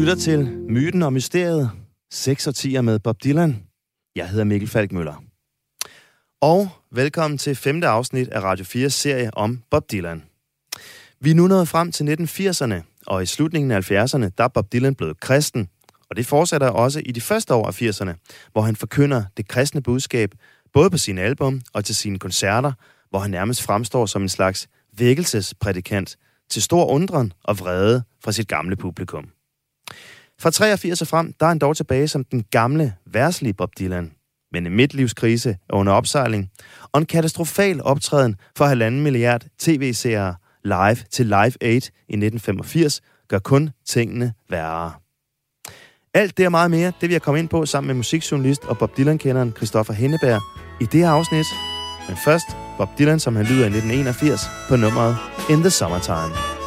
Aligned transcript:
lytter 0.00 0.14
til 0.14 0.58
Myten 0.68 1.02
og 1.02 1.12
Mysteriet, 1.12 1.70
6 2.12 2.46
og 2.46 2.54
10 2.54 2.80
med 2.80 2.98
Bob 2.98 3.24
Dylan. 3.24 3.62
Jeg 4.16 4.28
hedder 4.28 4.44
Mikkel 4.44 4.68
Falkmøller. 4.68 5.24
Og 6.40 6.68
velkommen 6.92 7.38
til 7.38 7.56
femte 7.56 7.86
afsnit 7.86 8.28
af 8.28 8.40
Radio 8.40 8.64
4's 8.64 8.88
serie 8.88 9.34
om 9.34 9.62
Bob 9.70 9.90
Dylan. 9.92 10.22
Vi 11.20 11.30
er 11.30 11.34
nu 11.34 11.46
nået 11.46 11.68
frem 11.68 11.92
til 11.92 12.04
1980'erne, 12.04 13.02
og 13.06 13.22
i 13.22 13.26
slutningen 13.26 13.70
af 13.70 13.90
70'erne, 13.90 14.28
der 14.38 14.44
er 14.44 14.48
Bob 14.48 14.72
Dylan 14.72 14.94
blevet 14.94 15.20
kristen. 15.20 15.68
Og 16.10 16.16
det 16.16 16.26
fortsætter 16.26 16.68
også 16.68 17.02
i 17.06 17.12
de 17.12 17.20
første 17.20 17.54
år 17.54 17.66
af 17.66 17.82
80'erne, 17.82 18.12
hvor 18.52 18.62
han 18.62 18.76
forkynder 18.76 19.24
det 19.36 19.48
kristne 19.48 19.82
budskab, 19.82 20.30
både 20.72 20.90
på 20.90 20.98
sine 20.98 21.20
album 21.20 21.60
og 21.72 21.84
til 21.84 21.94
sine 21.94 22.18
koncerter, 22.18 22.72
hvor 23.10 23.18
han 23.18 23.30
nærmest 23.30 23.62
fremstår 23.62 24.06
som 24.06 24.22
en 24.22 24.28
slags 24.28 24.68
vækkelsesprædikant 24.98 26.16
til 26.50 26.62
stor 26.62 26.86
undren 26.86 27.32
og 27.44 27.58
vrede 27.58 28.02
fra 28.24 28.32
sit 28.32 28.48
gamle 28.48 28.76
publikum. 28.76 29.30
Fra 30.40 30.50
83 30.50 31.00
og 31.00 31.06
frem, 31.06 31.32
der 31.40 31.46
er 31.46 31.48
han 31.48 31.58
dog 31.58 31.76
tilbage 31.76 32.08
som 32.08 32.24
den 32.24 32.44
gamle, 32.50 32.94
værslige 33.06 33.54
Bob 33.54 33.70
Dylan. 33.78 34.12
Men 34.52 34.66
en 34.66 34.76
midtlivskrise 34.76 35.50
er 35.50 35.74
under 35.74 35.92
opsejling, 35.92 36.50
og 36.92 37.00
en 37.00 37.06
katastrofal 37.06 37.82
optræden 37.82 38.36
for 38.56 38.64
halvanden 38.64 39.00
milliard 39.00 39.44
tv-seere 39.58 40.34
live 40.64 40.96
til 41.10 41.26
Live 41.26 41.52
8 41.62 41.62
i 41.62 41.76
1985 41.76 43.00
gør 43.28 43.38
kun 43.38 43.70
tingene 43.86 44.32
værre. 44.50 44.92
Alt 46.14 46.36
det 46.36 46.46
og 46.46 46.50
meget 46.50 46.70
mere, 46.70 46.92
det 47.00 47.08
vil 47.08 47.10
jeg 47.10 47.22
komme 47.22 47.40
ind 47.40 47.48
på 47.48 47.66
sammen 47.66 47.86
med 47.86 47.94
musikjournalist 47.94 48.64
og 48.64 48.78
Bob 48.78 48.96
Dylan-kenderen 48.96 49.52
Christoffer 49.56 49.92
Henneberg 49.92 50.40
i 50.80 50.84
det 50.84 51.00
her 51.00 51.10
afsnit. 51.10 51.46
Men 52.08 52.16
først 52.24 52.46
Bob 52.78 52.88
Dylan, 52.98 53.20
som 53.20 53.36
han 53.36 53.44
lyder 53.44 53.64
i 53.64 53.66
1981 53.66 54.40
på 54.68 54.76
nummeret 54.76 55.16
In 55.50 55.60
the 55.60 55.70
Summertime. 55.70 56.59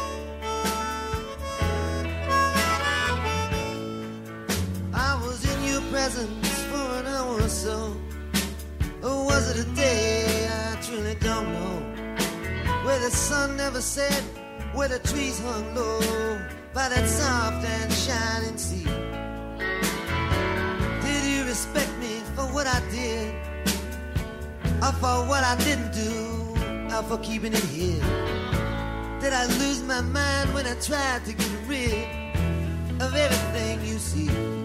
Sun 13.84 14.04
never 14.04 14.14
set, 14.14 14.22
where 14.74 14.88
the 14.88 14.98
trees 15.00 15.38
hung 15.40 15.74
low 15.74 16.00
by 16.72 16.88
that 16.88 17.08
soft 17.08 17.66
and 17.66 17.92
shining 17.92 18.58
sea. 18.58 18.84
Did 21.02 21.24
you 21.24 21.44
respect 21.44 21.90
me 21.98 22.20
for 22.34 22.44
what 22.52 22.66
I 22.66 22.80
did? 22.90 23.34
Or 24.82 24.92
for 24.92 25.28
what 25.28 25.44
I 25.44 25.56
didn't 25.58 25.92
do? 25.92 26.94
Or 26.94 27.02
for 27.02 27.18
keeping 27.18 27.52
it 27.52 27.64
here? 27.64 28.02
Did 29.20 29.32
I 29.32 29.46
lose 29.58 29.82
my 29.82 30.00
mind 30.00 30.52
when 30.54 30.66
I 30.66 30.74
tried 30.80 31.24
to 31.26 31.32
get 31.32 31.52
rid 31.66 32.08
of 33.00 33.14
everything 33.14 33.84
you 33.86 33.98
see? 33.98 34.63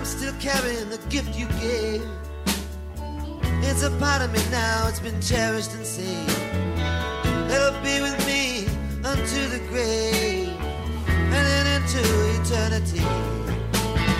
I'm 0.00 0.06
still 0.06 0.32
carrying 0.40 0.88
the 0.88 0.96
gift 1.10 1.38
you 1.38 1.46
gave. 1.60 2.08
It's 3.62 3.82
a 3.82 3.90
part 3.98 4.22
of 4.22 4.32
me 4.32 4.40
now, 4.50 4.88
it's 4.88 4.98
been 4.98 5.20
cherished 5.20 5.74
and 5.74 5.84
saved. 5.84 6.30
It'll 7.52 7.78
be 7.82 8.00
with 8.00 8.16
me 8.26 8.64
unto 9.04 9.46
the 9.48 9.60
grave 9.68 10.56
and 11.06 11.32
then 11.32 11.82
into 11.82 12.00
eternity 12.40 13.04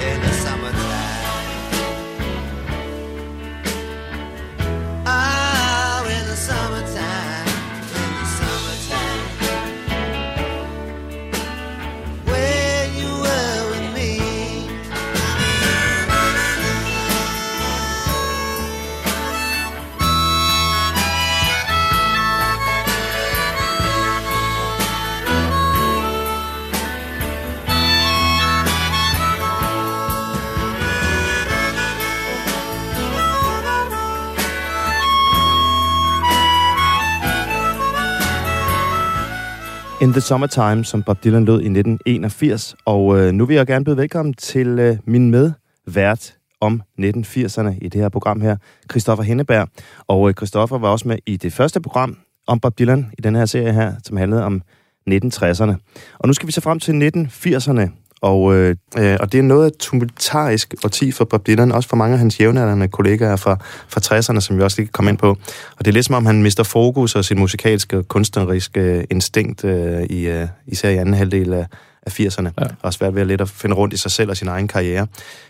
in 0.05 0.21
the 0.21 0.33
summertime. 0.45 1.20
In 40.03 40.13
the 40.13 40.21
Summertime, 40.21 40.85
som 40.85 41.03
Bob 41.03 41.25
Dylan 41.25 41.45
lød 41.45 41.61
i 41.61 41.65
1981. 41.65 42.77
Og 42.85 43.19
øh, 43.19 43.33
nu 43.33 43.47
vil 43.47 43.57
jeg 43.57 43.67
gerne 43.67 43.85
byde 43.85 43.97
velkommen 43.97 44.35
til 44.35 44.67
øh, 44.67 44.97
min 45.05 45.31
medvært 45.31 46.37
om 46.61 46.83
1980'erne 47.01 47.79
i 47.83 47.89
det 47.89 48.01
her 48.01 48.09
program 48.09 48.41
her, 48.41 48.57
Christoffer 48.91 49.25
Henneberg. 49.25 49.69
Og 50.07 50.29
øh, 50.29 50.35
Christoffer 50.35 50.79
var 50.79 50.89
også 50.89 51.09
med 51.09 51.19
i 51.27 51.37
det 51.37 51.53
første 51.53 51.81
program 51.81 52.19
om 52.47 52.61
Bob 52.61 52.79
Dylan 52.79 53.13
i 53.19 53.21
den 53.23 53.37
her 53.37 53.45
serie 53.45 53.73
her, 53.73 53.95
som 54.05 54.17
handlede 54.17 54.45
om 54.45 54.63
1960'erne. 55.11 55.75
Og 56.19 56.27
nu 56.27 56.33
skal 56.33 56.47
vi 56.47 56.53
så 56.53 56.61
frem 56.61 56.81
til 56.81 56.93
1980'erne, 56.93 57.89
og, 58.23 58.55
øh, 58.55 58.77
øh, 58.99 59.17
og 59.21 59.33
det 59.33 59.39
er 59.39 59.43
noget 59.43 59.65
af 59.65 59.71
tumultarisk 59.79 60.75
årti 60.85 61.13
for 61.13 61.25
Bob 61.25 61.47
Dylan, 61.47 61.73
også 61.73 61.89
for 61.89 61.97
mange 61.97 62.13
af 62.13 62.19
hans 62.19 62.41
jævnaldrende 62.41 62.89
kollegaer 62.89 63.37
fra, 63.37 63.57
fra 63.89 64.01
60'erne, 64.01 64.41
som 64.41 64.57
vi 64.57 64.63
også 64.63 64.81
lige 64.81 64.87
kan 64.87 64.93
komme 64.93 65.11
ind 65.11 65.19
på. 65.19 65.31
Og 65.77 65.79
det 65.79 65.89
er 65.89 65.93
lidt 65.93 66.07
som 66.07 66.15
om, 66.15 66.27
han 66.27 66.43
mister 66.43 66.63
fokus 66.63 67.15
og 67.15 67.25
sin 67.25 67.39
musikalske 67.39 67.99
og 67.99 68.09
kunstneriske 68.09 69.07
instinkt, 69.11 69.65
øh, 69.65 70.03
i, 70.03 70.27
øh, 70.27 70.49
især 70.67 70.91
i 70.91 70.97
anden 70.97 71.15
halvdel 71.15 71.53
af, 71.53 71.67
af 72.03 72.21
80'erne. 72.21 72.51
Ja. 72.61 72.67
Og 72.83 72.93
svært 72.93 73.15
ved 73.15 73.21
at 73.21 73.27
lidt 73.27 73.41
at 73.41 73.49
finde 73.49 73.77
rundt 73.77 73.95
i 73.95 73.97
sig 73.97 74.11
selv 74.11 74.31
og 74.31 74.37
sin 74.37 74.49
egen 74.49 74.69
karriere. 74.69 75.07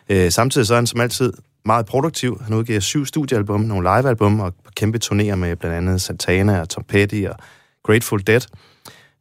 Øh, 0.09 0.31
samtidig 0.31 0.67
så 0.67 0.75
er 0.75 0.79
han 0.79 0.87
som 0.87 1.01
altid 1.01 1.33
meget 1.65 1.87
produktiv. 1.87 2.43
Han 2.45 2.55
udgiver 2.55 2.81
syv 2.81 3.07
studiealbum, 3.07 3.61
nogle 3.61 3.83
livealbum 3.97 4.41
og 4.41 4.55
kæmpe 4.77 4.99
turnéer 5.05 5.35
med 5.35 5.57
blandt 5.57 5.77
andet 5.77 6.01
Santana 6.01 6.61
og 6.61 6.69
Tom 6.69 6.85
Petty 6.85 7.25
og 7.29 7.37
Grateful 7.85 8.23
Dead. 8.27 8.41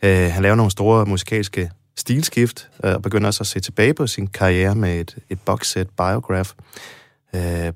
Øh, 0.03 0.31
han 0.31 0.43
laver 0.43 0.55
nogle 0.55 0.71
store 0.71 1.05
musikalske 1.05 1.69
stilskift, 1.99 2.69
øh, 2.83 2.93
og 2.93 3.01
begynder 3.01 3.27
også 3.27 3.43
at 3.43 3.47
se 3.47 3.59
tilbage 3.59 3.93
på 3.93 4.07
sin 4.07 4.27
karriere 4.27 4.75
med 4.75 4.99
et, 4.99 5.15
et 5.29 5.39
boxset 5.45 5.89
Biograph. 5.97 6.49
Øh, 7.35 7.73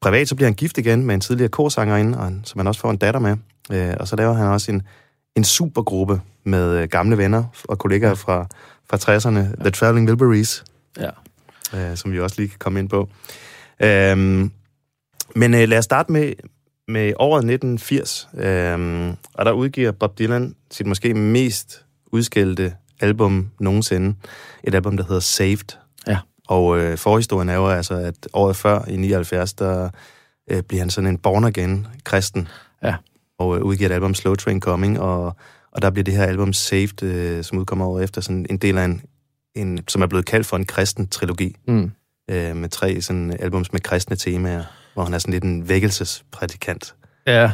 privat 0.00 0.28
så 0.28 0.34
bliver 0.34 0.46
han 0.46 0.54
gift 0.54 0.78
igen 0.78 1.04
med 1.06 1.14
en 1.14 1.20
tidligere 1.20 1.48
korsangerinde, 1.50 2.18
og 2.18 2.24
han, 2.24 2.40
som 2.44 2.58
han 2.58 2.66
også 2.66 2.80
får 2.80 2.90
en 2.90 2.96
datter 2.96 3.20
med. 3.20 3.36
Øh, 3.72 3.94
og 4.00 4.08
så 4.08 4.16
laver 4.16 4.32
han 4.32 4.46
også 4.46 4.72
en, 4.72 4.82
en 5.36 5.44
supergruppe 5.44 6.20
med 6.44 6.78
øh, 6.78 6.88
gamle 6.88 7.18
venner 7.18 7.44
og 7.68 7.78
kollegaer 7.78 8.14
fra, 8.14 8.46
fra 8.90 8.96
60'erne, 8.96 9.62
The 9.62 9.70
Traveling 9.70 10.08
Wilburys, 10.08 10.64
Ja. 10.98 11.10
øh, 11.74 11.96
som 11.96 12.12
vi 12.12 12.20
også 12.20 12.36
lige 12.38 12.48
kan 12.48 12.58
komme 12.58 12.78
ind 12.78 12.88
på. 12.88 13.08
Øhm, 13.80 14.50
men 15.34 15.54
øh, 15.54 15.68
lad 15.68 15.78
os 15.78 15.84
starte 15.84 16.12
med, 16.12 16.32
med 16.88 17.12
året 17.16 17.38
1980, 17.38 18.28
øhm, 18.38 19.16
og 19.34 19.44
der 19.44 19.52
udgiver 19.52 19.92
Bob 19.92 20.18
Dylan 20.18 20.54
sit 20.70 20.86
måske 20.86 21.14
mest 21.14 21.84
udskældte 22.06 22.74
album 23.00 23.48
nogensinde. 23.60 24.16
Et 24.64 24.74
album, 24.74 24.96
der 24.96 25.04
hedder 25.04 25.20
Saved. 25.20 25.76
Ja. 26.06 26.18
Og 26.48 26.78
øh, 26.78 26.98
forhistorien 26.98 27.48
er 27.48 27.54
jo 27.54 27.68
altså, 27.68 27.94
at 27.94 28.14
året 28.32 28.56
før, 28.56 28.84
i 28.88 28.96
79, 28.96 29.52
der 29.52 29.90
øh, 30.50 30.62
bliver 30.62 30.80
han 30.82 30.90
sådan 30.90 31.10
en 31.10 31.18
born-again 31.26 31.86
kristen. 32.04 32.48
Ja. 32.82 32.94
Og 33.38 33.56
øh, 33.56 33.62
udgiver 33.62 33.90
et 33.90 33.94
album, 33.94 34.14
Slow 34.14 34.34
Train 34.34 34.60
Coming, 34.60 35.00
og, 35.00 35.36
og 35.72 35.82
der 35.82 35.90
bliver 35.90 36.04
det 36.04 36.14
her 36.14 36.24
album 36.24 36.52
Saved, 36.52 37.02
øh, 37.02 37.44
som 37.44 37.58
udkommer 37.58 37.86
året 37.86 38.04
efter, 38.04 38.20
sådan 38.20 38.46
en 38.50 38.56
del 38.56 38.78
af 38.78 38.84
en, 38.84 39.02
en, 39.54 39.78
som 39.88 40.02
er 40.02 40.06
blevet 40.06 40.26
kaldt 40.26 40.46
for 40.46 40.56
en 40.56 40.64
kristen 40.66 41.06
trilogi 41.08 41.56
Mm. 41.68 41.90
øh, 42.30 42.56
med 42.56 42.68
tre 42.68 43.00
sådan 43.00 43.36
albums 43.40 43.72
med 43.72 43.80
kristne 43.80 44.16
temaer, 44.16 44.62
hvor 44.94 45.04
han 45.04 45.14
er 45.14 45.18
sådan 45.18 45.32
lidt 45.32 45.44
en 45.44 45.68
vækkelsesprædikant. 45.68 46.94
Ja, 47.26 47.52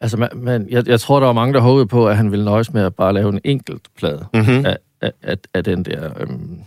altså, 0.00 0.16
man, 0.16 0.28
man, 0.34 0.66
jeg, 0.70 0.88
jeg 0.88 1.00
tror, 1.00 1.18
der 1.20 1.26
var 1.26 1.32
mange, 1.32 1.54
der 1.54 1.60
håbede 1.60 1.86
på, 1.86 2.08
at 2.08 2.16
han 2.16 2.30
ville 2.30 2.44
nøjes 2.44 2.72
med 2.72 2.82
at 2.82 2.94
bare 2.94 3.12
lave 3.12 3.28
en 3.28 3.40
enkelt 3.44 3.82
plade 3.98 4.26
Mm-hmm. 4.34 4.66
af, 4.66 4.76
af, 5.04 5.12
af, 5.22 5.36
af 5.54 5.64
den 5.64 5.82
der 5.82 6.10
øhm, 6.20 6.58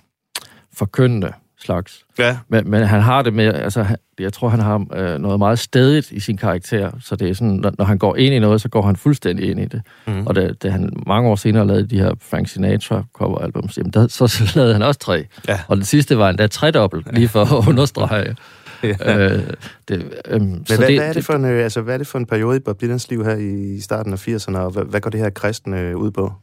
forkyndende 0.73 1.33
slags. 1.59 2.05
Ja. 2.19 2.37
Men, 2.49 2.69
men 2.69 2.83
han 2.83 3.01
har 3.01 3.21
det 3.21 3.33
med, 3.33 3.53
altså, 3.53 3.85
jeg 4.19 4.33
tror, 4.33 4.49
han 4.49 4.59
har 4.59 4.85
øh, 4.93 5.19
noget 5.19 5.39
meget 5.39 5.59
stedigt 5.59 6.11
i 6.11 6.19
sin 6.19 6.37
karakter, 6.37 6.91
så 7.01 7.15
det 7.15 7.29
er 7.29 7.33
sådan, 7.33 7.53
når, 7.53 7.71
når 7.77 7.85
han 7.85 7.97
går 7.97 8.15
ind 8.15 8.33
i 8.33 8.39
noget, 8.39 8.61
så 8.61 8.69
går 8.69 8.81
han 8.81 8.95
fuldstændig 8.95 9.49
ind 9.51 9.59
i 9.59 9.65
det. 9.65 9.81
Mm. 10.07 10.27
Og 10.27 10.35
da, 10.35 10.53
da 10.53 10.69
han 10.69 10.89
mange 11.07 11.29
år 11.29 11.35
senere 11.35 11.67
lavede 11.67 11.87
de 11.87 11.99
her 11.99 12.13
Frank 12.21 12.47
Sinatra 12.47 13.03
coveralbums, 13.13 13.77
jamen 13.77 13.91
der, 13.91 14.07
så, 14.07 14.27
så 14.27 14.51
lavede 14.55 14.73
han 14.73 14.81
også 14.81 14.99
tre. 14.99 15.25
Ja. 15.47 15.59
Og 15.67 15.77
den 15.77 15.85
sidste 15.85 16.17
var 16.17 16.29
endda 16.29 16.47
tredobbelt, 16.47 17.13
lige 17.13 17.27
for 17.27 17.41
at 17.41 17.67
understrege. 17.69 18.35
ja. 18.83 19.17
øh, 19.17 19.43
det, 19.87 20.13
øhm, 20.27 20.45
Men 20.45 20.63
hvad, 20.67 20.77
det, 20.77 20.97
hvad, 20.97 21.09
er 21.09 21.13
det 21.13 21.25
for 21.25 21.33
en, 21.33 21.45
øh, 21.45 21.63
altså, 21.63 21.81
hvad 21.81 21.93
er 21.93 21.97
det 21.97 22.07
for 22.07 22.17
en 22.17 22.25
periode 22.25 22.57
i 22.57 22.59
Bob 22.59 22.81
Dylans 22.81 23.09
liv 23.09 23.25
her 23.25 23.35
i 23.35 23.79
starten 23.79 24.13
af 24.13 24.27
80'erne, 24.27 24.57
og 24.57 24.71
hvad, 24.71 24.83
hvad 24.83 25.01
går 25.01 25.09
det 25.09 25.19
her 25.19 25.29
kristne 25.29 25.79
øh, 25.79 25.97
ud 25.97 26.11
på? 26.11 26.33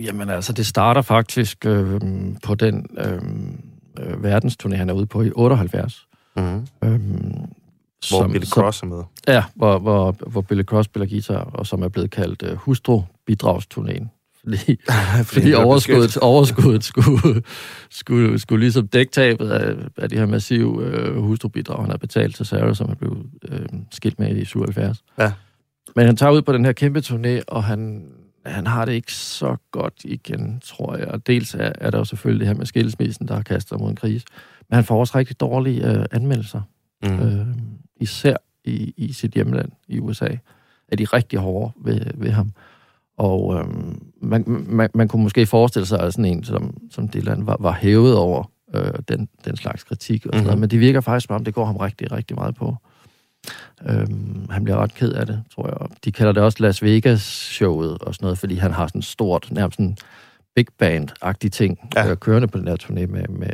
Jamen 0.00 0.28
altså, 0.28 0.52
det 0.52 0.66
starter 0.66 1.02
faktisk 1.02 1.66
øh, 1.66 2.00
på 2.42 2.54
den 2.54 2.86
øh, 2.98 3.20
øh, 3.98 4.36
verdensturné, 4.36 4.74
han 4.74 4.88
er 4.90 4.94
ude 4.94 5.06
på 5.06 5.22
i 5.22 5.30
78. 5.34 6.06
Mm-hmm. 6.36 6.66
Øh, 6.84 7.00
Hvor 8.08 8.28
Billy 8.28 8.44
Cross 8.44 8.82
er 8.82 8.86
med. 8.86 9.02
Ja, 9.28 9.44
hvor, 9.54 9.78
hvor, 9.78 10.16
hvor 10.26 10.40
Billy 10.40 10.62
Cross 10.62 10.86
spiller 10.86 11.08
guitar, 11.08 11.42
og 11.42 11.66
som 11.66 11.82
er 11.82 11.88
blevet 11.88 12.10
kaldt 12.10 12.42
øh, 12.42 12.56
hustru-bidragsturnéen. 12.56 14.08
Fordi, 14.40 14.76
fordi 15.32 15.50
han 15.50 15.64
overskuddet, 15.64 16.16
overskuddet 16.16 16.84
skulle, 16.84 17.42
skulle, 17.90 18.38
skulle 18.38 18.60
ligesom 18.60 18.88
dække 18.88 19.12
tabet 19.12 19.50
af, 19.50 19.74
af 19.96 20.08
de 20.08 20.16
her 20.16 20.26
massive 20.26 20.84
øh, 20.84 21.16
hustrubidrag, 21.16 21.82
han 21.82 21.90
har 21.90 21.96
betalt 21.96 22.36
til 22.36 22.46
Sarah, 22.46 22.74
som 22.74 22.90
er 22.90 22.94
blevet 22.94 23.26
øh, 23.48 23.66
skilt 23.90 24.18
med 24.18 24.36
i 24.36 24.44
77. 24.44 25.04
Ja. 25.18 25.32
Men 25.96 26.06
han 26.06 26.16
tager 26.16 26.32
ud 26.32 26.42
på 26.42 26.52
den 26.52 26.64
her 26.64 26.72
kæmpe 26.72 26.98
turné, 26.98 27.42
og 27.48 27.64
han, 27.64 28.08
han 28.46 28.66
har 28.66 28.84
det 28.84 28.92
ikke 28.92 29.12
så 29.14 29.56
godt 29.70 29.94
igen, 30.04 30.60
tror 30.64 30.96
jeg. 30.96 31.08
Og 31.08 31.26
dels 31.26 31.54
er, 31.54 31.72
er 31.78 31.90
der 31.90 31.98
jo 31.98 32.04
selvfølgelig 32.04 32.40
det 32.40 32.48
her 32.48 32.54
med 32.58 32.66
skilsmissen, 32.66 33.28
der 33.28 33.34
har 33.34 33.42
kastet 33.42 33.80
mod 33.80 33.90
en 33.90 33.96
krise. 33.96 34.26
Men 34.68 34.74
han 34.74 34.84
får 34.84 35.00
også 35.00 35.18
rigtig 35.18 35.40
dårlige 35.40 35.86
øh, 35.98 36.04
anmeldelser 36.12 36.60
Mm. 37.02 37.18
øh, 37.20 37.46
især 38.00 38.36
i, 38.64 38.94
i 38.96 39.12
sit 39.12 39.32
hjemland 39.32 39.72
i 39.88 39.98
USA, 40.00 40.28
er 40.88 40.96
de 40.96 41.04
rigtig 41.04 41.38
hårde 41.38 41.72
ved, 41.84 42.00
ved 42.14 42.30
ham. 42.30 42.52
Og 43.18 43.54
øh, 43.58 43.64
man, 44.22 44.44
man, 44.46 44.90
man 44.94 45.08
kunne 45.08 45.22
måske 45.22 45.46
forestille 45.46 45.86
sig, 45.86 46.00
at 46.00 46.12
sådan 46.12 46.24
en 46.24 46.44
som, 46.44 46.76
som 46.90 47.08
Dylan 47.08 47.46
var, 47.46 47.56
var 47.60 47.72
hævet 47.72 48.16
over 48.16 48.50
øh, 48.74 48.92
den, 49.08 49.28
den 49.44 49.56
slags 49.56 49.84
kritik 49.84 50.26
og 50.26 50.30
sådan 50.32 50.44
noget, 50.44 50.56
Mhm. 50.56 50.60
men 50.60 50.70
det 50.70 50.80
virker 50.80 51.00
faktisk 51.00 51.26
som 51.26 51.36
om, 51.36 51.44
det 51.44 51.54
går 51.54 51.64
ham 51.64 51.76
rigtig, 51.76 52.12
rigtig 52.12 52.36
meget 52.36 52.54
på. 52.54 52.76
Øhm, 53.88 54.46
han 54.50 54.64
bliver 54.64 54.76
ret 54.76 54.94
ked 54.94 55.12
af 55.12 55.26
det, 55.26 55.42
tror 55.54 55.66
jeg. 55.66 55.88
De 56.04 56.12
kalder 56.12 56.32
det 56.32 56.42
også 56.42 56.58
Las 56.60 56.82
Vegas-showet 56.82 57.98
og 58.00 58.14
sådan 58.14 58.24
noget, 58.24 58.38
fordi 58.38 58.54
han 58.54 58.72
har 58.72 58.86
sådan 58.86 59.02
stort, 59.02 59.48
nærmest 59.50 59.76
sådan 59.76 59.96
big 60.56 60.66
band-agtig 60.82 61.48
ting 61.50 61.78
Ja. 61.96 62.14
kørende 62.14 62.48
på 62.48 62.58
den 62.58 62.68
her 62.68 62.76
turné 62.82 63.06
med, 63.06 63.28
med, 63.28 63.50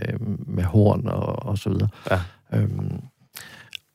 med 0.46 0.64
horn 0.64 1.08
og, 1.08 1.46
og 1.46 1.58
så 1.58 1.70
videre. 1.70 1.88
Ja. 2.10 2.20
Øhm, 2.52 3.00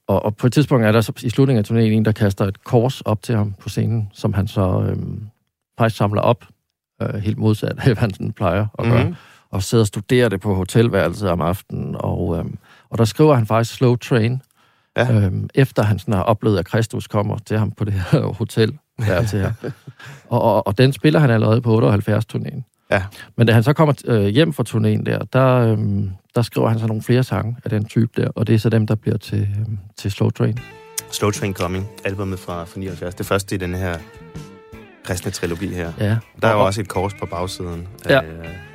og, 0.07 0.25
og 0.25 0.35
på 0.35 0.47
et 0.47 0.53
tidspunkt 0.53 0.85
er 0.85 0.91
der 0.91 1.01
så 1.01 1.13
i 1.23 1.29
slutningen 1.29 1.65
af 1.65 1.71
turnéen 1.71 1.81
en, 1.91 2.05
der 2.05 2.11
kaster 2.11 2.45
et 2.45 2.63
kors 2.63 3.01
op 3.01 3.21
til 3.23 3.35
ham 3.35 3.53
på 3.59 3.69
scenen, 3.69 4.09
som 4.13 4.33
han 4.33 4.47
så 4.47 4.85
øhm, 4.89 5.27
faktisk 5.77 5.97
samler 5.97 6.21
op, 6.21 6.45
øh, 7.01 7.13
helt 7.13 7.37
modsat 7.37 7.69
af, 7.79 7.83
hvad 7.85 7.95
han 7.95 8.13
sådan 8.13 8.31
plejer 8.31 8.67
at 8.79 8.85
gøre, 8.85 9.03
Mhm. 9.03 9.15
og 9.49 9.63
sidder 9.63 9.81
og 9.83 9.87
studerer 9.87 10.29
det 10.29 10.41
på 10.41 10.53
hotelværelset 10.55 11.29
om 11.29 11.41
aftenen. 11.41 11.95
Og, 11.99 12.37
øhm, 12.39 12.57
og 12.89 12.97
der 12.97 13.05
skriver 13.05 13.35
han 13.35 13.45
faktisk 13.45 13.75
Slow 13.77 13.95
Train, 13.95 14.41
Ja. 14.97 15.13
øhm, 15.13 15.49
efter 15.55 15.83
han 15.83 15.99
sådan 15.99 16.13
har 16.13 16.23
oplevet, 16.23 16.59
at 16.59 16.65
Kristus 16.65 17.07
kommer 17.07 17.37
til 17.37 17.57
ham 17.57 17.71
på 17.71 17.83
det 17.83 17.93
her 17.93 18.21
hotel. 18.39 18.77
Der 18.99 19.25
til 19.25 19.39
her. 19.39 19.53
og, 20.29 20.41
og, 20.41 20.67
og 20.67 20.77
den 20.77 20.93
spiller 20.93 21.19
han 21.19 21.29
allerede 21.29 21.61
på 21.61 21.95
78-turnéen. 21.95 22.87
Ja. 22.91 23.03
Men 23.37 23.47
da 23.47 23.53
han 23.53 23.63
så 23.63 23.73
kommer 23.73 23.93
øh, 24.05 24.25
hjem 24.25 24.53
fra 24.53 24.63
turnéen 24.69 25.03
der, 25.03 25.19
der, 25.33 25.57
øhm, 25.57 26.09
der 26.35 26.41
skriver 26.41 26.69
han 26.69 26.79
så 26.79 26.87
nogle 26.87 27.03
flere 27.03 27.23
sange 27.23 27.57
af 27.63 27.69
den 27.69 27.85
type 27.85 28.21
der, 28.21 28.27
og 28.35 28.47
det 28.47 28.55
er 28.55 28.59
så 28.59 28.69
dem, 28.69 28.87
der 28.87 28.95
bliver 28.95 29.17
til, 29.17 29.41
øhm, 29.59 29.77
til 29.97 30.11
Slow 30.11 30.29
Train. 30.29 30.59
Slow 31.11 31.31
Train 31.31 31.53
Coming, 31.53 31.87
albumet 32.05 32.39
fra, 32.39 32.63
fra 32.63 32.79
79. 32.79 33.15
Det 33.15 33.25
første 33.25 33.55
i 33.55 33.57
den 33.57 33.75
her 33.75 33.97
kristne 35.03 35.31
trilogi 35.31 35.73
her. 35.73 35.91
Ja. 35.99 36.17
Der 36.41 36.47
er 36.47 36.51
jo 36.51 36.59
og, 36.59 36.65
også 36.65 36.81
et 36.81 36.87
kors 36.87 37.13
på 37.13 37.25
bagsiden 37.25 37.87
Ja. 38.09 38.21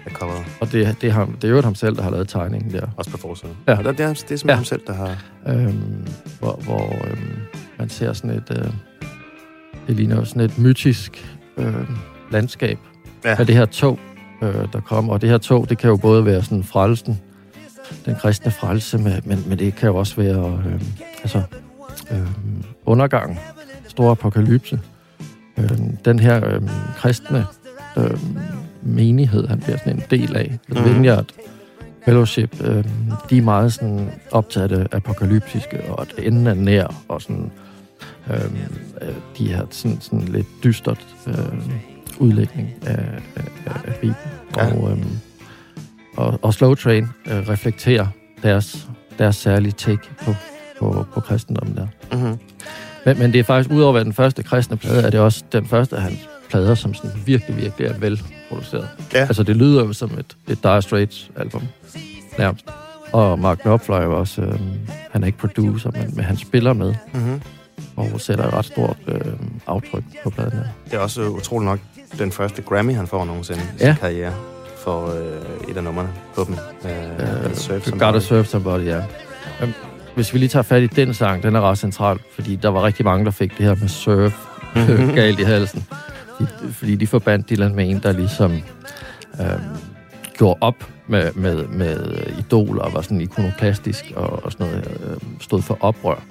Af 0.06 0.12
coveret. 0.12 0.44
Og 0.60 0.72
det, 0.72 0.96
det, 1.00 1.08
er 1.08 1.12
ham, 1.12 1.32
det 1.32 1.44
er 1.50 1.52
jo 1.54 1.60
ham 1.62 1.74
selv, 1.74 1.96
der 1.96 2.02
har 2.02 2.10
lavet 2.10 2.28
tegningen 2.28 2.72
der. 2.72 2.86
Også 2.96 3.10
på 3.10 3.16
forsiden. 3.16 3.56
Ja. 3.68 3.78
Og 3.78 3.84
der, 3.84 3.92
det, 3.92 4.00
er, 4.00 4.08
det 4.08 4.32
er 4.32 4.36
simpelthen 4.36 4.48
Ja. 4.48 4.54
ham 4.54 4.64
selv, 4.64 4.80
der 4.86 4.94
har... 4.94 5.16
øhm, 5.48 6.06
hvor, 6.38 6.60
hvor 6.64 7.06
øhm, 7.10 7.32
man 7.78 7.88
ser 7.88 8.12
sådan 8.12 8.30
et, 8.30 8.50
øh, 8.50 8.70
det 9.86 9.96
ligner 9.96 10.24
sådan 10.24 10.42
et 10.42 10.58
mytisk 10.58 11.38
øh, 11.56 11.74
landskab 12.30 12.78
Ja. 13.24 13.34
med 13.38 13.46
det 13.46 13.54
her 13.54 13.64
tog, 13.64 13.98
øh, 14.42 14.54
der 14.72 14.80
kommer. 14.80 15.12
Og 15.12 15.20
det 15.20 15.28
her 15.28 15.38
tog, 15.38 15.68
det 15.68 15.78
kan 15.78 15.90
jo 15.90 15.96
både 15.96 16.24
være 16.24 16.42
sådan 16.42 16.64
frelsen, 16.64 17.20
den 18.06 18.14
kristne 18.14 18.50
frelse, 18.50 18.98
med, 18.98 19.22
men, 19.24 19.44
men 19.48 19.58
det 19.58 19.74
kan 19.74 19.88
jo 19.88 19.96
også 19.96 20.16
være 20.16 20.62
øh, 20.66 20.80
altså, 21.22 21.42
øh, 22.10 22.26
undergang, 22.86 23.40
stor 23.88 24.10
apokalypse. 24.10 24.80
Øh, 25.58 25.70
den 26.04 26.18
her 26.18 26.46
øh, 26.54 26.62
kristne 26.96 27.46
øh, 27.98 28.18
menighed, 28.86 29.46
han 29.48 29.60
bliver 29.60 29.78
sådan 29.78 29.92
en 29.92 30.02
del 30.10 30.36
af, 30.36 30.58
Mhm. 30.68 30.84
Vineyard 30.84 31.24
Fellowship, 32.04 32.64
øh, 32.64 32.84
de 33.30 33.38
er 33.38 33.42
meget 33.42 33.72
sådan 33.72 34.10
optaget 34.30 34.72
af 34.72 34.86
apokalyptiske, 34.96 35.80
og 35.88 36.00
at 36.02 36.24
enden 36.26 36.46
er 36.46 36.54
nær, 36.54 37.04
og 37.08 37.22
sådan, 37.22 37.50
øh, 38.30 38.40
øh, 39.02 39.08
de 39.38 39.48
her 39.48 39.66
sådan, 39.70 40.00
sådan 40.00 40.20
lidt 40.20 40.46
dystert 40.64 41.06
øh, 41.26 41.34
udlægning 42.18 42.68
af, 42.86 42.98
af, 43.36 43.44
af 43.86 43.94
Bibelen. 43.94 44.16
Ja. 44.56 44.66
Og, 44.76 44.90
øh, 44.90 45.04
og, 46.16 46.38
og 46.42 46.54
Slow 46.54 46.74
Train 46.74 47.04
øh, 47.26 47.48
reflekterer 47.48 48.06
deres, 48.42 48.88
deres 49.18 49.36
særlige 49.36 49.72
take 49.72 50.02
på, 50.24 50.34
på, 50.78 51.06
på 51.14 51.20
kristendommen 51.20 51.76
der. 51.76 51.86
Mm-hmm. 52.12 52.38
Men, 53.06 53.18
men 53.18 53.32
det 53.32 53.38
er 53.38 53.44
faktisk, 53.44 53.70
udover 53.70 53.88
at 53.88 53.94
være 53.94 54.04
den 54.04 54.12
første 54.12 54.42
kristne 54.42 54.76
plade, 54.76 55.02
er 55.02 55.10
det 55.10 55.20
også 55.20 55.44
den 55.52 55.66
første 55.66 55.96
af 55.96 56.02
hans 56.02 56.28
plader, 56.50 56.74
som 56.74 56.94
sådan 56.94 57.10
virkelig, 57.26 57.56
virkelig 57.56 57.86
er 57.86 57.98
velproduceret. 58.50 58.88
Ja. 59.14 59.18
Altså, 59.20 59.42
det 59.42 59.56
lyder 59.56 59.84
jo 59.84 59.92
som 59.92 60.10
et, 60.18 60.36
et 60.48 60.62
Dire 60.62 60.82
Straits 60.82 61.30
album, 61.36 61.62
nærmest. 62.38 62.64
Og 63.12 63.38
Mark 63.38 63.58
Knopfler 63.58 63.96
er 63.96 64.02
jo 64.04 64.18
også, 64.18 64.42
øh, 64.42 64.60
han 65.10 65.22
er 65.22 65.26
ikke 65.26 65.38
producer, 65.38 65.90
men, 65.90 66.12
men 66.16 66.24
han 66.24 66.36
spiller 66.36 66.72
med, 66.72 66.94
Mm-hmm. 67.14 67.40
og 67.96 68.20
sætter 68.20 68.44
et 68.46 68.52
ret 68.52 68.64
stort 68.64 68.96
øh, 69.08 69.20
aftryk 69.66 70.02
på 70.24 70.30
pladen 70.30 70.52
her. 70.52 70.64
Det 70.84 70.94
er 70.94 70.98
også 70.98 71.22
utroligt 71.28 71.66
nok 71.70 71.78
den 72.18 72.32
første 72.32 72.62
Grammy, 72.62 72.94
han 72.94 73.06
får 73.06 73.24
nogensinde 73.24 73.60
i 73.60 73.64
Ja. 73.80 73.92
sin 73.92 74.00
karriere 74.00 74.32
for 74.84 75.06
øh, 75.06 75.70
et 75.70 75.76
af 75.76 75.84
numrene 75.84 76.08
på 76.34 76.44
dem. 76.44 76.54
Øh, 76.84 77.46
Øh, 77.46 77.54
Surf 77.54 77.90
Gotta 77.90 78.20
Serve 78.20 78.44
Somebody, 78.44 78.84
ja. 78.86 79.00
Øhm, 79.62 79.72
Hvis 80.14 80.34
vi 80.34 80.38
lige 80.38 80.48
tager 80.48 80.62
fat 80.62 80.82
i 80.82 80.86
den 80.86 81.14
sang, 81.14 81.42
den 81.42 81.56
er 81.56 81.60
ret 81.60 81.78
central, 81.78 82.18
fordi 82.34 82.56
der 82.56 82.68
var 82.68 82.82
rigtig 82.82 83.04
mange, 83.04 83.24
der 83.24 83.30
fik 83.30 83.58
det 83.58 83.66
her 83.66 83.74
med 83.74 83.88
surf 83.88 84.34
Mhm. 84.74 85.14
galt 85.14 85.40
i 85.40 85.42
halsen. 85.42 85.84
Fordi, 86.36 86.72
fordi 86.72 86.96
de 86.96 87.06
forbandt 87.06 87.50
Dylan 87.50 87.74
med 87.74 87.90
en, 87.90 87.98
der 88.02 88.12
ligesom 88.12 88.52
øhm, 89.40 89.50
gjorde 90.38 90.58
op 90.60 90.84
med, 91.08 91.32
med, 91.34 91.66
med 91.66 92.16
idoler 92.38 92.82
og 92.82 92.94
var 92.94 93.00
sådan 93.00 93.20
ikonoklastisk 93.20 94.04
og, 94.16 94.44
og 94.44 94.52
sådan 94.52 94.66
noget, 94.66 94.84
øh, 95.10 95.16
stod 95.40 95.62
for 95.62 95.78
oprør. 95.80 96.22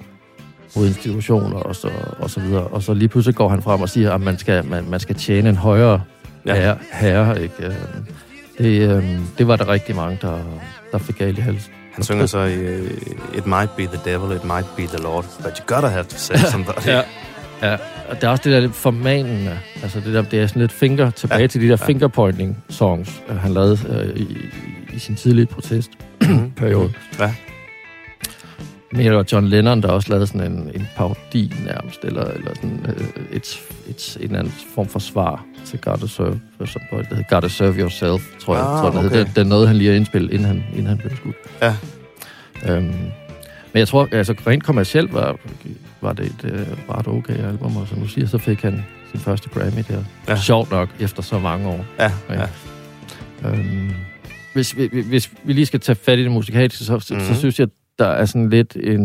mod 0.76 0.86
institutioner 0.86 1.56
og 1.58 1.76
så, 1.76 1.88
og 2.18 2.30
så 2.30 2.40
videre. 2.40 2.64
Og 2.66 2.82
så 2.82 2.94
lige 2.94 3.08
pludselig 3.08 3.36
går 3.36 3.48
han 3.48 3.62
frem 3.62 3.80
og 3.82 3.88
siger, 3.88 4.12
at 4.12 4.20
man 4.20 4.38
skal, 4.38 4.64
man, 4.64 4.84
man 4.90 5.00
skal 5.00 5.14
tjene 5.16 5.48
en 5.48 5.56
højere 5.56 6.02
Ja. 6.46 6.54
herre. 6.54 6.76
herre 6.92 7.42
ikke? 7.42 7.66
Øh, 7.66 7.74
Det, 8.58 8.90
øh, 8.96 9.18
det 9.38 9.48
var 9.48 9.56
der 9.56 9.68
rigtig 9.68 9.96
mange, 9.96 10.18
der, 10.22 10.38
der 10.92 10.98
fik 10.98 11.18
galt 11.18 11.38
i 11.38 11.40
halsen. 11.40 11.72
Han 11.94 12.04
synger 12.04 12.26
så 12.26 12.38
uh, 12.38 13.36
It 13.38 13.46
might 13.46 13.70
be 13.76 13.82
the 13.86 14.00
devil, 14.04 14.36
it 14.36 14.44
might 14.44 14.66
be 14.76 14.82
the 14.82 15.02
Lord, 15.02 15.24
but 15.44 15.58
you 15.58 15.64
gotta 15.74 15.88
have 15.88 16.04
to 16.04 16.16
say 16.16 16.36
somebody. 16.36 16.86
Ja. 16.86 17.02
Ja, 17.62 17.76
og 18.10 18.20
der 18.20 18.26
er 18.26 18.30
også 18.30 18.42
det 18.44 18.52
der 18.52 18.60
lidt 18.60 18.74
formanende, 18.74 19.58
altså 19.82 20.00
det 20.00 20.14
der, 20.14 20.22
det 20.22 20.40
er 20.40 20.46
sådan 20.46 20.60
lidt 20.62 20.72
finger, 20.72 21.10
tilbage 21.10 21.38
Ja. 21.38 21.42
ja. 21.42 21.46
til 21.46 21.60
de 21.60 21.68
der 21.68 21.76
fingerpointing 21.76 22.64
songs, 22.68 23.22
øh, 23.28 23.36
han 23.36 23.52
lavede 23.54 23.78
øh, 23.88 24.16
i, 24.20 24.36
i 24.94 24.98
sin 24.98 25.16
tidlige 25.16 25.46
protestperiode. 25.46 26.92
Ja. 27.20 27.34
Men 28.92 29.04
det 29.06 29.14
var 29.14 29.24
John 29.32 29.48
Lennon, 29.48 29.82
der 29.82 29.88
også 29.88 30.10
lavede 30.10 30.26
sådan 30.26 30.52
en, 30.52 30.70
en 30.74 30.88
parodi 30.96 31.52
nærmest, 31.66 32.04
eller, 32.04 32.24
eller 32.24 32.50
sådan 32.54 32.86
øh, 32.88 33.06
et, 33.36 33.60
et, 33.88 34.16
en 34.20 34.24
eller 34.24 34.38
anden 34.38 34.54
form 34.74 34.88
for 34.88 34.98
svar 34.98 35.44
til 35.64 35.78
Gotta 35.80 36.06
Serve, 36.06 36.40
som 36.66 36.80
på 36.90 36.98
det 36.98 37.06
hedder 37.08 37.22
Gotta 37.30 37.48
Serve 37.48 37.74
Yourself, 37.80 38.22
tror 38.40 38.54
jeg. 38.56 38.64
Ah, 38.64 38.80
tror, 38.80 38.90
det, 38.90 39.06
okay. 39.10 39.18
det, 39.18 39.26
det 39.34 39.38
er 39.38 39.44
noget, 39.44 39.68
han 39.68 39.76
lige 39.76 39.90
har 39.90 39.96
indspillet, 39.96 40.30
inden 40.32 40.46
han, 40.46 40.64
inden 40.72 40.86
han 40.86 40.98
blev 40.98 41.16
skudt. 41.16 41.36
Ja. 41.62 41.74
Øhm, 42.68 42.84
men 43.72 43.78
jeg 43.78 43.88
tror, 43.88 44.08
altså 44.12 44.34
rent 44.46 44.64
kommercielt 44.64 45.14
var, 45.14 45.36
var 46.00 46.12
det 46.12 46.26
et 46.26 46.44
øh, 46.52 46.66
ret 46.90 47.08
okay 47.08 47.34
album, 47.34 47.76
og 47.76 47.88
som 47.88 47.98
du 47.98 48.08
siger, 48.08 48.26
så 48.26 48.38
fik 48.38 48.62
han 48.62 48.84
sin 49.10 49.20
første 49.20 49.48
Grammy 49.48 49.82
der. 49.88 49.94
Ja. 49.94 50.02
Ja. 50.28 50.36
Sjovt 50.36 50.70
nok, 50.70 50.88
efter 51.00 51.22
så 51.22 51.38
mange 51.38 51.68
år. 51.68 51.84
Ja, 51.98 52.12
ja. 52.30 52.46
Øhm, 53.44 53.90
hvis, 54.54 54.76
vi, 54.76 55.02
hvis 55.08 55.32
vi 55.44 55.52
lige 55.52 55.66
skal 55.66 55.80
tage 55.80 55.96
fat 55.96 56.18
i 56.18 56.22
det 56.22 56.30
musikalske, 56.30 56.84
så, 56.84 56.92
mm-hmm. 56.92 57.16
Mhm. 57.16 57.34
så 57.34 57.40
synes 57.40 57.60
jeg, 57.60 57.68
der 57.98 58.06
er 58.06 58.24
sådan 58.24 58.50
lidt 58.50 58.76
en, 58.76 59.00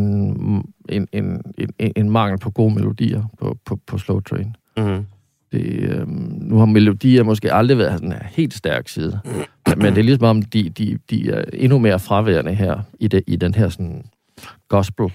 en, 0.89 1.07
en, 1.11 1.41
en, 1.79 1.91
en 1.95 2.09
mangel 2.09 2.39
på 2.39 2.51
gode 2.51 2.73
melodier 2.73 3.23
på, 3.39 3.57
på, 3.65 3.79
på 3.87 3.97
Slow 3.97 4.19
Train. 4.19 4.55
Mm-hmm. 4.77 5.05
Det, 5.51 5.65
øhm, 5.65 6.37
nu 6.41 6.57
har 6.57 6.65
melodier 6.65 7.23
måske 7.23 7.53
aldrig 7.53 7.77
været 7.77 7.93
sådan 7.93 8.11
en 8.11 8.17
helt 8.31 8.53
stærk 8.53 8.87
side, 8.87 9.19
men 9.77 9.85
det 9.85 9.97
er 9.97 10.03
ligesom 10.03 10.25
om, 10.25 10.41
de, 10.41 10.69
de, 10.69 10.97
de 11.09 11.31
er 11.31 11.43
endnu 11.53 11.79
mere 11.79 11.99
fraværende 11.99 12.53
her, 12.53 12.79
i, 12.99 13.07
det, 13.07 13.23
i 13.27 13.35
den 13.35 13.53
her 13.53 13.69
sådan 13.69 14.03
gospel 14.69 15.05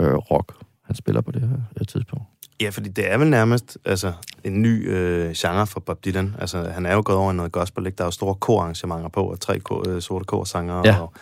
øh, 0.00 0.14
rock, 0.14 0.52
han 0.86 0.96
spiller 0.96 1.20
på 1.20 1.30
det 1.30 1.40
her, 1.40 1.48
her 1.78 1.84
tidspunkt. 1.84 2.24
Ja, 2.60 2.68
fordi 2.68 2.88
det 2.88 3.12
er 3.12 3.18
vel 3.18 3.30
nærmest 3.30 3.78
altså, 3.84 4.12
en 4.44 4.62
ny 4.62 4.90
øh, 4.90 5.32
genre 5.36 5.66
for 5.66 5.80
Bob 5.80 6.04
Dylan. 6.04 6.34
Altså, 6.38 6.62
han 6.70 6.86
er 6.86 6.94
jo 6.94 7.02
gået 7.04 7.18
over 7.18 7.32
i 7.32 7.34
noget 7.36 7.52
gospel, 7.52 7.86
ikke? 7.86 7.96
Der 7.96 8.04
er 8.04 8.06
jo 8.06 8.10
store 8.10 8.34
korarrangementer 8.34 9.08
på, 9.08 9.22
og 9.24 9.40
tre 9.40 9.58
kor, 9.60 9.88
øh, 9.88 10.02
sorte 10.02 10.24
korsangere, 10.24 10.82
Ja. 10.84 10.96
og 11.00 11.12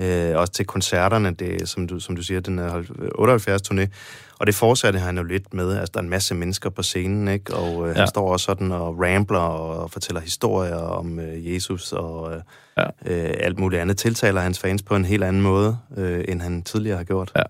øh, 0.00 0.38
også 0.40 0.52
til 0.52 0.66
koncerterne, 0.66 1.30
det, 1.30 1.68
som, 1.68 1.86
du, 1.86 2.00
som 2.00 2.16
du 2.16 2.22
siger, 2.22 2.40
den 2.40 2.58
er 2.58 2.70
holdt- 2.70 3.10
78 3.18 3.62
turné, 3.70 3.86
og 4.38 4.46
det 4.46 4.54
fortsatte 4.54 4.98
han 4.98 5.16
jo 5.16 5.22
lidt 5.24 5.54
med. 5.54 5.76
Altså, 5.78 5.90
der 5.94 6.00
er 6.00 6.02
en 6.04 6.10
masse 6.10 6.34
mennesker 6.34 6.70
på 6.70 6.82
scenen, 6.82 7.28
ikke? 7.28 7.54
Og 7.54 7.88
øh, 7.88 7.94
ja. 7.94 7.98
han 8.00 8.08
står 8.08 8.32
også 8.32 8.44
sådan 8.44 8.72
og 8.72 9.00
rambler 9.00 9.38
og 9.38 9.90
fortæller 9.90 10.20
historier 10.20 10.76
om 10.76 11.18
øh, 11.18 11.54
Jesus 11.54 11.92
og 11.92 12.34
øh, 12.34 12.40
Ja. 12.76 12.84
øh, 13.06 13.34
alt 13.40 13.58
muligt 13.58 13.82
andet. 13.82 13.96
Tiltaler 13.96 14.40
hans 14.40 14.58
fans 14.58 14.82
på 14.82 14.96
en 14.96 15.04
helt 15.04 15.24
anden 15.24 15.42
måde, 15.42 15.78
øh, 15.96 16.24
end 16.28 16.40
han 16.42 16.62
tidligere 16.62 16.96
har 16.96 17.04
gjort. 17.04 17.32
Ja. 17.36 17.42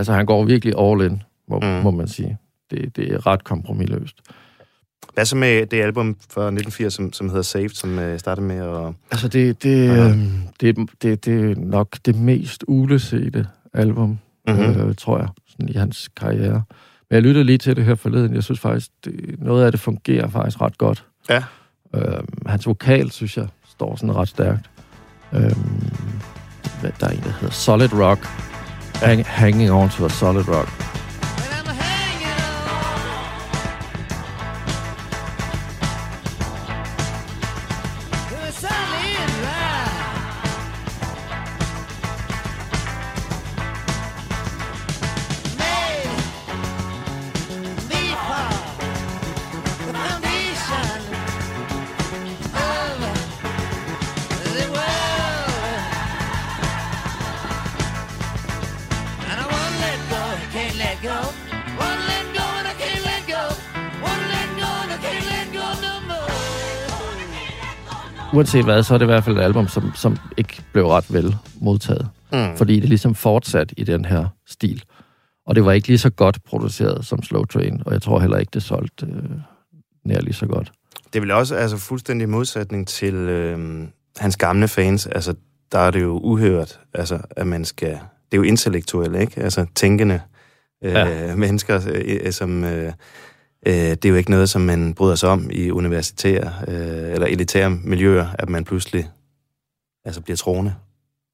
Altså, 0.00 0.12
han 0.12 0.26
går 0.26 0.44
virkelig 0.44 0.74
all 0.78 1.04
in, 1.04 1.22
må, 1.48 1.60
Mm. 1.60 1.66
må 1.66 1.90
man 1.90 2.08
sige. 2.08 2.38
Det, 2.70 2.96
det 2.96 3.12
er 3.12 3.26
ret 3.26 3.44
kompromilløst. 3.44 4.16
Hvad 5.14 5.24
så 5.24 5.36
med 5.36 5.66
det 5.66 5.82
album 5.82 6.16
fra 6.30 6.40
1980, 6.42 6.94
som, 6.94 7.12
som 7.12 7.28
hedder 7.28 7.42
Saved, 7.42 7.68
som 7.68 7.98
øh, 7.98 8.18
startede 8.18 8.46
med 8.46 8.56
at... 8.56 8.92
Altså, 9.10 9.28
det, 9.28 9.62
det, 9.62 9.98
øhm, 10.10 10.30
det, 10.60 10.76
det, 11.02 11.24
det 11.24 11.50
er 11.50 11.54
nok 11.56 11.96
det 12.04 12.16
mest 12.16 12.64
ulesete 12.68 13.46
album, 13.74 14.18
Mhm. 14.48 14.58
mm-hmm. 14.58 14.80
øh, 14.88 14.94
tror 14.94 15.18
jeg, 15.18 15.28
sådan 15.48 15.68
i 15.68 15.72
hans 15.78 16.08
karriere. 16.16 16.62
Men 17.10 17.14
jeg 17.14 17.22
lyttede 17.22 17.44
lige 17.44 17.58
til 17.58 17.76
det 17.76 17.84
her 17.84 17.94
forleden. 17.94 18.34
Jeg 18.34 18.42
synes 18.44 18.60
faktisk, 18.60 18.88
det, 19.04 19.34
noget 19.38 19.64
af 19.64 19.70
det 19.72 19.80
fungerer 19.80 20.28
faktisk 20.28 20.60
ret 20.60 20.78
godt. 20.78 21.04
Ja. 21.30 21.42
Øhm, 21.94 22.28
hans 22.46 22.66
vokal, 22.66 23.10
synes 23.10 23.36
jeg, 23.36 23.48
står 23.68 23.96
sådan 23.96 24.16
ret 24.16 24.28
stærkt. 24.28 24.70
Øhm, 25.32 25.90
hvad, 26.80 26.90
der 27.00 27.06
er 27.06 27.10
en, 27.10 27.18
der 27.24 27.30
hedder 27.40 27.50
Solid 27.54 27.92
Rock. 27.92 28.26
Hang, 29.00 29.24
hanging 29.24 29.70
on 29.70 29.88
to 29.90 30.04
a 30.04 30.10
solid 30.10 30.46
rock. 30.46 30.68
Uanset 68.40 68.64
hvad, 68.64 68.82
så 68.82 68.94
er 68.94 68.98
det 68.98 69.04
i 69.04 69.06
hvert 69.06 69.24
fald 69.24 69.38
et 69.38 69.42
album, 69.42 69.68
som, 69.68 69.92
som 69.94 70.16
ikke 70.36 70.62
blev 70.72 70.86
ret 70.86 71.12
vel 71.12 71.36
modtaget. 71.54 72.08
Mm. 72.32 72.56
fordi 72.56 72.80
det 72.80 72.88
ligesom 72.88 73.14
fortsat 73.14 73.72
i 73.76 73.84
den 73.84 74.04
her 74.04 74.26
stil. 74.46 74.82
Og 75.46 75.54
det 75.54 75.64
var 75.64 75.72
ikke 75.72 75.88
lige 75.88 75.98
så 75.98 76.10
godt 76.10 76.38
produceret 76.44 77.06
som 77.06 77.22
Slow 77.22 77.44
Train, 77.44 77.82
og 77.86 77.92
jeg 77.92 78.02
tror 78.02 78.20
heller 78.20 78.38
ikke, 78.38 78.50
det 78.54 78.62
solgte 78.62 79.06
øh, 79.06 79.30
nær 80.04 80.20
lige 80.20 80.34
så 80.34 80.46
godt. 80.46 80.72
Det 81.12 81.22
vil 81.22 81.30
også 81.30 81.54
altså 81.54 81.76
fuldstændig 81.76 82.28
modsætning 82.28 82.88
til 82.88 83.14
øh, 83.14 83.88
hans 84.18 84.36
gamle 84.36 84.68
fans. 84.68 85.06
Altså, 85.06 85.34
der 85.72 85.78
er 85.78 85.90
det 85.90 86.02
jo 86.02 86.18
uhørt, 86.18 86.80
altså, 86.94 87.18
at 87.30 87.46
man 87.46 87.64
skal... 87.64 87.90
Det 87.90 88.32
er 88.32 88.36
jo 88.36 88.42
intellektuelle, 88.42 89.20
ikke? 89.20 89.40
Altså, 89.40 89.66
tænkende 89.74 90.20
øh, 90.84 90.92
ja. 90.92 91.34
mennesker, 91.36 91.80
øh, 91.92 92.32
som... 92.32 92.64
Øh, 92.64 92.92
øh, 93.66 93.72
det 93.74 94.04
er 94.04 94.08
jo 94.08 94.14
ikke 94.14 94.30
noget, 94.30 94.50
som 94.50 94.60
man 94.62 94.94
bryder 94.94 95.14
sig 95.14 95.28
om 95.28 95.50
i 95.52 95.70
universitære 95.70 96.52
øh, 96.68 97.12
eller 97.12 97.26
elitære 97.26 97.70
miljøer, 97.70 98.26
at 98.38 98.48
man 98.48 98.64
pludselig 98.64 99.08
altså, 100.04 100.20
bliver 100.20 100.36
troende. 100.36 100.74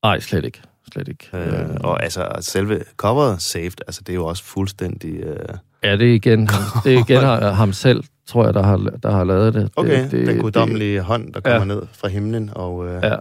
Nej, 0.02 0.21
slet 0.21 0.45
ikke. 0.45 0.62
Slet 0.92 1.09
ikke. 1.09 1.28
Øh, 1.35 1.68
og 1.80 2.02
altså, 2.02 2.28
selve 2.40 2.85
coveret 2.97 3.42
Saved, 3.42 3.80
altså, 3.87 4.00
det 4.06 4.12
er 4.12 4.14
jo 4.16 4.26
også 4.26 4.45
fuldstændig... 4.45 5.14
Øh, 5.14 5.37
ja, 5.83 5.97
det 5.97 6.11
er 6.11 6.14
igen, 6.14 6.40
det 6.85 6.95
er 6.95 6.99
igen 7.09 7.21
ham- 7.23 7.54
ham 7.54 7.73
selv, 7.73 8.04
tror 8.26 8.45
jeg, 8.45 8.54
der 8.54 8.62
har, 8.62 8.76
der 9.02 9.11
har 9.11 9.25
lavet 9.25 9.54
det. 9.54 9.71
okay, 9.76 10.02
det, 10.02 10.11
det, 10.11 10.26
den 10.26 10.38
guddommelige 10.38 11.00
hånd, 11.00 11.33
der 11.33 11.40
kommer 11.40 11.59
Ja. 11.59 11.64
ned 11.64 11.83
fra 11.92 12.09
himlen, 12.09 12.50
og... 12.54 12.87
Øh, 12.88 13.00
Ja. 13.02 13.16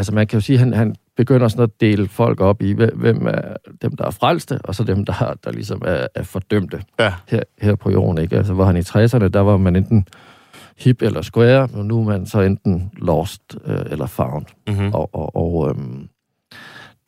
Altså, 0.00 0.14
man 0.14 0.26
kan 0.26 0.36
jo 0.36 0.40
sige, 0.40 0.54
at 0.54 0.60
han, 0.60 0.72
han 0.72 0.94
begynder 1.16 1.48
sådan 1.48 1.62
at 1.62 1.80
dele 1.80 2.08
folk 2.08 2.40
op 2.40 2.62
i, 2.62 2.72
hvem- 2.72 3.26
er 3.26 3.56
dem, 3.82 3.96
der 3.96 4.04
er 4.06 4.10
frelste, 4.10 4.58
og 4.64 4.74
så 4.74 4.84
dem, 4.84 5.04
der, 5.04 5.34
der 5.44 5.52
ligesom 5.52 5.82
er, 5.84 6.06
er 6.14 6.22
fordømte 6.22 6.82
ja. 6.98 7.14
her, 7.28 7.42
her 7.62 7.74
på 7.74 7.90
jorden. 7.90 8.18
Ikke? 8.22 8.36
Altså, 8.36 8.54
hvor 8.54 8.64
han 8.64 8.76
i 8.76 8.80
60'erne, 8.80 9.28
der 9.28 9.40
var 9.40 9.56
man 9.56 9.76
enten 9.76 10.06
hip 10.78 11.02
eller 11.02 11.22
square, 11.22 11.68
og 11.74 11.84
nu 11.86 12.00
er 12.00 12.04
man 12.04 12.26
så 12.26 12.40
enten 12.40 12.90
lost 12.96 13.56
øh, 13.64 13.78
eller 13.90 14.06
found. 14.06 14.46
Mm-hmm. 14.68 14.94
Og, 14.94 15.10
og, 15.14 15.36
og 15.36 15.70
øhm, 15.70 16.08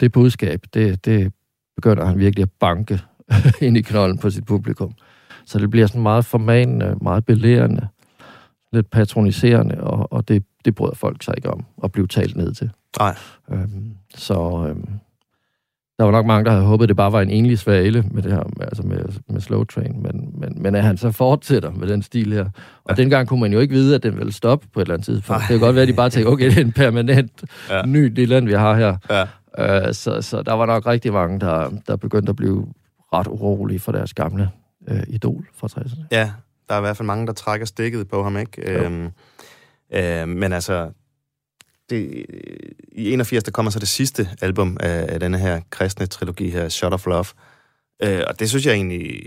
det 0.00 0.12
budskab, 0.12 0.60
det, 0.74 1.04
det 1.04 1.32
begynder 1.76 2.04
han 2.04 2.18
virkelig 2.18 2.42
at 2.42 2.50
banke 2.60 3.00
ind 3.66 3.76
i 3.76 3.82
knolden 3.82 4.18
på 4.18 4.30
sit 4.30 4.44
publikum. 4.44 4.92
Så 5.46 5.58
det 5.58 5.70
bliver 5.70 5.86
sådan 5.86 6.02
meget 6.02 6.24
formanende, 6.24 6.96
meget 7.00 7.24
belærende, 7.26 7.88
lidt 8.72 8.90
patroniserende, 8.90 9.80
og, 9.80 10.12
og 10.12 10.28
det, 10.28 10.44
det 10.64 10.74
bryder 10.74 10.94
folk 10.94 11.22
sig 11.22 11.34
ikke 11.36 11.50
om 11.50 11.64
at 11.84 11.92
blive 11.92 12.06
talt 12.06 12.36
ned 12.36 12.54
til. 12.54 12.70
Nej. 12.98 13.16
Øhm, 13.52 13.94
så 14.14 14.66
øhm, 14.68 14.88
der 15.98 16.04
var 16.04 16.10
nok 16.12 16.26
mange, 16.26 16.44
der 16.44 16.50
havde 16.50 16.64
håbet, 16.64 16.84
at 16.84 16.88
det 16.88 16.96
bare 16.96 17.12
var 17.12 17.20
en 17.20 17.30
enlig 17.30 17.58
svale 17.58 18.04
med 18.10 18.22
det 18.22 18.32
her, 18.32 18.42
altså 18.60 18.82
med, 18.82 19.04
med 19.28 19.40
Slow 19.40 19.64
Train, 19.64 20.02
men, 20.02 20.30
men, 20.40 20.62
men 20.62 20.74
at 20.74 20.82
han 20.82 20.96
så 20.96 21.10
fortsætter 21.10 21.70
med 21.70 21.88
den 21.88 22.02
stil 22.02 22.32
her. 22.32 22.44
Og 22.84 22.90
Ja. 22.90 22.94
dengang 22.94 23.28
kunne 23.28 23.40
man 23.40 23.52
jo 23.52 23.58
ikke 23.58 23.74
vide, 23.74 23.94
at 23.94 24.02
den 24.02 24.16
ville 24.16 24.32
stoppe 24.32 24.66
på 24.74 24.80
et 24.80 24.84
eller 24.84 24.94
andet 24.94 25.04
tidspunkt. 25.04 25.40
Det 25.40 25.48
kan 25.48 25.60
godt 25.60 25.74
være, 25.74 25.82
at 25.82 25.88
de 25.88 25.92
bare 25.92 26.10
tænkte, 26.10 26.28
okay, 26.28 26.46
det 26.50 26.56
er 26.58 26.60
en 26.64 26.72
permanent 26.72 27.44
ja. 27.70 27.86
ny 27.86 28.12
Dylan, 28.16 28.46
vi 28.46 28.52
har 28.52 28.74
her. 28.76 28.96
Ja. 29.58 29.86
Øh, 29.88 29.94
så, 29.94 30.22
så 30.22 30.42
der 30.42 30.52
var 30.52 30.66
nok 30.66 30.86
rigtig 30.86 31.12
mange, 31.12 31.40
der, 31.40 31.70
der 31.86 31.96
begyndte 31.96 32.30
at 32.30 32.36
blive 32.36 32.66
ret 33.12 33.26
urolige 33.26 33.78
for 33.80 33.92
deres 33.92 34.14
gamle 34.14 34.50
øh, 34.88 35.02
idol 35.08 35.46
fra 35.54 35.68
60'erne. 35.72 36.04
Ja, 36.10 36.30
der 36.68 36.74
er 36.74 36.78
i 36.78 36.80
hvert 36.80 36.96
fald 36.96 37.06
mange, 37.06 37.26
der 37.26 37.32
trækker 37.32 37.66
stikket 37.66 38.08
på 38.08 38.22
ham, 38.22 38.36
ikke? 38.36 38.72
Jo. 38.72 38.78
Øhm, 38.84 39.08
øh, 39.94 40.28
men 40.28 40.52
altså, 40.52 40.90
det, 41.90 42.26
i 42.92 43.12
81, 43.12 43.44
der 43.44 43.50
kommer 43.50 43.70
så 43.70 43.78
det 43.78 43.88
sidste 43.88 44.28
album 44.40 44.76
af, 44.80 45.06
af 45.14 45.20
denne 45.20 45.38
her 45.38 45.60
kristne 45.70 46.06
trilogi 46.06 46.50
her, 46.50 46.68
Shot 46.68 46.92
of 46.92 47.06
Love. 47.06 47.24
Øh, 48.02 48.22
og 48.26 48.40
det 48.40 48.48
synes 48.48 48.66
jeg 48.66 48.74
egentlig, 48.74 49.20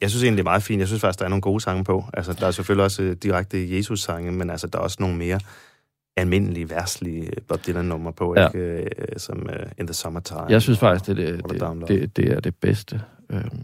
jeg 0.00 0.10
synes 0.10 0.22
egentlig, 0.22 0.36
det 0.36 0.42
er 0.48 0.50
meget 0.50 0.62
fint. 0.62 0.80
Jeg 0.80 0.88
synes 0.88 1.00
faktisk, 1.00 1.18
der 1.18 1.24
er 1.24 1.28
nogle 1.28 1.42
gode 1.42 1.60
sange 1.60 1.84
på. 1.84 2.04
Altså, 2.14 2.32
der 2.32 2.46
er 2.46 2.50
selvfølgelig 2.50 2.84
også 2.84 3.02
øh, 3.02 3.16
direkte 3.16 3.76
Jesus-sange, 3.76 4.32
men 4.32 4.50
altså, 4.50 4.66
der 4.66 4.78
er 4.78 4.82
også 4.82 4.96
nogle 5.00 5.16
mere 5.16 5.40
almindelige, 6.16 6.70
verslige 6.70 7.30
Bob 7.48 7.66
Dylan-nummer 7.66 8.10
på, 8.10 8.34
Ja. 8.36 8.46
ikke? 8.46 8.58
Øh, 8.58 8.86
som 9.16 9.38
uh, 9.48 9.70
In 9.78 9.86
the 9.86 9.94
Summertime. 9.94 10.46
Jeg 10.48 10.62
synes 10.62 10.78
faktisk, 10.78 11.06
det, 11.06 11.16
det, 11.16 11.42
det, 11.50 11.88
det, 11.88 12.16
det 12.16 12.32
er 12.32 12.40
det 12.40 12.54
bedste. 12.56 13.00
Øhm, 13.30 13.62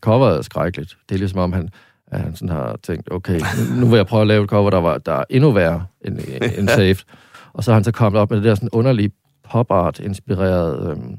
coveret 0.00 0.38
er 0.38 0.42
skrækkeligt. 0.42 0.96
Det 1.08 1.14
er 1.14 1.18
ligesom 1.18 1.38
om, 1.40 1.52
han, 1.52 1.68
at 2.12 2.20
han 2.20 2.36
sådan 2.36 2.48
har 2.48 2.78
tænkt, 2.82 3.12
okay, 3.12 3.40
nu, 3.76 3.86
vil 3.86 3.96
jeg 3.96 4.06
prøve 4.06 4.20
at 4.20 4.26
lave 4.26 4.44
et 4.44 4.50
cover, 4.50 4.70
der, 4.70 4.80
var, 4.80 4.98
der 4.98 5.12
er 5.12 5.24
endnu 5.30 5.50
værre 5.50 5.84
end, 6.04 6.18
end 6.58 6.68
Saved. 6.68 6.96
Og 7.52 7.64
så 7.64 7.70
har 7.70 7.74
han 7.76 7.84
så 7.84 7.92
kommet 7.92 8.20
op 8.20 8.30
med 8.30 8.38
det 8.38 8.44
der 8.44 8.54
sådan 8.54 8.68
underlige 8.72 9.10
pop 9.50 9.70
art-inspireret 9.70 10.90
øhm, 10.90 11.16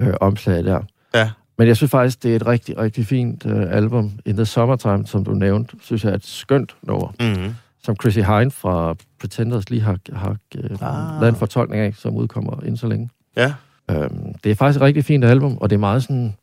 øh, 0.00 0.14
omslag 0.20 0.64
der. 0.64 0.80
Ja. 1.14 1.30
Men 1.58 1.68
jeg 1.68 1.76
synes 1.76 1.90
faktisk, 1.90 2.22
det 2.22 2.32
er 2.32 2.36
et 2.36 2.46
rigtig, 2.46 2.78
rigtig 2.78 3.06
fint 3.06 3.46
øh, 3.46 3.66
album. 3.76 4.12
In 4.26 4.36
the 4.36 4.44
Summertime, 4.46 5.06
som 5.06 5.24
du 5.24 5.30
nævnte, 5.32 5.76
synes 5.82 6.04
jeg 6.04 6.10
er 6.10 6.14
et 6.14 6.26
skønt 6.26 6.76
nummer, 6.82 7.12
Mm-hmm. 7.20 7.54
som 7.84 7.96
Chrissy 8.00 8.18
Hine 8.18 8.50
fra 8.50 8.94
Pretenders 9.20 9.70
lige 9.70 9.82
har, 9.82 9.98
har 10.12 10.36
øh, 10.58 10.70
Ah. 10.80 11.20
lavet 11.20 11.28
en 11.28 11.36
fortolkning 11.38 11.82
af, 11.82 11.94
som 11.94 12.14
udkommer 12.16 12.60
inden 12.62 12.76
så 12.76 12.86
længe. 12.88 13.10
Ja. 13.36 13.54
Øhm, 13.90 14.34
det 14.44 14.50
er 14.50 14.54
faktisk 14.54 14.76
et 14.76 14.82
rigtig 14.82 15.04
fint 15.04 15.24
album, 15.24 15.58
og 15.60 15.70
det 15.70 15.76
er 15.76 15.80
meget 15.80 16.02
sådan... 16.02 16.34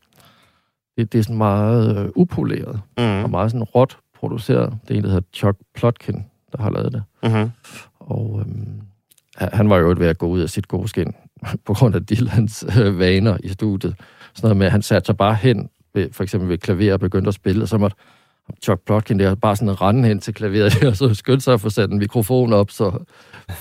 Det, 1.02 1.14
det 1.14 1.20
er 1.20 1.24
sådan 1.24 1.38
meget 1.38 1.98
øh, 1.98 2.10
upoleret, 2.16 2.82
mm. 2.98 3.24
og 3.24 3.30
meget 3.30 3.52
sådan 3.52 3.64
råt 3.64 3.98
produceret. 4.20 4.78
Det 4.88 4.94
er 4.94 4.98
en, 4.98 5.04
der 5.04 5.10
hedder 5.10 5.28
Chuck 5.34 5.58
Plotkin, 5.76 6.26
der 6.52 6.64
har 6.64 6.70
lavet 6.72 6.92
det. 6.94 7.04
Mm-hmm. 7.24 7.52
Og 8.00 8.40
øhm, 8.40 8.82
han- 9.38 9.50
han 9.54 9.70
var 9.70 9.78
jo 9.78 9.96
ved 9.98 10.08
at 10.08 10.18
gå 10.18 10.28
ud 10.28 10.40
af 10.40 10.50
sit 10.50 10.68
gode 10.68 10.88
skin, 10.88 11.14
på 11.66 11.74
grund 11.74 11.96
af 11.96 12.06
Dylans 12.06 12.66
øh, 12.80 13.00
vaner 13.00 13.38
i 13.44 13.50
studiet. 13.50 13.96
Sådan 14.34 14.48
noget 14.48 14.58
med, 14.58 14.66
at 14.66 14.72
han 14.72 14.82
satte 14.82 15.06
sig 15.06 15.18
bare 15.18 15.36
hen, 15.36 15.70
ved, 15.94 16.10
for 16.12 16.24
eksempel 16.24 16.50
ved 16.50 16.58
klaver 16.58 16.94
og 16.94 17.00
begyndte 17.00 17.28
at 17.28 17.34
spille, 17.34 17.62
og 17.64 17.68
så 17.68 17.78
måtte 17.78 17.98
Chuck 18.64 18.82
Plotkin 18.86 19.20
der 19.20 19.36
bare 19.36 19.56
sådan 19.56 19.82
rende 19.82 20.08
hen 20.08 20.20
til 20.20 20.34
klaveret, 20.34 20.84
og 20.84 20.98
så 20.98 21.14
skyndte 21.14 21.44
sig 21.44 21.54
at 21.54 21.62
få 21.62 21.70
sat 21.70 21.90
en 21.90 22.00
mikrofon 22.00 22.54
op, 22.54 22.72
så 22.72 22.92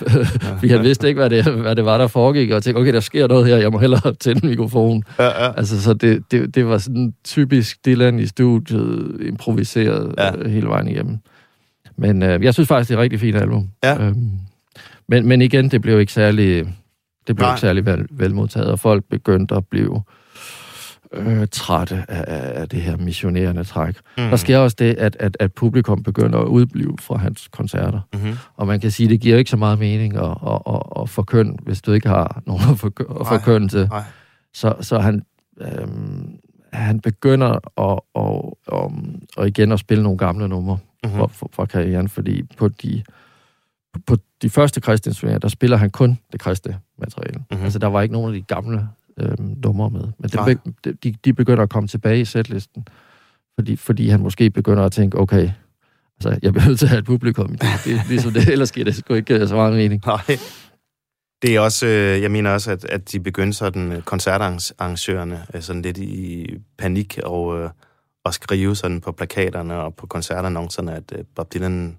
vi 0.63 0.69
han 0.69 0.83
vidste 0.83 1.09
ikke, 1.09 1.19
hvad 1.19 1.31
det, 1.31 1.45
hvad 1.45 1.77
det 1.77 1.85
var, 1.85 1.99
der 1.99 2.07
foregik, 2.07 2.51
og 2.51 2.63
tænkte, 2.63 2.81
okay, 2.81 2.93
der 2.93 3.01
sker 3.01 3.29
noget 3.29 3.47
her, 3.47 3.57
jeg 3.57 3.71
må 3.71 3.79
hellere 3.79 4.15
tænde 4.15 4.47
mikrofonen. 4.47 5.05
Ja, 5.19 5.45
ja. 5.45 5.53
Altså, 5.57 5.83
så 5.83 5.95
det, 5.95 6.23
det, 6.31 6.55
det 6.55 6.67
var 6.67 6.79
sådan 6.79 7.15
typisk 7.25 7.87
Dylan 7.87 8.19
i 8.19 8.27
studiet, 8.27 9.17
improviseret 9.21 10.15
Ja. 10.19 10.25
ja. 10.25 10.37
øh, 10.37 10.51
hele 10.51 10.67
vejen 10.67 10.89
igennem. 10.89 11.19
Men 11.97 12.23
øh, 12.23 12.45
jeg 12.45 12.55
synes 12.55 12.69
faktisk, 12.69 12.89
det 12.89 12.95
er 12.95 12.99
et 12.99 13.03
rigtig 13.03 13.21
fint 13.21 13.37
album. 13.37 13.69
Ja. 13.83 14.03
Øhm, 14.03 14.31
men, 15.09 15.29
men 15.29 15.43
igen, 15.43 15.69
det 15.69 15.83
blev 15.83 16.01
ikke 16.01 16.13
særlig, 16.13 16.65
det 17.27 17.37
blev 17.37 17.47
Nej. 17.47 17.53
ikke 17.53 17.61
særlig 17.61 17.87
vel, 17.87 18.07
velmodtaget, 18.11 18.69
og 18.69 18.79
folk 18.79 19.05
begyndte 19.11 19.55
at 19.55 19.67
blive 19.67 20.03
øh, 21.15 21.47
trætte 21.53 22.05
af, 22.09 22.61
af 22.61 22.69
det 22.69 22.83
her 22.83 22.97
missionerende 22.97 23.65
træk. 23.65 23.97
Mm. 24.19 24.25
Der 24.29 24.37
sker 24.37 24.59
også 24.59 24.77
det, 24.79 24.95
at, 24.95 25.17
at, 25.21 25.37
at 25.41 25.53
publikum 25.53 26.03
begynder 26.03 26.39
at 26.39 26.47
udblive 26.47 26.97
fra 27.01 27.17
hans 27.17 27.49
koncerter. 27.49 28.01
Mm-hmm. 28.15 28.33
Og 28.57 28.67
man 28.67 28.81
kan 28.81 28.91
sige, 28.91 29.09
det 29.09 29.21
giver 29.21 29.39
ikke 29.39 29.51
så 29.51 29.57
meget 29.57 29.79
mening 29.79 30.17
at, 30.17 30.25
at, 30.25 30.61
at, 30.67 30.83
at 31.01 31.09
forkynde, 31.09 31.57
hvis 31.63 31.83
du 31.83 31.93
ikke 31.93 32.09
har 32.09 32.43
nogen 32.47 32.63
at, 32.71 32.79
forkynde, 32.79 33.11
at 33.11 33.21
Nej. 33.21 33.39
forkynde 33.39 33.69
til. 33.69 33.89
Så, 34.55 34.75
så 34.81 34.99
han, 34.99 35.23
øhm, 35.61 36.29
han 36.73 37.01
begynder 37.01 37.47
at, 37.49 37.61
og, 38.15 38.57
og, 38.67 38.93
og 39.37 39.49
igen 39.49 39.73
at 39.73 39.79
spille 39.79 40.03
nogle 40.03 40.19
gamle 40.19 40.49
numre 40.49 40.79
Mm-hmm. 41.05 41.19
fra, 41.19 41.27
fra, 41.27 41.47
fra 41.53 41.65
karrieren, 41.65 42.09
fordi 42.09 42.43
på 42.43 42.69
de, 42.69 43.03
på, 44.07 44.17
de 44.43 44.51
første 44.51 44.81
kristne 44.81 45.39
der 45.39 45.49
spiller 45.49 45.77
han 45.77 45.91
kun 45.91 46.19
det 46.33 46.41
kristne 46.41 46.79
materiale. 46.99 47.39
Mhm. 47.39 47.45
Mm-hmm. 47.51 47.65
Altså, 47.65 47.79
der 47.79 47.87
var 47.87 48.03
ikke 48.03 48.13
nogen 48.13 48.35
af 48.35 48.41
de 48.41 48.55
gamle 48.55 48.89
øhm, 49.21 49.55
numre 49.65 49.91
med. 49.91 50.05
Men 50.19 50.31
det, 50.31 50.61
be- 50.85 50.93
de, 50.93 51.15
de 51.25 51.33
begynder 51.33 51.63
at 51.63 51.71
komme 51.71 51.89
tilbage 51.89 52.21
i 52.21 52.25
setlisten, 52.25 52.87
fordi, 53.59 53.77
fordi 53.77 54.09
han 54.09 54.21
måske 54.21 54.51
begynder 54.51 54.85
at 54.85 54.93
tænke, 54.93 55.19
okay, 55.19 55.51
altså, 56.17 56.39
jeg 56.43 56.53
bliver 56.53 56.67
nødt 56.67 56.79
til 56.79 56.87
at 56.87 56.91
have 56.91 56.99
et 56.99 57.05
publikum. 57.05 57.49
Det, 57.49 57.69
det, 57.85 58.01
ligesom 58.09 58.33
det, 58.33 58.49
ellers 58.49 58.73
giver 58.73 58.85
det 58.85 58.97
sgu 58.97 59.15
ikke 59.15 59.35
øh, 59.35 59.49
så 59.49 59.55
meget 59.55 59.75
mening. 59.75 60.03
Nej. 60.07 60.39
Det 61.43 61.57
er 61.57 61.61
også, 61.61 61.87
øh, 61.87 62.23
jeg 62.23 62.31
mener 62.31 62.51
også, 62.51 62.71
at, 62.71 62.85
at 62.85 63.13
de 63.13 63.21
begyndte 63.21 63.59
sådan, 63.59 63.93
øh, 63.93 64.03
koncertarrangørerne, 64.03 65.47
øh, 65.55 65.63
sådan 65.63 65.83
lidt 65.83 65.99
i 65.99 66.47
panik 66.79 67.19
og 67.25 67.61
øh, 67.61 67.71
at 68.25 68.35
skrive 68.35 68.77
sådan 68.77 69.01
på 69.01 69.13
plakaterne 69.13 69.75
og 69.75 69.95
på 69.95 70.07
koncertannoncerne, 70.07 70.95
at 70.95 71.13
øh, 71.19 71.25
Bob 71.37 71.55
Dylan 71.55 71.99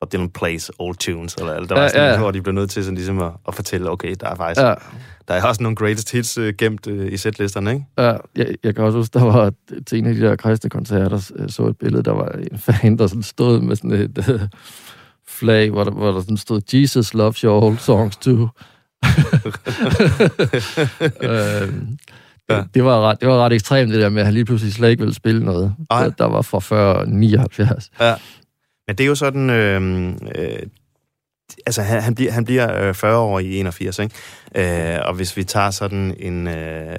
Bob 0.00 0.12
Dylan 0.12 0.30
plays 0.30 0.70
old 0.78 0.96
tunes, 0.96 1.34
eller, 1.34 1.52
eller 1.52 1.68
der 1.68 1.74
var 1.74 1.88
sådan, 1.88 2.02
ja. 2.02 2.12
ja. 2.12 2.18
hvor 2.18 2.30
de 2.30 2.42
blev 2.42 2.54
nødt 2.54 2.70
til 2.70 2.84
sådan 2.84 2.94
ligesom 2.94 3.22
at, 3.22 3.32
at 3.48 3.54
fortælle, 3.54 3.90
okay, 3.90 4.14
der 4.20 4.28
er 4.28 4.34
faktisk, 4.34 4.60
ja. 4.60 4.74
Ja, 5.28 5.34
der 5.34 5.40
er 5.40 5.44
også 5.46 5.62
nogle 5.62 5.76
greatest 5.76 6.12
hits 6.12 6.38
øh, 6.38 6.54
gemt 6.58 6.86
øh, 6.86 7.12
i 7.12 7.16
setlisterne, 7.16 7.70
ikke? 7.72 7.84
ja 7.98 8.16
jeg, 8.36 8.54
jeg 8.64 8.74
kan 8.74 8.84
også 8.84 8.98
huske, 8.98 9.18
der 9.18 9.24
var 9.24 9.52
til 9.86 9.98
en 9.98 10.06
af 10.06 10.14
de 10.14 10.20
der 10.20 10.36
kristne 10.36 10.70
koncerter, 10.70 11.30
øh, 11.36 11.48
så 11.48 11.66
et 11.66 11.78
billede, 11.78 12.02
der 12.02 12.12
var 12.12 12.28
en 12.52 12.58
fan, 12.66 12.98
der 12.98 13.06
sådan 13.06 13.22
stod 13.22 13.60
med 13.60 13.76
sådan 13.76 13.92
et 13.92 14.28
øh, 14.28 14.40
flag, 15.28 15.70
hvor 15.70 15.84
der, 15.84 15.90
hvor 15.90 16.12
der 16.12 16.20
sådan 16.20 16.36
stod, 16.36 16.60
Jesus 16.72 17.14
loves 17.14 17.40
your 17.40 17.62
old 17.62 17.78
songs 17.78 18.16
too. 18.16 18.48
øhm, 21.22 21.98
Ja. 22.50 22.62
det, 22.74 22.84
var 22.84 23.00
ret, 23.00 23.20
det 23.20 23.28
var 23.28 23.44
ret 23.44 23.52
ekstremt, 23.52 23.92
det 23.92 24.00
der 24.00 24.08
med, 24.08 24.20
at 24.20 24.26
han 24.26 24.34
lige 24.34 24.44
pludselig 24.44 24.72
slet 24.74 24.90
ikke 24.90 25.00
ville 25.00 25.14
spille 25.14 25.44
noget, 25.44 25.74
der, 25.90 26.10
der 26.10 26.24
var 26.24 26.42
fra 26.42 26.58
før 26.58 27.04
79. 27.04 27.90
Men 28.88 28.96
det 28.96 29.04
er 29.04 29.08
jo 29.08 29.14
sådan, 29.14 29.50
øh, 29.50 30.08
øh, 30.34 30.56
altså 31.66 31.82
han, 31.82 32.02
han 32.02 32.14
bliver, 32.14 32.32
han 32.32 32.44
bliver 32.44 32.88
øh, 32.88 32.94
40 32.94 33.18
år 33.18 33.38
i 33.38 33.58
81, 33.58 33.98
ikke? 33.98 34.14
Øh, 34.94 34.98
og 35.04 35.14
hvis 35.14 35.36
vi 35.36 35.44
tager 35.44 35.70
sådan 35.70 36.14
en, 36.18 36.46
øh, 36.46 36.96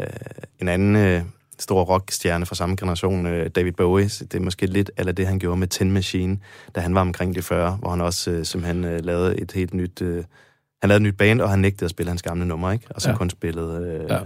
en 0.61 0.67
anden 0.67 0.95
øh, 0.95 1.21
stor 1.59 1.83
rockstjerne 1.83 2.45
fra 2.45 2.55
samme 2.55 2.75
generation, 2.75 3.25
øh, 3.25 3.49
David 3.49 3.71
Bowie, 3.71 4.05
det 4.05 4.33
er 4.33 4.39
måske 4.39 4.65
lidt 4.65 4.91
eller 4.97 5.11
det, 5.11 5.27
han 5.27 5.39
gjorde 5.39 5.59
med 5.59 5.67
Tin 5.67 5.91
Machine, 5.91 6.37
da 6.75 6.79
han 6.81 6.95
var 6.95 7.01
omkring 7.01 7.35
de 7.35 7.41
40, 7.41 7.71
hvor 7.71 7.89
han 7.89 8.01
også 8.01 8.31
øh, 8.31 8.45
simpelthen 8.45 8.83
øh, 8.83 9.05
lavede 9.05 9.39
et 9.41 9.51
helt 9.51 9.73
nyt... 9.73 10.01
Øh, 10.01 10.23
han 10.81 10.87
lavede 10.89 10.97
et 11.01 11.01
nyt 11.07 11.17
band, 11.17 11.41
og 11.41 11.49
han 11.49 11.59
nægtede 11.59 11.85
at 11.85 11.91
spille 11.91 12.09
hans 12.09 12.21
gamle 12.21 12.45
nummer, 12.47 12.71
ikke? 12.71 12.85
Og 12.89 13.01
så 13.01 13.09
Ja. 13.09 13.15
kun 13.17 13.29
spillede... 13.29 13.99
Øh, 14.03 14.09
Ja. 14.09 14.19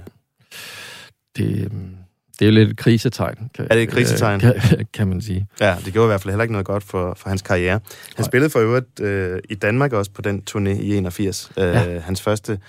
Det, 1.38 1.66
øhm, 1.66 1.96
det 2.40 2.46
er 2.46 2.50
jo 2.50 2.54
lidt 2.54 2.70
et 2.70 2.78
krisetegn. 2.78 3.50
Kan, 3.56 3.68
Er 3.70 3.76
det 3.76 3.84
et 3.84 3.90
krisetegn? 3.90 4.40
Kan, 4.40 4.54
kan 4.94 5.08
man 5.08 5.22
sige. 5.22 5.48
Ja, 5.62 5.76
det 5.86 5.94
gjorde 5.94 6.06
i 6.08 6.10
hvert 6.10 6.22
fald 6.22 6.32
heller 6.32 6.44
ikke 6.44 6.52
noget 6.52 6.68
godt 6.68 6.84
for, 6.84 7.14
for 7.18 7.30
hans 7.30 7.42
karriere. 7.42 7.72
Han 7.74 7.82
Nej. 8.18 8.26
spillede 8.26 8.50
for 8.50 8.60
øvrigt 8.60 9.00
øh, 9.00 9.40
i 9.50 9.56
Danmark 9.56 9.94
også 9.94 10.12
på 10.12 10.22
den 10.22 10.44
turné 10.50 10.70
i 10.70 10.96
81. 10.98 11.52
Øh, 11.58 11.64
Ja. 11.64 12.00
Hans 12.00 12.22
første 12.22 12.60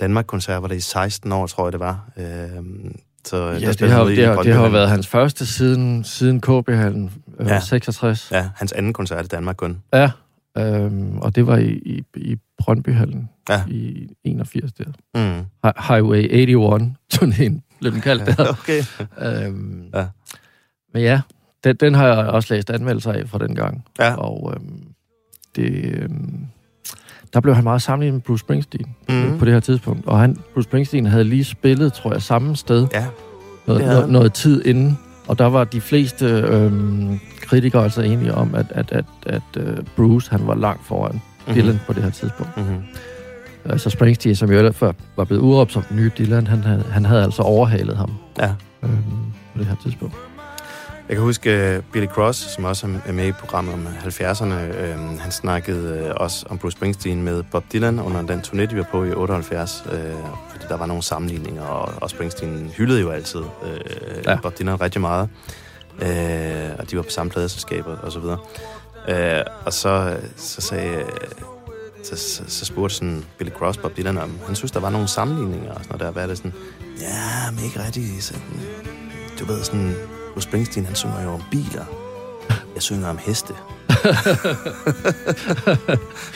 Danmark-koncert 0.00 0.62
var 0.62 0.68
det 0.68 0.76
i 0.76 0.80
16 0.80 1.32
år, 1.32 1.46
tror 1.46 1.66
jeg 1.66 1.72
det 1.72 1.80
var. 1.80 2.08
Øh, 2.16 2.24
så 3.24 3.36
Ja, 3.36 3.52
det 3.72 3.90
har, 3.90 4.04
det, 4.04 4.26
har, 4.26 4.42
det 4.42 4.54
har 4.54 4.68
været 4.68 4.88
hans 4.88 5.06
første 5.06 5.46
siden, 5.46 6.04
siden 6.04 6.40
KB-hallen 6.40 7.10
øh, 7.40 7.46
Ja. 7.46 7.54
ja. 7.54 7.60
66. 7.60 8.28
Ja, 8.32 8.48
hans 8.56 8.72
anden 8.72 8.92
koncert 8.92 9.24
i 9.24 9.28
Danmark 9.28 9.56
kun. 9.56 9.78
Ja, 9.94 10.10
øhm, 10.58 11.18
og 11.18 11.36
det 11.36 11.46
var 11.46 11.56
i, 11.56 11.68
i, 11.70 12.02
i 12.16 12.36
Brøndbyhallen 12.58 13.28
Ja. 13.48 13.62
i 13.68 14.08
81 14.24 14.72
der. 14.72 14.84
Mm. 15.14 15.44
Hi- 15.66 15.92
Highway 15.94 16.26
81, 16.30 16.82
turnéen 17.14 17.73
blev 17.84 17.92
den 17.92 18.00
kaldt 18.00 18.26
der. 18.38 18.48
Okay. 18.48 18.82
øhm, 19.46 19.84
Ja. 19.94 20.06
Men 20.94 21.02
ja, 21.02 21.20
den, 21.64 21.76
den 21.76 21.94
har 21.94 22.06
jeg 22.06 22.16
også 22.16 22.54
læst 22.54 22.70
anmeldelser 22.70 23.12
af 23.12 23.28
fra 23.28 23.38
den 23.38 23.54
gang. 23.54 23.84
Ja. 23.98 24.14
Og 24.14 24.52
øhm, 24.56 24.82
det, 25.56 25.94
øhm, 26.02 26.46
der 27.32 27.40
blev 27.40 27.54
han 27.54 27.64
meget 27.64 27.82
sammenlignet 27.82 28.14
med 28.14 28.22
Bruce 28.22 28.40
Springsteen 28.40 28.96
mm. 29.08 29.38
på 29.38 29.44
det 29.44 29.52
her 29.52 29.60
tidspunkt. 29.60 30.06
Og 30.06 30.18
han, 30.20 30.36
Bruce 30.54 30.64
Springsteen 30.68 31.06
havde 31.06 31.24
lige 31.24 31.44
spillet, 31.44 31.92
tror 31.92 32.12
jeg, 32.12 32.22
samme 32.22 32.56
sted 32.56 32.86
Ja, 32.92 33.06
noget, 33.66 33.82
noget, 33.86 34.10
noget 34.10 34.32
tid 34.32 34.64
inden. 34.66 34.98
Og 35.28 35.38
der 35.38 35.46
var 35.46 35.64
de 35.64 35.80
fleste 35.80 36.26
øhm, 36.26 37.20
kritikere 37.40 37.84
altså 37.84 38.02
enige 38.02 38.34
om, 38.34 38.54
at, 38.54 38.66
at, 38.70 38.92
at, 38.92 39.04
at 39.26 39.42
øh, 39.56 39.76
Bruce 39.96 40.30
han 40.30 40.46
var 40.46 40.54
langt 40.54 40.86
foran 40.86 41.20
Mhm. 41.46 41.54
Dylan 41.56 41.80
på 41.86 41.92
det 41.92 42.02
her 42.02 42.10
tidspunkt. 42.10 42.56
Mm-hmm. 42.56 42.82
Altså 43.70 43.90
Springsteen, 43.90 44.36
som 44.36 44.50
jo 44.50 44.58
ellers 44.58 44.76
før 44.76 44.92
var 45.16 45.24
blevet 45.24 45.40
udråbt 45.42 45.72
som 45.72 45.82
den 45.82 45.96
nye 45.96 46.10
Dylan, 46.18 46.46
han 46.46 46.62
havde, 46.64 46.84
han 46.92 47.04
havde 47.04 47.22
altså 47.22 47.42
overhalet 47.42 47.96
ham 47.96 48.10
Ja. 48.38 48.50
øhm, 48.82 48.92
på 49.52 49.58
det 49.58 49.66
her 49.66 49.76
tidspunkt. 49.82 50.14
Jeg 51.08 51.16
kan 51.16 51.24
huske 51.24 51.76
uh, 51.78 51.84
Billy 51.92 52.06
Cross, 52.06 52.38
som 52.54 52.64
også 52.64 52.86
er 53.06 53.12
med 53.12 53.26
i 53.26 53.32
programmet 53.32 53.74
om 53.74 53.86
70'erne. 53.86 54.44
Uh, 54.54 55.20
han 55.20 55.30
snakkede 55.32 56.04
uh, 56.04 56.10
også 56.16 56.46
om 56.50 56.58
Bruce 56.58 56.76
Springsteen 56.76 57.22
med 57.22 57.42
Bob 57.42 57.64
Dylan 57.72 58.00
under 58.00 58.22
den 58.22 58.40
turné, 58.40 58.64
de 58.64 58.76
var 58.76 58.86
på 58.90 59.04
i 59.04 59.12
78. 59.12 59.84
Uh, 59.86 59.92
fordi 60.50 60.64
der 60.68 60.76
var 60.76 60.86
nogle 60.86 61.02
sammenligninger, 61.02 61.62
og, 61.62 61.92
og 62.02 62.10
Springsteen 62.10 62.70
hyldede 62.76 63.00
jo 63.00 63.10
altid 63.10 63.40
uh, 63.40 63.46
ja. 64.24 64.30
Ja. 64.30 64.38
Bob 64.42 64.58
Dylan 64.58 64.80
rigtig 64.80 65.00
meget. 65.00 65.28
Uh, 65.92 66.78
og 66.78 66.90
de 66.90 66.96
var 66.96 67.02
på 67.02 67.10
samme 67.10 67.30
pladeselskaber 67.30 67.96
og 67.96 68.12
så 68.12 68.18
videre. 68.20 68.38
Uh, 69.08 69.52
og 69.66 69.72
så, 69.72 70.16
så 70.36 70.60
sagde... 70.60 71.02
Så, 72.04 72.16
så, 72.16 72.42
så 72.48 72.64
spurgte 72.64 72.94
sådan 72.96 73.24
Billy 73.38 73.50
Cross 73.50 73.78
Bob 73.78 73.96
Dylan 73.96 74.18
om, 74.18 74.38
han 74.46 74.54
synes, 74.56 74.70
der 74.72 74.80
var 74.80 74.90
nogle 74.90 75.08
sammenligninger 75.08 75.70
og 75.70 75.80
sådan 75.84 75.88
noget 75.90 76.00
der. 76.06 76.10
Hvad 76.10 76.22
er 76.22 76.26
det 76.26 76.36
sådan? 76.36 76.52
Ja, 77.00 77.50
men 77.50 77.64
ikke 77.64 77.84
rigtig 77.86 78.22
sådan... 78.22 78.42
Du 79.40 79.44
ved, 79.44 79.64
sådan... 79.64 79.94
Bruce 80.34 80.48
Springsteen, 80.48 80.86
han 80.86 80.94
synger 80.94 81.22
jo 81.22 81.28
om 81.30 81.42
biler. 81.50 81.84
Jeg 82.74 82.82
synger 82.82 83.08
om 83.08 83.18
heste. 83.18 83.52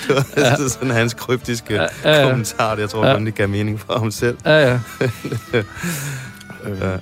det 0.06 0.14
var 0.14 0.26
ja. 0.36 0.68
sådan 0.68 0.90
hans 0.90 1.14
kryptiske 1.14 1.74
ja, 1.74 1.86
Ja, 2.04 2.18
ja, 2.20 2.28
kommentar. 2.30 2.76
Jeg 2.76 2.90
tror 2.90 3.06
Ja. 3.06 3.14
kun, 3.14 3.26
det 3.26 3.34
gav 3.34 3.48
mening 3.48 3.80
for 3.80 3.98
ham 3.98 4.10
selv. 4.10 4.38
Ja, 4.44 4.68
ja. 4.70 4.80
Ja. 6.82 6.96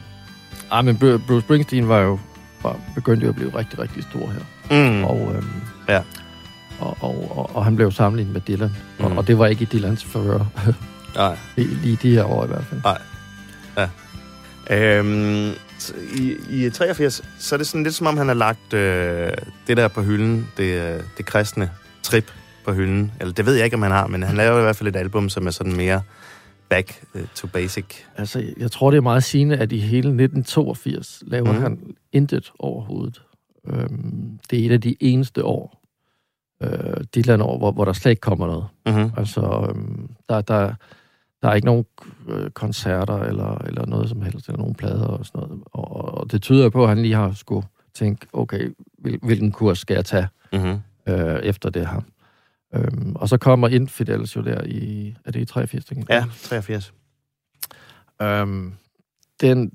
ah, 0.70 0.85
men 0.85 0.96
Bru- 0.96 1.26
Bruce 1.26 1.40
Springsteen 1.46 1.88
var 1.88 1.98
jo 2.00 2.18
var, 2.62 2.76
begyndte 2.94 3.24
jo 3.24 3.31
at 3.31 3.37
blive 3.37 3.59
rigtig, 3.59 3.79
rigtig 3.79 4.02
stor 4.11 4.31
her. 4.31 4.40
Mm. 4.90 5.05
Og, 5.05 5.33
øhm, 5.37 5.50
Ja. 5.88 6.02
Og, 6.81 6.97
og, 7.01 7.39
og, 7.39 7.57
og 7.57 7.65
han 7.65 7.77
blev 7.77 7.93
sammenlignet 7.93 8.33
med 8.33 8.41
Dylan. 8.41 8.77
Mm. 8.99 9.05
Og, 9.05 9.12
og 9.17 9.27
det 9.27 9.39
var 9.39 9.47
ikke 9.47 9.62
i 9.62 9.69
Dylans 9.73 10.05
favør. 10.05 10.45
Nej. 11.17 11.37
lige 11.57 11.99
de 12.03 12.15
her 12.15 12.25
år 12.25 12.45
i 12.45 12.47
hvert 12.47 12.65
fald. 12.65 12.81
Øhm, 14.71 15.53
så 15.79 15.95
i, 16.19 16.37
i 16.51 16.71
83, 16.71 17.23
så 17.39 17.55
er 17.55 17.57
det 17.57 17.67
sådan 17.67 17.83
lidt 17.83 17.95
som 17.95 18.07
om, 18.07 18.17
han 18.17 18.27
har 18.27 18.35
lagt 18.35 18.73
øh, 18.73 19.31
det 19.67 19.77
der 19.77 19.89
på 19.89 20.03
hylden, 20.03 20.49
det, 20.57 20.83
øh, 20.83 21.01
det 21.17 21.27
kristne 21.27 21.71
trip 22.03 22.33
på 22.65 22.73
hylden. 22.73 23.12
Eller 23.21 23.35
det 23.35 23.47
ved 23.47 23.55
jeg 23.55 23.65
ikke, 23.65 23.77
om 23.77 23.83
han 23.83 23.93
har, 23.93 24.07
men 24.07 24.23
han 24.23 24.37
laver 24.37 24.59
i 24.59 24.62
hvert 24.62 24.77
fald 24.77 24.89
et 24.89 24.97
album, 24.97 25.29
som 25.29 25.47
er 25.47 25.51
sådan 25.51 25.77
mere 25.77 26.03
back 26.69 27.03
øh, 27.15 27.23
to 27.35 27.47
basic. 27.47 27.85
Altså, 28.17 28.45
jeg 28.59 28.71
tror, 28.71 28.91
det 28.91 28.99
er 28.99 29.03
meget 29.03 29.25
sigende, 29.25 29.57
at 29.57 29.73
i 29.73 29.79
hele 29.79 30.09
1982 30.09 31.23
laver 31.27 31.53
mm. 31.53 31.61
han 31.61 31.79
intet 32.12 32.53
overhovedet. 32.59 33.23
Øhm, 33.69 34.39
det 34.51 34.61
er 34.61 34.67
et 34.67 34.73
af 34.73 34.81
de 34.81 34.97
eneste 35.01 35.45
år, 35.45 35.83
øh, 36.62 37.05
Dylan-år, 37.14 37.59
hvor, 37.59 37.73
hvor 37.73 37.85
der 37.85 37.92
slet 37.92 38.11
ikke 38.11 38.21
kommer 38.21 38.47
noget. 38.47 38.66
Mm-hmm. 38.87 39.11
Altså, 39.16 39.66
øhm, 39.71 40.11
der, 40.29 40.40
der, 40.40 40.75
der 41.42 41.49
er 41.49 41.55
ikke 41.55 41.66
nogen 41.66 41.85
øh, 42.29 42.51
koncerter 42.51 43.19
eller, 43.19 43.59
eller 43.59 43.87
noget 43.87 44.09
som 44.09 44.23
helst, 44.23 44.49
eller 44.49 44.59
nogen 44.59 44.75
plader 44.75 45.07
og 45.07 45.27
sådan 45.27 45.40
noget. 45.40 45.62
Og, 45.66 46.14
og 46.14 46.33
det 46.33 46.42
tyder 46.42 46.71
på, 46.71 46.83
at 46.83 46.88
han 46.88 47.03
lige 47.03 47.14
har 47.14 47.33
skulle 47.33 47.66
tænke, 47.95 48.27
okay, 48.33 48.75
hvil, 48.99 49.19
hvilken 49.23 49.53
kurs 49.53 49.79
skal 49.79 49.95
jeg 49.95 50.05
tage 50.05 50.29
Mm-hmm. 50.53 50.79
øh, 51.09 51.40
efter 51.42 51.71
det 51.71 51.88
her? 51.88 52.01
Øhm, 52.75 53.16
og 53.16 53.29
så 53.29 53.37
kommer 53.37 53.69
Infidels 53.69 54.37
jo 54.37 54.40
der 54.40 54.64
i, 54.64 55.14
er 55.25 55.31
det 55.31 55.40
i 55.40 55.45
83? 55.45 55.85
tænker 55.85 56.14
jeg? 56.14 56.25
Ja, 56.27 56.33
83. 56.49 56.92
Øhm, 58.23 58.73
den, 59.40 59.73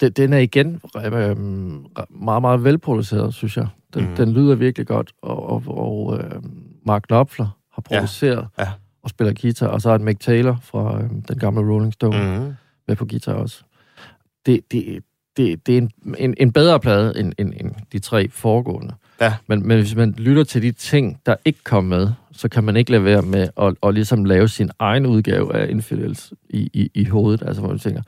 den, 0.00 0.12
den 0.12 0.32
er 0.32 0.38
igen 0.38 0.80
øhm, 1.04 1.86
meget, 2.10 2.42
meget 2.42 2.64
velproduceret, 2.64 3.34
synes 3.34 3.56
jeg. 3.56 3.68
Den, 3.94 4.08
mm. 4.10 4.16
den 4.16 4.32
lyder 4.32 4.54
virkelig 4.54 4.86
godt, 4.86 5.12
og, 5.22 5.48
og, 5.50 5.62
og 5.66 6.18
øhm, 6.18 6.62
Mark 6.86 7.02
Knopfler 7.02 7.58
har 7.72 7.82
Ja. 7.90 7.98
produceret 7.98 8.48
Ja. 8.58 8.68
og 9.02 9.10
spiller 9.10 9.32
guitar, 9.40 9.66
og 9.66 9.80
så 9.82 9.90
er 9.90 9.98
Mick 9.98 10.20
Taylor 10.20 10.58
fra 10.62 11.00
øhm, 11.02 11.22
den 11.22 11.38
gamle 11.38 11.72
Rolling 11.72 11.92
Stone 11.92 12.38
mm. 12.38 12.54
Med 12.88 12.96
på 12.96 13.04
guitar 13.06 13.32
også. 13.32 13.62
Det, 14.46 14.60
det, 14.72 14.98
det, 15.36 15.66
det 15.66 15.74
er 15.74 15.78
en, 15.78 15.90
en, 16.18 16.34
en 16.40 16.52
bedre 16.52 16.80
plade 16.80 17.20
end, 17.20 17.32
end, 17.38 17.52
end 17.60 17.70
de 17.92 17.98
tre 17.98 18.28
foregående. 18.28 18.94
Ja. 19.20 19.34
Men, 19.46 19.68
men 19.68 19.78
hvis 19.78 19.94
man 19.96 20.14
lytter 20.18 20.44
til 20.44 20.62
de 20.62 20.72
ting, 20.72 21.20
der 21.26 21.36
ikke 21.44 21.58
kom 21.64 21.84
med, 21.84 22.08
så 22.32 22.48
kan 22.48 22.64
man 22.64 22.76
ikke 22.76 22.90
lade 22.90 23.04
være 23.04 23.22
med 23.22 23.48
at, 23.56 23.74
at 23.82 23.94
ligesom 23.94 24.24
lave 24.24 24.48
sin 24.48 24.70
egen 24.78 25.06
udgave 25.06 25.54
af 25.56 25.70
Infidels 25.70 26.32
i, 26.50 26.70
i, 26.72 26.90
i 26.94 27.04
hovedet. 27.04 27.42
Altså, 27.46 27.60
hvor 27.62 27.70
man 27.70 27.78
tænker, 27.78 28.02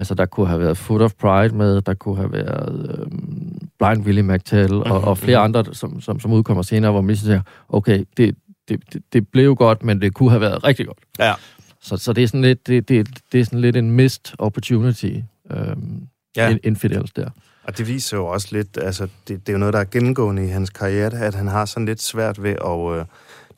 altså 0.00 0.14
der 0.14 0.26
kunne 0.26 0.46
have 0.46 0.60
været 0.60 0.78
Foot 0.78 1.02
of 1.02 1.12
Pride 1.14 1.56
med, 1.56 1.80
der 1.80 1.94
kunne 1.94 2.16
have 2.16 2.32
været 2.32 2.98
øhm, 2.98 3.68
Blind 3.78 4.06
Willie 4.06 4.22
McTell 4.22 4.74
og, 4.74 5.00
og 5.00 5.18
flere 5.18 5.38
mhm. 5.38 5.56
andre, 5.56 5.74
som, 5.74 6.00
som, 6.00 6.20
som 6.20 6.32
udkommer 6.32 6.62
senere, 6.62 6.90
hvor 6.90 7.00
man 7.00 7.08
ligesom 7.08 7.26
siger, 7.26 7.42
okay, 7.68 8.04
det, 8.16 8.36
det, 8.68 8.80
det, 8.92 9.02
det 9.12 9.28
blev 9.28 9.56
godt, 9.56 9.82
men 9.82 10.00
det 10.00 10.14
kunne 10.14 10.30
have 10.30 10.40
været 10.40 10.64
rigtig 10.64 10.86
godt. 10.86 10.98
Ja. 11.18 11.34
Så, 11.80 11.96
så 11.96 12.12
det 12.12 12.24
er 12.24 12.28
sådan 12.28 12.42
lidt, 12.42 12.66
det, 12.66 12.88
det, 12.88 13.08
det 13.32 13.40
er 13.40 13.44
sådan 13.44 13.60
lidt 13.60 13.76
en 13.76 13.90
missed 13.90 14.34
opportunity, 14.38 15.14
øhm, 15.50 16.02
ja. 16.36 16.56
Infidels 16.64 17.12
der. 17.12 17.30
Og 17.64 17.78
det 17.78 17.88
viser 17.88 18.16
jo 18.16 18.26
også 18.26 18.48
lidt, 18.50 18.78
altså 18.82 19.08
det, 19.28 19.40
det 19.46 19.48
er 19.48 19.52
jo 19.52 19.58
noget, 19.58 19.74
der 19.74 19.80
er 19.80 19.84
gennemgående 19.84 20.44
i 20.44 20.48
hans 20.48 20.70
karriere, 20.70 21.20
at 21.20 21.34
han 21.34 21.48
har 21.48 21.64
sådan 21.64 21.86
lidt 21.86 22.02
svært 22.02 22.42
ved 22.42 22.50
at... 22.50 22.98
Øh, 22.98 23.04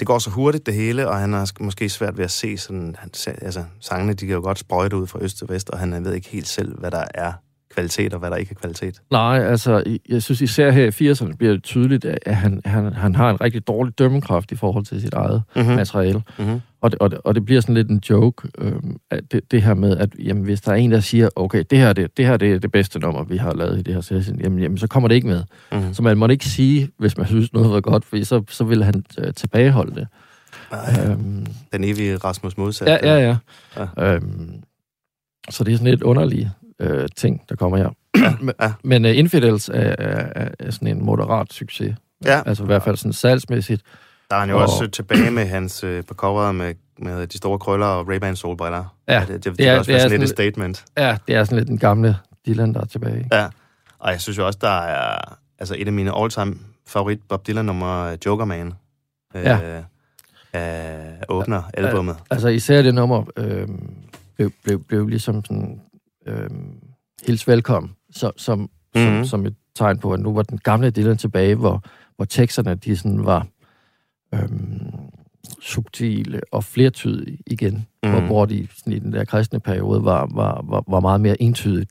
det 0.00 0.06
går 0.06 0.18
så 0.18 0.30
hurtigt 0.30 0.66
det 0.66 0.74
hele, 0.74 1.08
og 1.08 1.18
han 1.18 1.32
har 1.32 1.52
måske 1.60 1.88
svært 1.88 2.16
ved 2.16 2.24
at 2.24 2.30
se 2.30 2.58
sådan... 2.58 2.96
Han, 2.98 3.10
altså, 3.26 3.64
sangene, 3.80 4.12
de 4.12 4.26
kan 4.26 4.34
jo 4.34 4.40
godt 4.40 4.58
sprøjte 4.58 4.96
ud 4.96 5.06
fra 5.06 5.18
øst 5.22 5.38
til 5.38 5.48
vest, 5.48 5.70
og 5.70 5.78
han 5.78 6.04
ved 6.04 6.14
ikke 6.14 6.28
helt 6.28 6.48
selv, 6.48 6.78
hvad 6.78 6.90
der 6.90 7.04
er 7.14 7.32
kvalitet, 7.74 8.12
og 8.14 8.18
hvad 8.20 8.30
der 8.30 8.36
ikke 8.36 8.50
er 8.50 8.60
kvalitet. 8.60 9.02
Nej, 9.10 9.38
altså, 9.38 9.96
jeg 10.08 10.22
synes 10.22 10.40
især 10.40 10.70
her 10.70 10.84
i 10.84 11.10
80'erne 11.10 11.36
bliver 11.36 11.52
det 11.52 11.62
tydeligt, 11.62 12.04
at 12.04 12.36
han, 12.36 12.60
han, 12.64 12.92
han 12.92 13.14
har 13.14 13.30
en 13.30 13.40
rigtig 13.40 13.66
dårlig 13.66 13.98
dømmekraft 13.98 14.52
i 14.52 14.56
forhold 14.56 14.84
til 14.84 15.00
sit 15.00 15.14
eget 15.14 15.42
Mm-hmm. 15.56 15.70
mm. 15.70 15.76
materiale. 15.76 16.22
Mm-hmm. 16.38 16.60
Og 16.80 16.90
det, 16.90 16.98
og, 16.98 17.10
det, 17.10 17.18
og 17.24 17.34
det 17.34 17.44
bliver 17.44 17.60
sådan 17.60 17.74
lidt 17.74 17.90
en 17.90 18.02
joke, 18.10 18.48
øhm, 18.58 18.96
at 19.10 19.32
det, 19.32 19.40
det 19.50 19.62
her 19.62 19.74
med, 19.74 19.96
at 19.96 20.08
jamen, 20.18 20.42
hvis 20.44 20.60
der 20.60 20.72
er 20.72 20.76
en, 20.76 20.90
der 20.92 21.00
siger, 21.00 21.28
okay, 21.36 21.64
det 21.70 21.78
her, 21.78 21.92
det, 21.92 22.16
det 22.16 22.26
her 22.26 22.36
det 22.36 22.52
er 22.52 22.58
det 22.58 22.72
bedste 22.72 22.98
nummer, 22.98 23.24
vi 23.24 23.36
har 23.36 23.54
lavet 23.54 23.78
i 23.78 23.82
det 23.82 23.94
her 23.94 24.00
session, 24.00 24.40
jamen, 24.40 24.58
jamen 24.58 24.78
så 24.78 24.86
kommer 24.86 25.08
det 25.08 25.14
ikke 25.14 25.26
med. 25.28 25.42
Mm-hmm. 25.72 25.94
Så 25.94 26.02
man 26.02 26.18
må 26.18 26.28
ikke 26.28 26.44
sige, 26.46 26.88
hvis 26.98 27.16
man 27.16 27.26
synes 27.26 27.52
noget 27.52 27.70
var 27.70 27.80
godt, 27.80 28.04
for 28.04 28.24
så, 28.24 28.42
så 28.48 28.64
vil 28.64 28.84
han 28.84 29.04
øh, 29.18 29.34
tilbageholde 29.34 29.94
det. 29.94 30.06
Øhm, 31.10 31.46
Den 31.72 31.84
evige 31.84 32.16
Rasmus 32.16 32.56
Modsat. 32.56 32.88
ja, 32.88 32.98
ja, 33.02 33.36
ja. 33.76 33.86
Ja. 33.98 34.14
Øhm, 34.14 34.54
så 35.50 35.64
det 35.64 35.72
er 35.72 35.76
sådan 35.76 35.90
lidt 35.90 36.02
underlige 36.02 36.50
øh, 36.82 37.08
ting, 37.16 37.42
der 37.48 37.56
kommer 37.56 37.76
her. 37.78 37.90
men 38.44 38.54
ja. 38.60 38.72
men 38.84 39.04
uh, 39.04 39.16
Infidels 39.18 39.68
er, 39.68 39.74
er, 39.98 40.48
er, 40.58 40.70
sådan 40.70 40.88
en 40.88 41.04
moderat 41.04 41.52
succes. 41.52 41.94
Ja. 42.24 42.42
Altså 42.46 42.62
i 42.62 42.66
hvert 42.66 42.82
fald 42.82 42.96
sådan 42.96 43.12
salgsmæssigt. 43.12 43.82
Der 44.30 44.36
er 44.36 44.40
han 44.40 44.50
jo 44.50 44.56
Og- 44.56 44.62
også 44.62 44.86
tilbage 44.86 45.30
med 45.30 45.46
hans 45.46 45.84
øh, 45.84 46.04
på 46.04 46.14
coveret 46.14 46.54
med, 46.54 46.74
med 46.98 47.26
de 47.26 47.36
store 47.36 47.58
krøller 47.58 47.86
og 47.86 48.14
Ray-Ban 48.14 48.34
solbriller. 48.34 48.96
Ja, 49.08 49.20
det, 49.20 49.28
det, 49.28 49.44
det, 49.44 49.58
det 49.58 49.68
er- 49.68 49.78
også 49.78 49.88
det 49.92 49.96
er 49.96 50.00
sådan 50.02 50.10
lidt 50.20 50.22
et 50.22 50.36
statement. 50.36 50.84
Ja, 50.98 51.16
det 51.26 51.34
er 51.34 51.44
sådan 51.44 51.58
lidt 51.58 51.68
den 51.68 51.78
gamle 51.78 52.16
Dylan, 52.46 52.74
der 52.74 52.80
er 52.80 52.84
tilbage. 52.84 53.18
ikke? 53.18 53.36
Ja, 53.36 53.48
og 53.98 54.10
jeg 54.12 54.20
synes 54.20 54.38
jo 54.38 54.46
også, 54.46 54.58
der 54.62 54.78
er 54.80 55.38
altså 55.58 55.74
et 55.78 55.86
af 55.86 55.92
mine 55.92 56.18
all-time 56.18 56.54
favorit 56.86 57.20
Bob 57.28 57.46
Dylan 57.46 57.64
nummer 57.64 58.16
Joker 58.26 58.44
Man. 58.44 58.72
Øh, 59.34 59.42
Ja. 59.44 59.58
af 60.52 61.18
åbner 61.28 61.62
albummet. 61.74 62.16
Altså 62.30 62.48
især 62.48 62.82
det 62.82 62.94
nummer 62.94 63.24
øh, 63.36 63.68
blev, 64.36 64.50
blev, 64.64 64.82
blev 64.84 65.06
ligesom 65.08 65.44
sådan 65.44 65.80
øh, 66.26 66.50
hils 67.26 67.48
velkommen, 67.48 67.92
så, 68.10 68.32
som, 68.36 68.58
mm-hmm. 68.58 69.10
Mhm. 69.12 69.24
som, 69.24 69.24
som 69.24 69.46
et 69.46 69.54
tegn 69.74 69.98
på, 69.98 70.12
at 70.12 70.20
nu 70.20 70.32
var 70.34 70.42
den 70.42 70.58
gamle 70.58 70.90
Dylan 70.90 71.16
tilbage, 71.16 71.54
hvor, 71.54 71.82
hvor 72.16 72.24
teksterne 72.24 72.74
de 72.74 72.96
sådan 72.96 73.24
var 73.24 73.46
øh, 74.34 74.48
subtile 75.60 76.40
og 76.52 76.64
flertydige 76.64 77.38
igen, 77.46 77.86
mm. 78.02 78.10
hvor, 78.10 78.18
Mhm. 78.18 78.26
hvor 78.26 78.46
de 78.46 78.68
sådan, 78.76 78.92
i 78.92 78.98
den 78.98 79.12
der 79.12 79.24
kristne 79.24 79.60
periode 79.60 80.04
var, 80.04 80.28
var, 80.34 80.64
var, 80.68 80.84
var 80.88 81.00
meget 81.00 81.20
mere 81.20 81.42
entydigt 81.42 81.90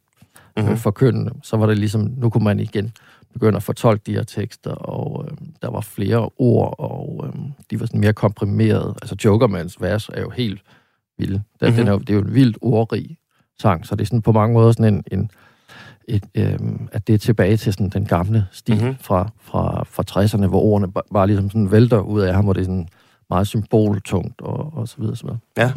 Mhm. 0.57 0.63
mm-hmm. 0.65 0.77
forkyndende. 0.77 1.31
Så 1.43 1.57
var 1.57 1.65
det 1.65 1.77
ligesom, 1.77 2.13
nu 2.17 2.29
kunne 2.29 2.43
man 2.43 2.59
igen 2.59 2.91
begynde 3.33 3.55
at 3.55 3.63
fortolke 3.63 4.03
de 4.05 4.13
her 4.13 4.23
tekster, 4.23 4.71
og 4.71 5.25
øh, 5.31 5.37
der 5.61 5.69
var 5.71 5.81
flere 5.81 6.29
ord, 6.37 6.75
og 6.79 7.25
øh, 7.27 7.33
de 7.71 7.79
var 7.79 7.85
sådan 7.85 7.99
mere 7.99 8.13
komprimerede. 8.13 8.95
Altså 9.01 9.15
Jokermans 9.25 9.81
vers 9.81 10.09
er 10.13 10.21
jo 10.21 10.29
helt 10.29 10.61
vild. 11.17 11.29
Den, 11.31 11.41
Mhm. 11.61 11.67
mm-hmm. 11.67 11.75
den 11.77 11.87
er 11.87 11.91
jo, 11.91 11.97
det 11.99 12.09
er 12.09 12.13
jo 12.13 12.21
en 12.21 12.33
vildt 12.33 12.57
ordrig 12.61 13.17
sang, 13.61 13.85
så 13.87 13.95
det 13.95 14.01
er 14.01 14.05
sådan 14.05 14.21
på 14.21 14.31
mange 14.31 14.53
måder 14.53 14.71
sådan 14.71 14.93
en, 14.93 15.03
en 15.19 15.31
et, 16.07 16.23
øh, 16.35 16.59
at 16.91 17.07
det 17.07 17.13
er 17.15 17.17
tilbage 17.19 17.57
til 17.57 17.73
sådan 17.73 17.89
den 17.89 18.05
gamle 18.05 18.45
stil 18.51 18.75
Mhm. 18.75 18.83
mm-hmm. 18.83 18.97
fra, 19.03 19.29
fra, 19.41 19.83
fra 19.83 20.03
60'erne, 20.11 20.47
hvor 20.47 20.59
ordene 20.61 20.87
ba- 20.97 21.07
bare 21.13 21.27
ligesom 21.27 21.49
sådan 21.49 21.71
vælter 21.71 21.99
ud 21.99 22.21
af 22.21 22.33
ham, 22.33 22.43
hvor 22.43 22.53
det 22.53 22.59
er 22.61 22.65
sådan 22.65 22.87
meget 23.29 23.47
symboltungt 23.47 24.41
og, 24.41 24.73
og 24.77 24.87
så 24.87 24.95
videre. 24.99 25.15
Så 25.15 25.23
videre. 25.23 25.37
Ja, 25.57 25.71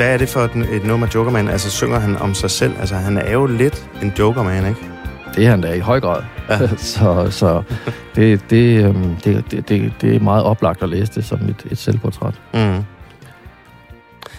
hvad 0.00 0.14
er 0.14 0.18
det 0.18 0.28
for 0.28 0.40
et, 0.40 0.56
et 0.72 0.84
nummer, 0.84 1.06
Jokerman? 1.14 1.48
Altså, 1.48 1.70
synger 1.70 1.98
han 1.98 2.16
om 2.16 2.34
sig 2.34 2.50
selv? 2.50 2.74
Altså, 2.78 2.94
han 2.94 3.18
er 3.18 3.32
jo 3.32 3.46
lidt 3.46 3.90
en 4.02 4.12
Jokerman, 4.18 4.66
ikke? 4.66 4.80
Det 5.34 5.46
er 5.46 5.50
han 5.50 5.60
da 5.60 5.72
i 5.72 5.78
høj 5.78 6.00
grad. 6.00 6.22
Ja. 6.48 6.68
så 6.92 7.28
så 7.30 7.62
det, 8.16 8.50
det, 8.50 8.84
øhm, 8.84 9.16
det, 9.16 9.44
det, 9.50 9.68
det, 9.68 9.92
det 10.00 10.16
er 10.16 10.20
meget 10.20 10.44
oplagt 10.44 10.82
at 10.82 10.88
læse 10.88 11.12
det 11.14 11.24
som 11.24 11.48
et, 11.48 11.66
et 11.70 11.78
selvportræt. 11.78 12.40
Mm. 12.54 12.84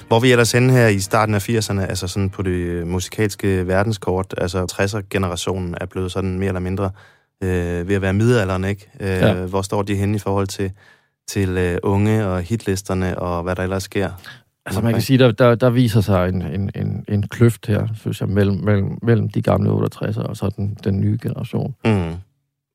Hvor 0.08 0.20
vi 0.20 0.32
ellers 0.32 0.52
henne 0.52 0.74
her 0.74 0.88
i 0.88 1.00
starten 1.00 1.36
af 1.36 1.50
80'erne, 1.50 1.82
altså 1.82 2.08
sådan 2.08 2.30
på 2.30 2.42
det 2.42 2.88
musikalske 2.88 3.68
verdenskort, 3.68 4.34
altså 4.38 4.68
60'er-generationen 4.72 5.76
er 5.82 5.86
blevet 5.86 6.12
sådan 6.12 6.40
mere 6.40 6.48
eller 6.48 6.60
mindre 6.60 6.92
øh, 7.44 7.88
ved 7.88 7.96
at 7.96 8.02
være 8.02 8.14
middelalderen, 8.14 8.64
ikke? 8.64 8.90
Øh, 9.00 9.08
ja. 9.08 9.34
Hvor 9.34 9.62
står 9.62 9.82
de 9.82 9.96
henne 9.96 10.16
i 10.16 10.20
forhold 10.20 10.48
til, 10.48 10.72
til 11.28 11.58
øh, 11.58 11.78
unge 11.84 12.28
og 12.28 12.42
hitlisterne 12.42 13.20
og 13.20 13.44
hvad 13.44 13.56
der 13.56 13.64
ellers 13.64 13.84
sker? 13.84 14.10
Altså 14.66 14.82
man 14.82 14.94
kan 14.94 15.02
sige, 15.02 15.20
der, 15.20 15.32
der, 15.32 15.56
der 15.56 15.70
viser 15.70 16.02
sig 16.02 16.30
en, 16.30 16.42
en, 16.42 16.72
en, 16.76 17.06
en 17.08 17.28
kløft 17.28 17.68
her, 17.68 17.88
synes 17.96 18.22
jeg, 18.22 18.30
mellem, 18.30 18.56
mellem, 18.64 18.98
mellem 19.02 19.30
de 19.30 19.42
gamle 19.42 19.70
68'ere 19.70 20.22
og 20.22 20.38
så 20.38 20.54
den, 20.58 20.78
den 20.84 21.00
nye 21.00 21.18
generation. 21.22 21.76
Mm. 21.86 22.14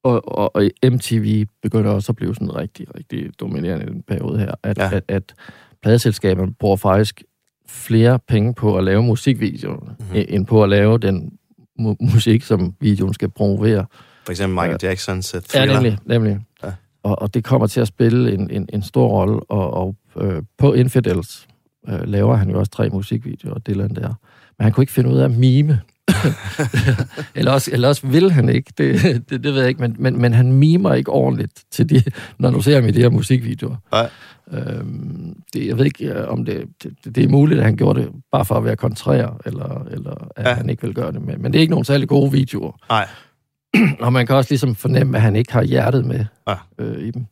Og, 0.04 0.38
og, 0.38 0.56
og 0.56 0.62
MTV 0.84 1.46
begynder 1.62 1.90
også 1.90 2.12
at 2.12 2.16
blive 2.16 2.34
sådan 2.34 2.56
rigtig, 2.56 2.86
rigtig 2.94 3.30
dominerende 3.40 3.86
i 3.86 3.88
den 3.88 4.02
periode 4.02 4.38
her, 4.38 4.54
at, 4.62 4.78
ja. 4.78 4.90
at, 4.92 5.02
at 5.08 5.34
pladeselskaberne 5.82 6.54
bruger 6.54 6.76
faktisk 6.76 7.22
flere 7.68 8.18
penge 8.18 8.54
på 8.54 8.78
at 8.78 8.84
lave 8.84 9.02
musikvideoer, 9.02 9.80
mm-hmm. 9.80 10.24
end 10.28 10.46
på 10.46 10.62
at 10.62 10.68
lave 10.68 10.98
den 10.98 11.32
mu- 11.80 11.96
musik, 12.14 12.42
som 12.42 12.74
videoen 12.80 13.14
skal 13.14 13.28
promovere. 13.28 13.86
For 14.24 14.30
eksempel 14.30 14.54
Michael 14.54 14.78
ja. 14.82 14.88
Jacksons 14.88 15.34
uh, 15.34 15.40
Thriller. 15.40 15.74
Ja, 15.74 15.80
nemlig. 15.80 15.98
nemlig. 16.06 16.38
Ja. 16.64 16.72
Og, 17.02 17.22
og 17.22 17.34
det 17.34 17.44
kommer 17.44 17.66
til 17.66 17.80
at 17.80 17.88
spille 17.88 18.34
en, 18.34 18.50
en, 18.50 18.68
en 18.72 18.82
stor 18.82 19.08
rolle, 19.08 19.40
og, 19.50 19.70
og 19.74 19.96
øh, 20.20 20.42
på 20.58 20.72
Infidels 20.72 21.48
øh, 21.88 22.08
laver 22.08 22.36
han 22.36 22.50
jo 22.50 22.58
også 22.58 22.72
tre 22.72 22.88
musikvideoer, 22.88 23.58
Dylan 23.58 23.94
der. 23.94 24.14
Men 24.58 24.64
han 24.64 24.72
kunne 24.72 24.82
ikke 24.82 24.92
finde 24.92 25.10
ud 25.10 25.18
af 25.18 25.24
at 25.24 25.30
mime. 25.30 25.80
eller, 27.34 27.52
også, 27.52 27.70
eller 27.72 27.88
også 27.88 28.06
vil 28.06 28.30
han 28.30 28.48
ikke, 28.48 28.72
det, 28.78 29.02
det, 29.30 29.44
det 29.44 29.54
ved 29.54 29.60
jeg 29.60 29.68
ikke, 29.68 29.80
men, 29.80 29.96
men, 29.98 30.20
men 30.20 30.32
han 30.32 30.52
mimer 30.52 30.94
ikke 30.94 31.10
ordentligt, 31.10 31.64
til 31.70 31.90
de, 31.90 32.02
når 32.38 32.50
du 32.50 32.62
ser 32.62 32.74
ham 32.74 32.88
i 32.88 32.90
de 32.90 33.00
her 33.00 33.10
musikvideoer. 33.10 33.76
Nej. 33.92 34.10
Øhm, 34.52 35.36
det, 35.54 35.66
jeg 35.66 35.78
ved 35.78 35.84
ikke, 35.84 36.12
øh, 36.12 36.28
om 36.28 36.44
det, 36.44 36.68
det, 36.82 37.16
det 37.16 37.24
er 37.24 37.28
muligt, 37.28 37.60
at 37.60 37.66
han 37.66 37.76
gjorde 37.76 38.00
det 38.00 38.10
bare 38.32 38.44
for 38.44 38.54
at 38.54 38.64
være 38.64 38.76
kontrær, 38.76 39.40
eller, 39.46 39.86
eller 39.90 40.28
at 40.36 40.48
ja. 40.48 40.54
han 40.54 40.70
ikke 40.70 40.82
vil 40.82 40.94
gøre 40.94 41.12
det 41.12 41.22
med. 41.22 41.36
Men 41.36 41.52
det 41.52 41.58
er 41.58 41.60
ikke 41.60 41.70
nogen 41.70 41.84
særlig 41.84 42.08
gode 42.08 42.32
videoer. 42.32 42.72
Nej. 42.88 43.08
Og 44.04 44.12
man 44.12 44.26
kan 44.26 44.36
også 44.36 44.50
ligesom 44.50 44.74
fornemme, 44.74 45.16
at 45.16 45.22
han 45.22 45.36
ikke 45.36 45.52
har 45.52 45.62
hjertet 45.62 46.04
med 46.04 46.24
ja. 46.48 46.54
øh, 46.78 46.98
i 46.98 47.10
dem. 47.10 47.26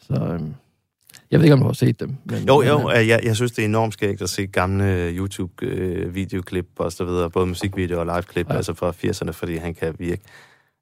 Så 0.00 0.14
øhm, 0.14 0.54
jeg 1.30 1.40
ved 1.40 1.44
ikke, 1.44 1.54
om 1.54 1.60
du 1.60 1.66
har 1.66 1.72
set 1.72 2.00
dem. 2.00 2.16
Men, 2.24 2.46
jo, 2.46 2.62
jo, 2.62 2.78
men, 2.78 3.08
jeg, 3.08 3.20
jeg 3.24 3.36
synes, 3.36 3.52
det 3.52 3.62
er 3.62 3.68
enormt 3.68 3.92
skægt 3.92 4.22
at 4.22 4.28
se 4.28 4.46
gamle 4.46 5.10
YouTube-videoklip 5.12 6.66
og 6.78 6.92
så 6.92 7.04
videre, 7.04 7.30
både 7.30 7.46
musikvideoer 7.46 8.00
og 8.00 8.06
live-klip, 8.06 8.50
ja. 8.50 8.56
altså 8.56 8.74
fra 8.74 8.90
80'erne, 8.90 9.30
fordi 9.30 9.56
han 9.56 9.74
kan 9.74 9.94
virke 9.98 10.22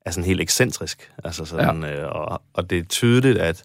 altså 0.06 0.20
helt 0.20 0.40
ekscentrisk. 0.40 1.10
Altså 1.24 1.44
sådan, 1.44 1.82
ja. 1.82 2.02
øh, 2.02 2.10
og, 2.12 2.42
og 2.54 2.70
det 2.70 2.78
er 2.78 2.82
tydeligt, 2.82 3.38
at 3.38 3.62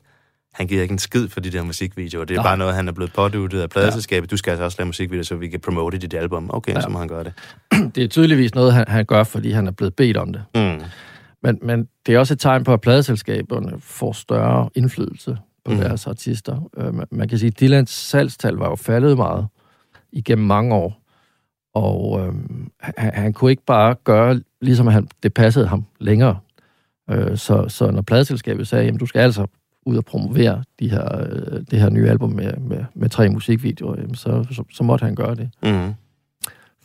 han 0.54 0.68
giver 0.68 0.82
ikke 0.82 0.92
en 0.92 1.00
skid 1.00 1.30
for 1.30 1.39
de 1.39 1.50
der 1.50 1.63
musikvideoer. 1.63 2.26
Det 2.26 2.34
er 2.34 2.38
Nej. 2.38 2.50
bare 2.50 2.58
noget, 2.58 2.76
han 2.76 2.88
er 2.88 2.92
blevet 2.92 3.13
påduttet 3.13 3.62
af 3.62 3.70
pladeselskabet. 3.70 4.28
Ja. 4.28 4.32
Du 4.32 4.38
skal 4.38 4.52
altså 4.52 4.63
også 4.63 4.78
lave 4.80 4.86
musikvideoer, 4.86 5.24
så 5.24 5.36
vi 5.36 5.48
kan 5.48 5.60
promote 5.60 5.98
dit 5.98 6.13
album. 6.13 6.50
Okay, 6.54 6.74
ja. 6.74 6.82
så 6.82 6.89
må 6.89 7.00
han 7.00 7.08
gøre 7.08 7.24
det. 7.24 7.34
Det 7.96 8.04
er 8.04 8.08
tydeligvis 8.08 8.56
noget, 8.56 8.74
han, 8.74 8.86
han 8.88 9.06
gør, 9.06 9.24
fordi 9.24 9.52
han 9.52 9.68
er 9.68 9.72
blevet 9.72 9.96
bedt 9.96 10.18
om 10.18 10.34
det. 10.34 10.44
Mm. 10.56 10.82
Men, 11.44 11.60
men 11.62 11.88
det 12.06 12.15
er 12.15 12.20
også 12.20 12.34
et 12.34 12.39
tegn 12.39 12.63
på, 12.63 12.74
at 12.74 12.82
pladeselskaberne 12.82 13.74
får 13.80 14.13
større 14.13 14.70
indflydelse 14.76 15.38
på 15.65 15.72
mm. 15.72 15.78
deres 15.78 16.08
artister. 16.08 16.69
Øh, 16.78 16.93
man 17.12 17.28
kan 17.28 17.38
sige, 17.38 17.48
at 17.48 17.60
Dylans 17.60 17.89
salgstal 17.89 18.54
var 18.54 18.69
jo 18.69 18.76
faldet 18.76 19.17
meget 19.17 19.48
igennem 20.12 20.48
mange 20.48 20.76
år. 20.76 21.02
Og 21.74 22.19
øh, 22.19 22.34
han, 22.80 23.13
han 23.13 23.34
kunne 23.34 23.52
ikke 23.52 23.65
bare 23.65 23.95
gøre, 24.04 24.41
ligesom 24.62 24.88
han, 24.88 25.08
det 25.24 25.34
passede 25.34 25.67
ham 25.67 25.86
længere. 26.00 26.39
Øh, 27.10 27.38
så, 27.38 27.65
så 27.67 27.91
når 27.91 28.02
pladeselskabet 28.02 28.67
sagde, 28.67 28.88
at 28.88 29.00
du 29.00 29.06
skal 29.06 29.19
altså 29.19 29.48
ud 29.86 29.98
og 29.98 30.06
promovere 30.06 30.63
de 30.80 30.89
her, 30.89 31.22
øh, 31.22 31.62
det 31.72 31.80
her 31.80 31.89
nye 31.89 32.10
album 32.10 32.30
med, 32.32 32.54
med, 32.58 32.86
med 32.93 33.10
tre 33.10 33.30
musikvideoer, 33.30 33.95
jamen 34.00 34.15
så, 34.15 34.45
så, 34.52 34.63
så 34.72 34.84
måtte 34.84 35.06
han 35.06 35.15
gøre 35.15 35.36
det. 35.36 35.50
Mm. 35.63 35.93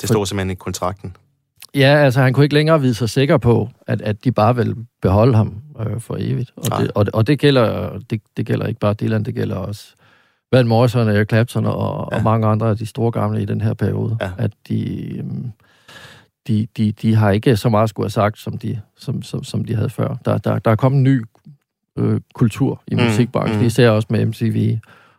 Det 0.00 0.08
stod 0.08 0.20
For, 0.20 0.24
simpelthen 0.24 0.50
i 0.50 0.54
kontrakten. 0.54 1.16
Ja, 1.74 1.96
altså 1.96 2.20
han 2.22 2.32
kunne 2.32 2.44
ikke 2.44 2.54
længere 2.54 2.80
vide 2.80 2.94
sig 2.94 3.10
sikker 3.10 3.38
på, 3.38 3.68
at, 3.86 4.02
at 4.02 4.24
de 4.24 4.32
bare 4.32 4.56
vil 4.56 4.76
beholde 5.02 5.34
ham 5.34 5.62
øh, 5.80 6.00
for 6.00 6.16
evigt. 6.20 6.52
Og, 6.56 6.80
det, 6.80 6.90
og, 6.94 7.06
og 7.12 7.26
det, 7.26 7.38
gælder, 7.38 7.98
det, 8.10 8.20
det 8.36 8.46
gælder 8.46 8.66
ikke 8.66 8.80
bare 8.80 8.94
Dylan, 8.94 9.22
det 9.22 9.34
gælder 9.34 9.56
også 9.56 9.94
Van 10.52 10.66
Morrison, 10.66 11.08
Eric 11.08 11.28
Clapton 11.28 11.66
og, 11.66 12.08
ja. 12.12 12.16
og 12.16 12.22
mange 12.22 12.46
andre 12.46 12.70
af 12.70 12.76
de 12.76 12.86
store 12.86 13.10
gamle 13.10 13.42
i 13.42 13.44
den 13.44 13.60
her 13.60 13.74
periode. 13.74 14.16
Ja. 14.20 14.30
At 14.38 14.50
de, 14.68 15.08
øhm, 15.18 15.52
de, 16.48 16.66
de, 16.76 16.92
de 16.92 17.14
har 17.14 17.30
ikke 17.30 17.56
så 17.56 17.68
meget 17.68 17.90
skulle 17.90 18.04
have 18.04 18.10
sagt, 18.10 18.38
som 18.38 18.58
de, 18.58 18.80
som, 18.96 19.22
som, 19.22 19.44
som 19.44 19.64
de 19.64 19.74
havde 19.74 19.90
før. 19.90 20.16
Der, 20.24 20.38
der, 20.38 20.58
der 20.58 20.70
er 20.70 20.76
kommet 20.76 20.98
en 20.98 21.04
ny 21.04 21.24
øh, 21.98 22.20
kultur 22.34 22.82
i 22.86 22.94
mm, 22.94 23.02
musikbranchen, 23.02 23.60
mm. 23.60 23.66
især 23.66 23.90
også 23.90 24.08
med 24.10 24.26
MTV. 24.26 24.78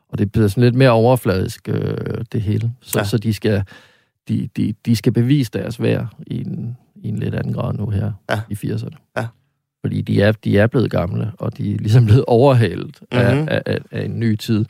Og 0.09 0.17
det 0.17 0.31
bliver 0.31 0.47
sådan 0.47 0.63
lidt 0.63 0.75
mere 0.75 0.91
overfladisk, 0.91 1.69
øh, 1.69 2.25
det 2.31 2.41
hele. 2.41 2.71
Så, 2.81 2.99
ja. 2.99 3.05
så 3.05 3.17
de, 3.17 3.33
skal, 3.33 3.63
de, 4.27 4.49
de, 4.57 4.73
de 4.85 4.95
skal 4.95 5.11
bevise 5.13 5.51
deres 5.51 5.81
værd 5.81 6.07
i 6.27 6.41
en, 6.41 6.77
i 6.95 7.07
en 7.07 7.19
lidt 7.19 7.35
anden 7.35 7.53
grad 7.53 7.73
nu 7.73 7.89
her 7.89 8.11
ja. 8.29 8.41
i 8.49 8.53
80'erne. 8.53 9.11
Ja. 9.17 9.27
Fordi 9.81 10.01
de 10.01 10.21
er, 10.21 10.31
de 10.31 10.57
er 10.57 10.67
blevet 10.67 10.91
gamle, 10.91 11.31
og 11.39 11.57
de 11.57 11.73
er 11.73 11.77
ligesom 11.77 12.05
blevet 12.05 12.25
overhalet 12.27 12.99
mm-hmm. 13.01 13.47
af, 13.49 13.61
af, 13.65 13.79
af, 13.91 14.05
en 14.05 14.19
ny 14.19 14.35
tid. 14.35 14.65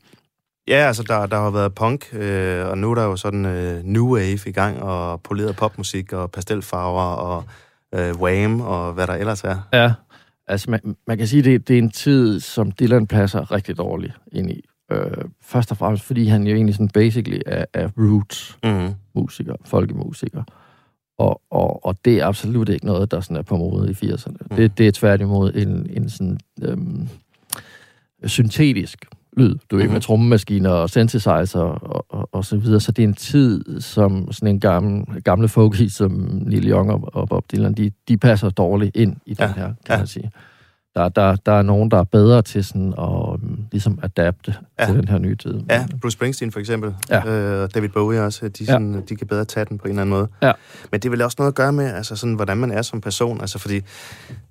Ja, 0.68 0.76
altså 0.88 1.04
der, 1.04 1.26
der 1.26 1.39
har 1.39 1.52
været 1.52 1.76
punk, 1.76 2.13
øh, 2.13 2.68
og 2.68 2.78
nu 2.78 2.91
er 2.91 2.96
der 2.96 3.04
jo 3.04 3.15
sådan 3.15 3.46
øh, 3.46 3.84
new 3.84 4.15
wave 4.15 4.39
i 4.46 4.52
gang, 4.52 4.82
og 4.82 5.22
poleret 5.22 5.56
popmusik, 5.56 6.13
og 6.13 6.32
pastelfarver, 6.32 7.02
og 7.02 7.44
øh, 7.96 8.22
Wham, 8.22 8.62
og 8.62 8.94
hvad 8.94 9.08
der 9.08 9.13
ellers 9.13 9.44
er. 9.44 9.68
Ja, 9.74 9.94
Altså, 10.48 10.72
man, 10.72 10.96
man 11.08 11.18
kan 11.18 11.28
sige, 11.28 11.41
det, 11.41 11.68
det 11.68 11.74
er 11.74 11.78
en 11.78 11.91
tid, 11.91 12.39
som 12.39 12.72
Dylan 12.72 13.08
passer 13.08 13.52
rigtig 13.52 13.78
dårligt 13.78 14.13
ind 14.32 14.52
i. 14.52 14.65
Øh, 14.91 15.26
først 15.41 15.71
og 15.71 15.78
fremmest, 15.78 16.04
fordi 16.04 16.26
han 16.26 16.48
jo 16.48 16.56
egentlig 16.56 16.76
sådan 16.76 16.89
basically 16.89 17.39
er, 17.45 17.65
er 17.74 17.89
roots 17.98 18.58
mm. 18.63 18.93
musiker, 19.15 19.56
folkemusiker. 19.65 20.43
Og, 21.17 21.41
og, 21.50 21.86
og 21.86 21.95
det 22.06 22.19
er 22.19 22.26
absolut 22.26 22.69
ikke 22.69 22.86
noget, 22.86 23.12
der 23.12 23.21
sådan 23.21 23.38
er 23.38 23.41
på 23.41 23.58
mode 23.58 23.91
i 23.91 24.06
80'erne. 24.06 24.38
Mm. 24.50 24.56
Det, 24.56 24.78
det 24.78 24.88
er 24.88 24.91
tværtimod 24.91 25.54
en, 25.54 25.89
en 25.89 26.10
sådan 26.10 26.38
øhm, 26.62 27.08
syntetisk 28.26 29.06
lyd, 29.38 29.50
du 29.50 29.76
mm-hmm. 29.76 29.80
ved, 29.88 29.93
med 29.93 30.02
trommemaskiner 30.02 30.69
og 30.69 30.89
synthesizer 30.89 31.60
og, 31.60 32.06
og, 32.10 32.30
og 32.32 32.45
så 32.45 32.58
videre. 32.58 32.80
Så 32.80 32.91
det 32.91 33.04
er 33.04 33.08
en 33.08 33.13
tid, 33.13 33.82
som 33.82 34.32
sådan 34.32 34.48
en 34.48 34.60
gammel, 34.60 35.24
gamle 35.24 35.48
folk 35.48 35.76
som 35.89 36.12
Neil 36.45 36.69
Young 36.71 36.91
og, 36.91 37.10
og 37.13 37.30
Bob 37.30 37.52
Dylan, 37.52 37.74
de, 37.74 37.91
de 38.08 38.17
passer 38.17 38.50
dårligt 38.50 38.95
ind 38.95 39.15
i 39.26 39.36
ja. 39.39 39.48
den 39.48 39.54
her, 39.54 39.65
kan 39.65 39.76
ja. 39.89 39.98
man 39.98 40.08
sige. 40.08 40.32
Der, 40.96 41.10
der, 41.10 41.36
der 41.36 41.52
er 41.52 41.62
nogen, 41.62 41.92
der 41.92 41.98
er 41.98 42.04
bedre 42.04 42.42
til 42.42 42.64
sådan 42.64 42.94
at 42.98 43.34
um, 43.34 43.66
ligesom 43.72 44.00
adapte 44.04 44.56
ja. 44.80 44.86
til 44.86 44.96
den 44.96 45.08
her 45.08 45.18
nye 45.18 45.36
tid. 45.36 45.62
Ja, 45.70 45.88
Bruce 46.02 46.14
Springsteen 46.14 46.52
for 46.52 46.60
eksempel, 46.60 46.96
ja. 47.10 47.28
øh, 47.28 47.70
David 47.74 47.90
Bowie 47.90 48.22
også, 48.22 48.48
de, 48.48 48.66
sådan, 48.66 48.94
ja. 48.94 49.00
de 49.10 49.16
kan 49.16 49.28
bedre 49.28 49.46
tage 49.46 49.66
den 49.66 49.78
på 49.78 49.84
en 49.84 49.90
eller 49.90 50.02
anden 50.02 50.16
måde. 50.16 50.28
Ja. 50.42 50.52
Men 50.92 51.00
det 51.00 51.12
vil 51.12 51.22
også 51.22 51.36
noget 51.40 51.52
at 51.52 51.56
gøre 51.56 51.74
med, 51.74 51.86
altså 51.86 52.16
sådan, 52.16 52.36
hvordan 52.36 52.58
man 52.58 52.72
er 52.72 52.82
som 52.82 53.02
person, 53.02 53.42
altså 53.42 53.60
fordi 53.60 53.82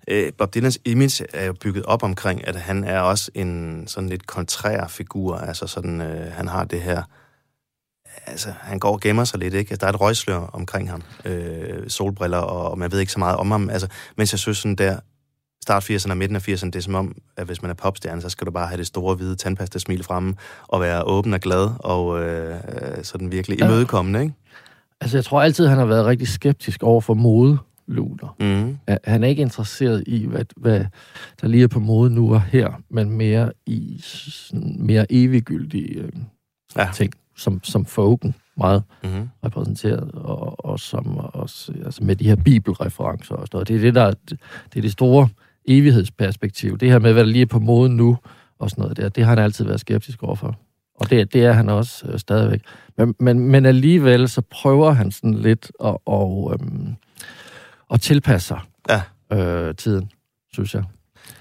øh, 0.09 0.33
Bob 0.39 0.55
Dylans 0.55 0.79
image 0.85 1.25
er 1.35 1.47
jo 1.47 1.53
bygget 1.53 1.85
op 1.85 2.03
omkring, 2.03 2.49
at 2.49 2.57
han 2.57 2.85
er 2.85 3.01
også 3.01 3.31
en 3.35 3.83
sådan 3.87 4.09
lidt 4.09 4.27
kontrær 4.27 4.87
figur, 4.87 5.37
altså 5.37 5.67
sådan, 5.67 6.01
øh, 6.01 6.33
han 6.33 6.49
har 6.49 6.65
det 6.65 6.81
her, 6.81 7.03
altså, 8.27 8.49
han 8.61 8.79
går 8.79 8.93
og 8.93 9.01
gemmer 9.01 9.25
sig 9.25 9.41
lidt, 9.41 9.55
ikke? 9.55 9.71
Altså, 9.71 9.87
der 9.87 9.87
er 9.87 9.95
et 9.95 10.01
røgslør 10.01 10.51
omkring 10.53 10.91
ham, 10.91 11.03
øh, 11.25 11.89
solbriller, 11.89 12.39
og, 12.39 12.71
og 12.71 12.79
man 12.79 12.93
ved 12.93 13.01
ikke 13.01 13.13
så 13.13 13.19
meget 13.19 13.37
om 13.37 13.51
ham, 13.51 13.71
altså, 13.71 13.89
mens 14.17 14.33
jeg 14.33 14.39
synes 14.39 14.59
sådan 14.59 14.77
der, 14.77 14.99
start 15.65 15.91
80'erne 15.91 16.11
og 16.11 16.17
midten 16.17 16.37
af 16.37 16.49
80'erne, 16.49 16.67
det 16.67 16.77
er 16.77 16.81
som 16.81 16.95
om, 16.95 17.17
at 17.37 17.47
hvis 17.47 17.63
man 17.63 17.71
er 17.71 17.75
popstjerne, 17.75 18.21
så 18.21 18.29
skal 18.29 18.47
du 18.47 18.51
bare 18.51 18.67
have 18.67 18.79
det 18.79 18.87
store 18.87 19.15
hvide 19.15 19.37
tandpasta-smil 19.37 20.05
fremme, 20.05 20.35
og 20.69 20.81
være 20.81 21.03
åben 21.03 21.35
og 21.35 21.41
glad, 21.41 21.71
og 21.79 22.23
øh, 22.23 22.55
sådan 23.03 23.33
virkelig 23.33 23.61
imødekommende, 23.61 24.23
ikke? 24.23 24.35
Altså, 25.01 25.17
jeg 25.17 25.25
tror 25.25 25.43
altid, 25.43 25.67
han 25.67 25.79
har 25.79 25.85
været 25.85 26.07
rigtig 26.07 26.29
skeptisk 26.29 26.83
over 26.83 27.01
for 27.01 27.15
mode, 27.15 27.59
Luder. 27.87 28.37
Mm. 28.41 28.79
Han 29.05 29.25
er 29.25 29.29
ikke 29.29 29.43
interesseret 29.43 30.05
i, 30.07 30.27
hvad, 30.27 30.45
hvad 30.57 30.85
der 31.41 31.49
lige 31.49 31.63
er 31.63 31.69
på 31.69 31.81
mode 31.81 32.11
nu 32.11 32.35
og 32.35 32.43
her, 32.43 32.83
men 32.91 33.11
mere 33.11 33.53
i 33.67 34.01
sådan 34.03 34.77
mere 34.79 35.07
eviggyldige 35.11 35.95
øh, 35.95 36.13
ja. 36.77 36.89
ting, 36.95 37.13
som, 37.37 37.61
som 37.65 37.85
folken 37.85 38.35
meget 38.57 38.83
mm-hmm. 39.05 39.29
repræsenteret, 39.45 40.11
og, 40.15 40.65
og 40.65 40.81
som 40.81 41.17
også, 41.17 41.73
altså 41.85 42.05
med 42.05 42.17
de 42.17 42.25
her 42.25 42.37
bibelreferencer 42.37 43.35
og 43.35 43.47
sådan 43.47 43.57
noget. 43.57 43.69
Det 43.69 43.77
er 43.77 43.81
det, 43.81 43.95
der, 43.95 44.11
det 44.73 44.77
er 44.77 44.81
det 44.81 44.93
store 44.93 45.29
evighedsperspektiv. 45.69 46.79
Det 46.79 46.91
her 46.91 46.99
med, 46.99 47.13
hvad 47.13 47.25
der 47.25 47.31
lige 47.31 47.43
er 47.43 47.47
på 47.47 47.59
mode 47.59 47.89
nu, 47.89 48.19
og 48.59 48.71
sådan 48.71 48.83
noget 48.83 48.97
der, 48.97 49.09
det 49.09 49.25
har 49.25 49.31
han 49.31 49.45
altid 49.45 49.65
været 49.65 49.81
skeptisk 49.81 50.23
overfor. 50.23 50.57
Og 51.01 51.11
det, 51.11 51.33
det 51.33 51.45
er 51.45 51.53
han 51.53 51.69
også 51.69 52.07
øh, 52.09 52.19
stadigvæk. 52.19 52.61
Men, 52.99 53.15
men, 53.21 53.39
men 53.39 53.67
alligevel 53.67 54.29
så 54.29 54.43
prøver 54.51 54.91
han 54.93 55.11
sådan 55.13 55.35
lidt 55.35 55.73
at, 55.85 55.97
og, 56.07 56.53
øhm, 56.55 56.95
at 57.93 58.01
tilpasse 58.01 58.49
sig 58.49 58.61
ja. 58.89 59.03
øh, 59.37 59.75
tiden, 59.75 60.11
synes 60.53 60.75
jeg. 60.75 60.85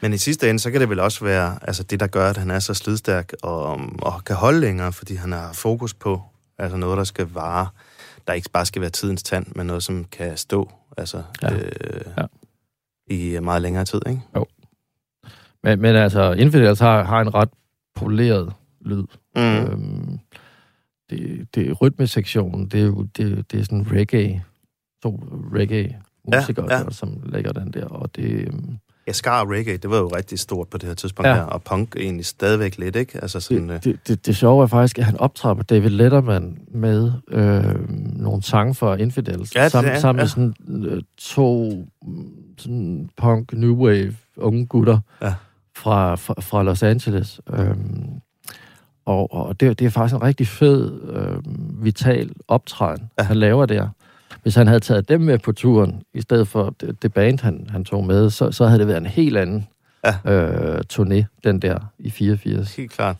Men 0.01 0.13
i 0.13 0.17
sidste 0.17 0.49
ende, 0.49 0.59
så 0.59 0.71
kan 0.71 0.81
det 0.81 0.89
vel 0.89 0.99
også 0.99 1.25
være 1.25 1.57
altså 1.61 1.83
det, 1.83 1.99
der 1.99 2.07
gør, 2.07 2.29
at 2.29 2.37
han 2.37 2.51
er 2.51 2.59
så 2.59 2.73
slidstærk 2.73 3.31
og, 3.43 3.81
og 4.01 4.23
kan 4.25 4.35
holde 4.35 4.59
længere, 4.59 4.93
fordi 4.93 5.15
han 5.15 5.31
har 5.31 5.53
fokus 5.53 5.93
på 5.93 6.21
Altså 6.57 6.77
noget, 6.77 6.97
der 6.97 7.03
skal 7.03 7.27
vare, 7.33 7.67
der 8.27 8.33
ikke 8.33 8.49
bare 8.53 8.65
skal 8.65 8.81
være 8.81 8.89
tidens 8.89 9.23
tand, 9.23 9.45
men 9.55 9.67
noget, 9.67 9.83
som 9.83 10.05
kan 10.11 10.37
stå 10.37 10.71
altså, 10.97 11.23
Ja. 11.41 11.53
øh, 11.53 11.69
Ja. 12.17 12.23
I 13.07 13.37
meget 13.41 13.61
længere 13.61 13.85
tid, 13.85 14.01
ikke? 14.07 14.21
Men, 15.63 15.81
men 15.81 15.95
altså, 15.95 16.31
Infidels 16.31 16.79
har, 16.79 17.03
har 17.03 17.21
en 17.21 17.33
ret 17.33 17.49
poleret 17.95 18.53
lyd. 18.81 19.03
Mm. 19.35 19.41
Øhm, 19.41 20.19
det, 21.09 21.47
det 21.55 21.81
rytmesektionen, 21.81 22.67
det 22.67 22.79
er 22.81 22.85
jo 22.85 23.03
det, 23.17 23.51
det 23.51 23.59
er 23.59 23.63
sådan 23.63 23.87
reggae, 23.91 24.43
to 25.03 25.23
reggae-musikere, 25.53 26.65
Ja, 26.69 26.73
ja, 26.75 26.79
ja. 26.79 26.83
ja. 26.83 26.89
som 26.91 27.21
lægger 27.25 27.51
den 27.51 27.73
der, 27.73 27.85
og 27.85 28.15
det... 28.15 28.31
øhm, 28.31 28.77
Ja, 29.07 29.11
ska 29.11 29.29
og 29.29 29.49
reggae, 29.49 29.77
det 29.77 29.89
var 29.89 29.97
jo 29.97 30.07
rigtig 30.07 30.39
stort 30.39 30.67
på 30.67 30.77
det 30.77 30.87
her 30.87 30.93
tidspunkt 30.95 31.27
Ja. 31.29 31.35
her, 31.35 31.41
og 31.41 31.63
punk 31.63 31.95
egentlig 31.95 32.25
stadigvæk 32.25 32.77
lidt, 32.77 32.95
ikke? 32.95 33.19
Altså 33.21 33.39
sådan, 33.39 33.69
øh, 33.69 33.75
Det, 33.75 33.83
det, 33.85 34.07
det, 34.07 34.25
det 34.25 34.35
sjove 34.35 34.63
er 34.63 34.67
faktisk, 34.67 34.99
at 34.99 35.05
han 35.05 35.17
optræder 35.17 35.55
med 35.55 35.63
David 35.63 35.89
Letterman 35.89 36.57
med 36.67 37.11
øh, 37.27 37.89
nogle 38.21 38.43
sange 38.43 38.75
for 38.75 38.95
Infidels. 38.95 39.55
Ja, 39.55 39.63
det 39.63 39.71
sammen, 39.71 39.93
er- 39.93 39.99
sammen 39.99 40.19
ja. 40.19 40.23
med 40.23 40.27
sådan, 40.29 40.85
øh, 40.85 41.01
to 41.17 41.71
sådan 42.57 43.09
punk, 43.17 43.53
new 43.53 43.75
wave, 43.75 44.13
unge 44.37 44.65
gutter 44.65 44.99
Ja. 45.21 45.33
fra, 45.75 46.15
fra, 46.15 46.33
fra 46.41 46.63
Los 46.63 46.83
Angeles. 46.83 47.41
Øhm, 47.53 48.09
og 49.05 49.33
og 49.33 49.59
det, 49.59 49.79
det 49.79 49.85
er 49.85 49.89
faktisk 49.89 50.15
en 50.15 50.23
rigtig 50.23 50.47
fed, 50.47 51.01
øh, 51.13 51.37
vital 51.85 52.31
optræden, 52.47 53.09
Ja. 53.19 53.23
han 53.23 53.37
laver 53.37 53.65
der. 53.65 53.89
Hvis 54.43 54.55
han 54.55 54.67
havde 54.67 54.79
taget 54.79 55.09
dem 55.09 55.21
med 55.21 55.39
på 55.39 55.51
turen, 55.51 56.01
i 56.13 56.21
stedet 56.21 56.47
for 56.47 56.75
det, 56.81 57.01
det 57.03 57.13
band, 57.13 57.39
han, 57.39 57.67
han 57.69 57.85
tog 57.85 58.03
med, 58.05 58.29
så, 58.29 58.51
så 58.51 58.65
havde 58.65 58.79
det 58.79 58.87
været 58.87 58.97
en 58.97 59.05
helt 59.05 59.37
anden 59.37 59.67
Ja. 60.25 60.31
øh, 60.33 60.83
turné, 60.93 61.23
den 61.43 61.59
der 61.59 61.77
i 61.99 62.09
84. 62.09 62.75
helt 62.75 62.91
klart. 62.91 63.15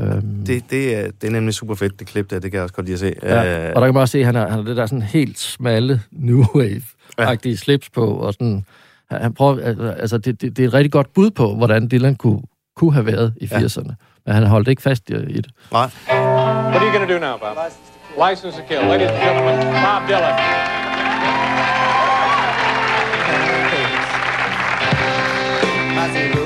Øhm, 0.00 0.44
Det, 0.46 0.70
det, 0.70 0.96
er, 0.96 1.10
det 1.20 1.26
er 1.26 1.30
nemlig 1.32 1.54
super 1.54 1.74
fedt, 1.74 1.98
det 1.98 2.06
klip 2.06 2.30
der, 2.30 2.38
det 2.38 2.50
kan 2.50 2.56
jeg 2.56 2.62
også 2.62 2.74
godt 2.74 2.86
lide 2.86 2.94
at 2.94 3.00
se. 3.00 3.14
Ja, 3.22 3.66
Øh, 3.68 3.72
og 3.74 3.80
der 3.80 3.86
kan 3.86 3.94
man 3.94 4.00
også 4.00 4.12
se, 4.12 4.18
at 4.18 4.26
han 4.26 4.34
har, 4.34 4.42
han 4.48 4.58
har 4.58 4.62
det 4.62 4.76
der 4.76 4.86
sådan 4.86 5.02
helt 5.02 5.38
smalle 5.38 6.00
new 6.12 6.42
wave-agtige 6.44 7.48
ja. 7.50 7.56
slips 7.56 7.90
på, 7.90 8.06
og 8.06 8.32
sådan, 8.32 8.64
han, 9.10 9.22
han 9.22 9.34
prøver, 9.34 9.92
altså 9.92 10.18
det, 10.18 10.40
det, 10.40 10.56
det, 10.56 10.62
er 10.62 10.68
et 10.68 10.74
rigtig 10.74 10.92
godt 10.92 11.14
bud 11.14 11.30
på, 11.30 11.54
hvordan 11.54 11.88
Dylan 11.90 12.14
kunne, 12.16 12.42
kunne 12.76 12.92
have 12.92 13.06
været 13.06 13.34
i 13.40 13.48
Ja. 13.50 13.58
80'erne. 13.58 13.94
Men 14.26 14.34
han 14.34 14.46
holdt 14.46 14.68
ikke 14.68 14.82
fast 14.82 15.10
i, 15.10 15.12
i 15.12 15.16
det. 15.36 15.46
nej. 15.72 15.80
What 15.82 16.76
are 16.76 16.86
you 16.86 16.92
going 16.98 17.08
to 17.08 17.14
do 17.14 17.20
now, 17.20 17.36
Bob? 17.38 17.56
License 18.30 18.58
to 18.58 18.64
kill. 18.68 18.78
Ladies 18.80 19.10
and 19.10 19.22
gentlemen, 19.24 19.56
Bob 19.84 20.02
Dylan. 20.08 20.38
as 26.04 26.14
he 26.16 26.41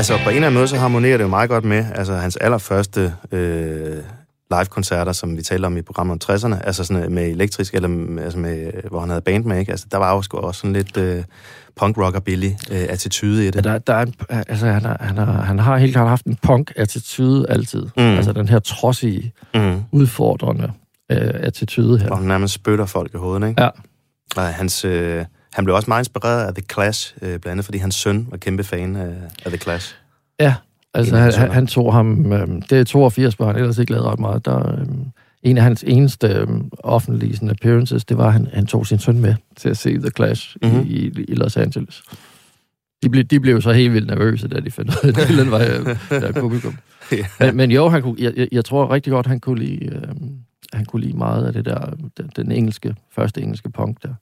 Altså, 0.00 0.18
på 0.24 0.30
en 0.30 0.34
eller 0.36 0.46
anden 0.46 0.58
måde, 0.58 0.68
så 0.68 0.76
harmonerer 0.76 1.16
det 1.16 1.24
jo 1.24 1.28
meget 1.28 1.50
godt 1.50 1.64
med 1.64 1.84
altså, 1.94 2.14
hans 2.14 2.36
allerførste 2.36 3.14
øh, 3.32 3.96
live-koncerter, 4.50 5.12
som 5.12 5.36
vi 5.36 5.42
talte 5.42 5.66
om 5.66 5.76
i 5.76 5.82
programmet 5.82 6.28
om 6.28 6.34
60'erne, 6.34 6.66
altså 6.66 6.84
sådan 6.84 7.12
med 7.12 7.28
elektrisk, 7.28 7.74
eller 7.74 8.18
altså 8.22 8.38
med, 8.38 8.70
hvor 8.90 9.00
han 9.00 9.08
havde 9.08 9.20
band 9.20 9.44
med, 9.44 9.58
ikke? 9.58 9.70
Altså, 9.72 9.86
der 9.92 9.98
var 9.98 10.14
jo 10.14 10.22
sgu 10.22 10.38
også 10.38 10.60
sådan 10.60 10.72
lidt 10.72 10.96
øh, 10.96 11.24
punk-rockabilly 11.76 12.46
øh, 12.70 12.86
attitude 12.88 13.42
i 13.42 13.44
Ja, 13.44 13.50
det. 13.50 13.64
der, 13.64 13.78
der 13.78 13.94
er 13.94 14.02
en, 14.02 14.14
altså, 14.30 14.66
han, 14.66 14.82
har, 14.84 14.96
han, 15.00 15.16
har, 15.18 15.32
han 15.42 15.58
har 15.58 15.76
helt 15.78 15.92
klart 15.92 16.08
haft 16.08 16.24
en 16.26 16.38
punk-attitude 16.42 17.46
altid. 17.50 17.82
Mm. 17.96 18.02
Altså 18.02 18.32
den 18.32 18.48
her 18.48 18.58
trodsige, 18.58 19.32
Mm. 19.54 19.82
udfordrende 19.92 20.72
øh, 21.12 21.30
attitude 21.34 21.98
her. 21.98 22.06
Hvor 22.06 22.16
han 22.16 22.24
nærmest 22.26 22.54
spytter 22.54 22.86
folk 22.86 23.14
i 23.14 23.16
hovedet, 23.16 23.48
ikke? 23.48 23.62
Ja. 23.62 23.68
Og 24.36 24.42
hans, 24.42 24.84
øh, 24.84 25.24
han 25.52 25.64
blev 25.64 25.74
også 25.76 25.90
meget 25.90 26.00
inspireret 26.00 26.46
af 26.46 26.54
The 26.54 26.64
Clash, 26.72 27.14
øh, 27.22 27.28
blandt 27.28 27.46
andet 27.46 27.64
fordi 27.64 27.78
hans 27.78 27.94
søn 27.94 28.26
var 28.30 28.36
kæmpe 28.36 28.64
fan 28.64 28.96
af, 28.96 29.14
af 29.44 29.50
The 29.50 29.58
Clash. 29.58 29.94
Ja, 30.40 30.54
altså 30.94 31.16
han, 31.16 31.32
han, 31.34 31.50
han 31.50 31.66
tog 31.66 31.92
ham, 31.94 32.32
øh, 32.32 32.48
det 32.70 32.72
er 32.72 32.84
82, 32.84 33.34
hvor 33.34 33.46
han 33.46 33.56
ellers 33.56 33.78
ikke 33.78 33.92
lavede 33.92 34.08
ret 34.08 34.20
meget. 34.20 34.44
Der, 34.44 34.72
øh, 34.80 34.86
en 35.42 35.56
af 35.58 35.62
hans 35.62 35.84
eneste 35.86 36.26
øh, 36.26 36.46
offentlige 36.78 37.34
sådan, 37.34 37.50
appearances, 37.50 38.04
det 38.04 38.18
var, 38.18 38.26
at 38.26 38.32
han, 38.32 38.48
han 38.52 38.66
tog 38.66 38.86
sin 38.86 38.98
søn 38.98 39.18
med 39.20 39.34
til 39.56 39.68
at 39.68 39.76
se 39.76 39.98
The 39.98 40.10
Clash 40.16 40.56
Mhm. 40.62 40.72
mm-hmm. 40.72 40.86
i, 40.90 40.94
i, 40.94 41.24
i 41.28 41.34
Los 41.34 41.56
Angeles. 41.56 42.02
De, 43.02 43.08
ble, 43.08 43.22
de 43.22 43.40
blev 43.40 43.62
så 43.62 43.72
helt 43.72 43.92
vildt 43.92 44.06
nervøse, 44.06 44.48
da 44.48 44.60
de 44.60 44.70
fandt 44.70 44.90
ud 44.90 45.10
af, 45.12 45.40
at 45.40 45.50
var 45.50 45.58
øh, 46.16 46.20
der 46.22 46.32
publikum. 46.40 46.76
Ja. 47.12 47.26
Men, 47.40 47.56
men 47.56 47.70
jo, 47.70 47.88
han 47.88 48.02
kunne, 48.02 48.16
jeg, 48.18 48.32
jeg, 48.36 48.48
jeg 48.52 48.64
tror 48.64 48.90
rigtig 48.90 49.10
godt, 49.10 49.26
han 49.26 49.40
kunne 49.40 49.58
lide, 49.64 49.84
øh, 49.84 50.02
han 50.72 50.84
kunne 50.84 51.02
lide 51.02 51.16
meget 51.16 51.46
af 51.46 51.52
det 51.52 51.64
der, 51.64 51.90
den, 52.16 52.30
den 52.36 52.52
engelske, 52.52 52.94
første 53.14 53.42
engelske 53.42 53.70
punk 53.70 54.02
der. 54.02 54.14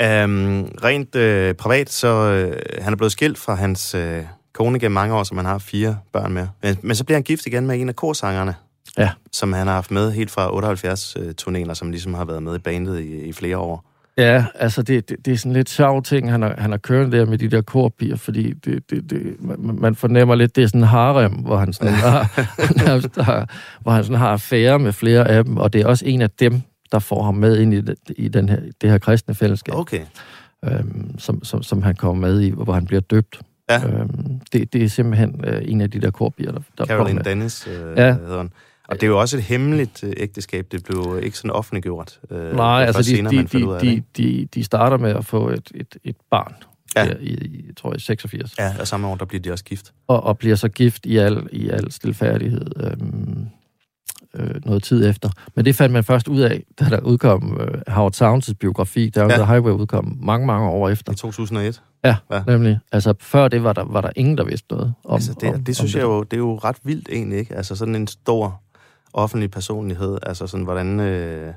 Øhm, 0.00 0.64
rent 0.84 1.14
øh, 1.16 1.54
privat, 1.54 1.90
så 1.90 2.08
øh, 2.08 2.56
han 2.82 2.92
er 2.92 2.96
blevet 2.96 3.12
skilt 3.12 3.38
fra 3.38 3.54
hans 3.54 3.94
øh, 3.94 4.22
kone 4.54 4.78
gennem 4.78 4.94
mange 4.94 5.14
år, 5.14 5.22
som 5.22 5.36
han 5.36 5.46
har 5.46 5.58
fire 5.58 5.98
børn 6.12 6.32
med. 6.32 6.46
Men, 6.62 6.76
men 6.82 6.96
så 6.96 7.04
bliver 7.04 7.16
han 7.16 7.22
gift 7.22 7.46
igen 7.46 7.66
med 7.66 7.80
en 7.80 7.88
af 7.88 7.96
korsangerne, 7.96 8.54
Ja. 8.98 9.10
som 9.32 9.52
han 9.52 9.66
har 9.66 9.74
haft 9.74 9.90
med 9.90 10.12
helt 10.12 10.30
fra 10.30 10.54
78 10.54 11.16
øh, 11.20 11.34
turnéer, 11.42 11.74
som 11.74 11.90
ligesom 11.90 12.14
har 12.14 12.24
været 12.24 12.42
med 12.42 12.54
i 12.56 12.58
bandet 12.58 13.00
i, 13.00 13.22
i 13.22 13.32
flere 13.32 13.58
år. 13.58 13.84
Ja, 14.18 14.44
altså 14.54 14.82
det, 14.82 15.08
det, 15.08 15.16
det 15.24 15.32
er 15.32 15.36
sådan 15.36 15.52
lidt 15.52 15.68
sjov 15.70 16.02
ting, 16.02 16.30
han 16.30 16.42
har, 16.42 16.54
han 16.58 16.70
har 16.70 16.78
kørt 16.78 17.12
der 17.12 17.24
med 17.26 17.38
de 17.38 17.48
der 17.48 17.62
korpiger, 17.62 18.16
fordi 18.16 18.52
det, 18.52 18.90
det, 18.90 19.10
det, 19.10 19.36
man, 19.38 19.78
man 19.80 19.94
fornemmer 19.94 20.34
lidt, 20.34 20.56
det 20.56 20.62
er 20.64 20.68
sådan 20.68 20.80
en 20.80 20.86
harem, 20.86 21.32
hvor 21.32 21.56
han 21.56 21.72
sådan 21.72 21.92
har, 22.08 22.40
nærmest 22.86 23.16
har, 23.20 23.48
hvor 23.82 23.92
han 23.92 24.04
sådan 24.04 24.18
har 24.18 24.28
affære 24.28 24.78
med 24.78 24.92
flere 24.92 25.28
af 25.28 25.44
dem, 25.44 25.56
og 25.56 25.72
det 25.72 25.80
er 25.80 25.86
også 25.86 26.04
en 26.06 26.22
af 26.22 26.30
dem, 26.30 26.62
der 26.92 26.98
får 26.98 27.22
ham 27.22 27.34
med 27.34 27.58
ind 27.58 27.74
i, 27.74 27.80
det, 27.80 27.96
i 28.16 28.28
den 28.28 28.48
her, 28.48 28.60
det 28.80 28.90
her 28.90 28.98
kristne 28.98 29.34
fællesskab, 29.34 29.74
Okay. 29.74 30.00
øhm, 30.64 31.18
som, 31.18 31.44
som, 31.44 31.62
som 31.62 31.82
han 31.82 31.94
kommer 31.94 32.28
med 32.28 32.40
i, 32.40 32.50
hvor 32.50 32.72
han 32.72 32.86
bliver 32.86 33.00
døbt. 33.00 33.40
Ja. 33.70 33.86
Øhm, 33.88 34.40
det, 34.52 34.72
det 34.72 34.84
er 34.84 34.88
simpelthen 34.88 35.44
øh, 35.46 35.62
en 35.64 35.80
af 35.80 35.90
de 35.90 36.00
der 36.00 36.10
korpiger, 36.10 36.52
der, 36.52 36.60
der 36.78 36.86
Caroline. 36.86 37.22
Dennis 37.24 37.66
øh, 37.66 37.98
Ja. 37.98 38.12
hedder 38.12 38.36
hun. 38.36 38.52
Og 38.88 38.94
det 38.96 39.02
er 39.02 39.06
jo 39.06 39.20
også 39.20 39.36
et 39.36 39.42
hemmeligt 39.42 40.04
øh, 40.04 40.12
ægteskab. 40.16 40.66
Det 40.72 40.84
blev 40.84 41.20
ikke 41.22 41.36
sådan 41.36 41.50
offentliggjort. 41.50 42.20
Øh, 42.30 42.56
Nej, 42.56 42.84
altså 42.84 43.02
de, 43.02 43.04
senere, 43.06 43.32
de, 43.32 43.66
ud 43.66 43.70
de, 43.70 43.74
af 43.74 43.80
de, 43.80 44.02
de, 44.16 44.48
de 44.54 44.64
starter 44.64 44.96
med 44.98 45.10
at 45.10 45.24
få 45.24 45.48
et, 45.48 45.70
et, 45.74 45.96
et 46.04 46.16
barn 46.30 46.54
Ja. 46.96 47.04
der 47.04 47.14
i, 47.20 47.26
i, 47.32 47.72
tror 47.76 47.92
jeg, 47.92 48.00
86. 48.00 48.54
Ja, 48.58 48.74
og 48.80 48.86
samme 48.88 49.06
år, 49.08 49.16
der 49.16 49.24
bliver 49.24 49.42
de 49.42 49.52
også 49.52 49.64
gift. 49.64 49.92
og, 50.06 50.22
og 50.24 50.38
bliver 50.38 50.56
så 50.56 50.68
gift 50.68 51.06
i 51.06 51.16
al, 51.16 51.46
i 51.52 51.68
al 51.68 51.92
stilfærdighed 51.92 52.66
øhm, 52.76 53.46
øh, 54.34 54.50
noget 54.66 54.82
tid 54.82 55.08
efter. 55.08 55.28
Men 55.54 55.64
det 55.64 55.74
fandt 55.76 55.92
man 55.92 56.04
først 56.04 56.28
ud 56.28 56.40
af, 56.40 56.62
da 56.80 56.84
der 56.84 57.00
udkom 57.00 57.60
øh, 57.60 57.80
Howard 57.88 58.14
Sounds' 58.14 58.52
biografi, 58.60 59.08
der 59.08 59.22
Ja. 59.22 59.28
ja. 59.28 59.36
The 59.36 59.46
Highway 59.46 59.72
udkom 59.72 60.18
mange, 60.20 60.46
mange 60.46 60.68
år 60.68 60.88
efter. 60.88 61.12
I 61.12 61.16
2001. 61.16 61.82
Ja, 62.04 62.16
Ja. 62.30 62.36
ja, 62.36 62.42
nemlig. 62.46 62.78
Altså 62.92 63.14
før 63.20 63.48
det 63.48 63.64
var 63.64 63.72
der, 63.72 63.84
var 63.84 64.00
der 64.00 64.10
ingen, 64.16 64.38
der 64.38 64.44
vidste 64.44 64.66
noget 64.70 64.94
om 65.04 65.14
Altså, 65.14 65.34
det, 65.40 65.54
om, 65.54 65.64
det 65.64 65.76
synes 65.76 65.94
om 65.94 65.98
jeg 65.98 66.04
jo, 66.04 66.22
det 66.22 66.32
er 66.32 66.38
jo 66.38 66.54
ret 66.56 66.76
vildt 66.84 67.08
egentlig, 67.12 67.38
ikke? 67.38 67.54
Altså 67.56 67.76
sådan 67.76 67.94
en 67.94 68.06
stor 68.06 68.60
offentlig 69.12 69.50
personlighed, 69.50 70.18
altså 70.22 70.46
sådan 70.46 70.64
hvordan... 70.64 71.00
Øh, 71.00 71.52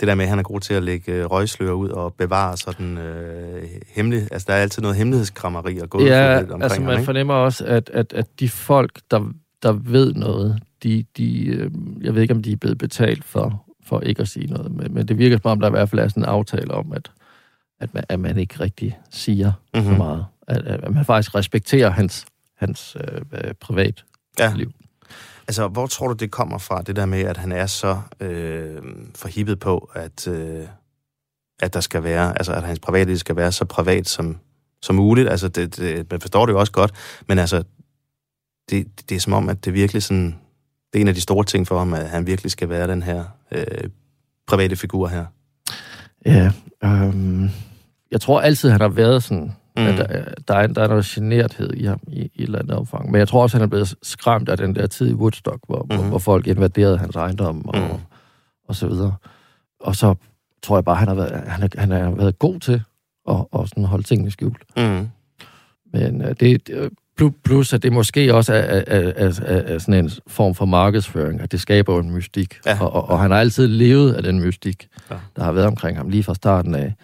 det 0.00 0.08
der 0.08 0.14
med, 0.14 0.24
at 0.24 0.28
han 0.28 0.38
er 0.38 0.42
god 0.42 0.60
til 0.60 0.74
at 0.74 0.82
lægge 0.82 1.12
øh, 1.12 1.24
røgslør 1.24 1.72
ud 1.72 1.88
og 1.88 2.14
bevare 2.14 2.56
sådan 2.56 2.98
øh, 2.98 3.62
hemmelig... 3.94 4.28
Altså, 4.32 4.46
der 4.48 4.54
er 4.54 4.62
altid 4.62 4.82
noget 4.82 4.96
hemmelighedskrammeri 4.96 5.78
og 5.78 5.90
gå 5.90 6.00
Ja, 6.00 6.38
omkring 6.38 6.62
altså 6.62 6.78
ham, 6.78 6.86
man 6.86 6.94
ikke? 6.94 7.04
fornemmer 7.04 7.34
også, 7.34 7.64
at, 7.64 7.90
at, 7.94 8.12
at 8.12 8.26
de 8.40 8.48
folk, 8.48 9.00
der, 9.10 9.20
der 9.62 9.72
ved 9.72 10.14
noget, 10.14 10.62
de, 10.82 11.04
de, 11.16 11.46
øh, 11.46 11.70
jeg 12.00 12.14
ved 12.14 12.22
ikke, 12.22 12.34
om 12.34 12.42
de 12.42 12.52
er 12.52 12.56
blevet 12.56 12.78
betalt 12.78 13.24
for, 13.24 13.64
for 13.86 14.00
ikke 14.00 14.22
at 14.22 14.28
sige 14.28 14.46
noget, 14.46 14.72
men, 14.72 14.94
men 14.94 15.08
det 15.08 15.18
virker 15.18 15.38
som 15.42 15.50
om, 15.50 15.60
der 15.60 15.68
i 15.68 15.70
hvert 15.70 15.90
fald 15.90 16.00
er 16.00 16.08
sådan 16.08 16.22
en 16.22 16.28
aftale 16.28 16.74
om, 16.74 16.92
at, 16.92 17.10
at, 17.80 17.94
man, 17.94 18.04
at 18.08 18.20
man 18.20 18.38
ikke 18.38 18.60
rigtig 18.60 18.98
siger 19.10 19.52
mm-hmm. 19.74 19.86
Mhm. 19.88 19.94
så 19.94 19.98
meget. 19.98 20.26
At, 20.48 20.66
at 20.66 20.94
man 20.94 21.04
faktisk 21.04 21.34
respekterer 21.34 21.90
hans, 21.90 22.26
hans 22.56 22.96
øh, 23.00 23.20
øh, 23.32 23.54
privat 23.60 24.04
Ja. 24.38 24.52
liv. 24.56 24.72
Altså, 25.48 25.68
hvor 25.68 25.86
tror 25.86 26.08
du, 26.08 26.14
det 26.14 26.30
kommer 26.30 26.58
fra, 26.58 26.82
det 26.82 26.96
der 26.96 27.06
med, 27.06 27.20
at 27.20 27.36
han 27.36 27.52
er 27.52 27.66
så 27.66 28.00
øh, 28.20 28.82
forhippet 29.14 29.58
på, 29.58 29.90
at, 29.94 30.28
øh, 30.28 30.66
at 31.60 31.74
der 31.74 31.80
skal 31.80 32.02
være, 32.02 32.38
altså, 32.38 32.52
at 32.52 32.62
hans 32.62 32.78
privatliv 32.78 33.16
skal 33.16 33.36
være 33.36 33.52
så 33.52 33.64
privat 33.64 34.08
som, 34.08 34.38
som 34.82 34.96
muligt? 34.96 35.28
Altså, 35.28 35.48
det, 35.48 35.76
det, 35.76 36.10
man 36.10 36.20
forstår 36.20 36.46
det 36.46 36.52
jo 36.52 36.58
også 36.60 36.72
godt, 36.72 36.92
men 37.28 37.38
altså, 37.38 37.64
det, 38.70 39.08
det 39.10 39.16
er 39.16 39.20
som 39.20 39.32
om, 39.32 39.48
at 39.48 39.64
det 39.64 39.74
virkelig 39.74 40.02
sådan 40.02 40.34
det 40.92 40.98
er 40.98 41.00
en 41.00 41.08
af 41.08 41.14
de 41.14 41.20
store 41.20 41.44
ting 41.44 41.66
for 41.66 41.78
ham, 41.78 41.94
at 41.94 42.08
han 42.08 42.26
virkelig 42.26 42.50
skal 42.52 42.68
være 42.68 42.88
den 42.88 43.02
her 43.02 43.24
øh, 43.52 43.90
private 44.46 44.76
figur 44.76 45.08
her. 45.08 45.24
Ja, 46.26 46.52
øhm, 46.84 47.48
jeg 48.10 48.20
tror 48.20 48.40
altid, 48.40 48.70
han 48.70 48.80
har 48.80 48.88
været 48.88 49.22
sådan, 49.22 49.52
mm. 49.76 49.86
At 49.86 49.98
der, 49.98 50.24
der, 50.48 50.54
er, 50.54 50.66
der 50.66 50.82
er 50.82 50.88
noget 50.88 51.04
generthed 51.04 51.72
i 51.74 51.84
ham 51.84 52.00
i, 52.08 52.20
i 52.20 52.24
et 52.24 52.30
eller 52.36 52.58
andet 52.58 52.76
omfang. 52.76 53.10
Men 53.10 53.18
jeg 53.18 53.28
tror 53.28 53.42
også, 53.42 53.56
han 53.56 53.62
er 53.64 53.68
blevet 53.68 53.94
skræmt 54.02 54.48
af 54.48 54.56
den 54.56 54.74
der 54.74 54.86
tid 54.86 55.10
i 55.10 55.14
Woodstock, 55.14 55.58
hvor, 55.66 55.82
mm. 55.82 55.86
hvor, 55.88 55.96
Mhm. 55.96 56.08
hvor 56.08 56.18
folk 56.18 56.46
invaderede 56.46 56.98
hans 56.98 57.16
ejendom 57.16 57.68
og, 57.68 57.78
Mm. 57.78 57.98
og 58.68 58.76
så 58.76 58.86
videre. 58.88 59.14
Og 59.80 59.96
så 59.96 60.14
tror 60.62 60.76
jeg 60.76 60.84
bare, 60.84 60.96
han 60.96 61.08
har 61.08 61.14
været, 61.14 61.48
han 61.48 61.60
har, 61.60 61.68
han 61.80 61.90
har 61.90 62.10
været 62.10 62.38
god 62.38 62.60
til 62.60 62.82
at, 63.30 63.36
at 63.54 63.68
sådan 63.68 63.84
holde 63.84 64.02
tingene 64.04 64.30
skjult. 64.30 64.62
Mm. 64.76 65.08
Men 65.92 66.22
øh, 66.22 66.34
det, 66.40 66.66
det- 66.66 66.90
plus, 67.44 67.72
at 67.72 67.82
det 67.82 67.92
måske 67.92 68.34
også 68.34 68.52
er, 68.54 68.58
er, 68.58 68.82
er, 68.86 69.40
er, 69.46 69.62
er 69.74 69.78
sådan 69.78 70.04
en 70.04 70.10
form 70.26 70.54
for 70.54 70.64
markedsføring, 70.64 71.40
at 71.40 71.52
det 71.52 71.60
skaber 71.60 72.00
en 72.00 72.10
mystik. 72.10 72.58
Ja. 72.66 72.78
Og, 72.80 72.92
og, 72.92 73.08
og 73.08 73.20
han 73.20 73.30
har 73.30 73.38
altid 73.38 73.66
levet 73.66 74.12
af 74.12 74.22
den 74.22 74.40
mystik, 74.40 74.88
Ja. 75.10 75.16
der 75.36 75.42
har 75.44 75.52
været 75.52 75.66
omkring 75.66 75.96
ham 75.96 76.08
lige 76.08 76.22
fra 76.22 76.34
starten 76.34 76.74
af. 76.74 76.94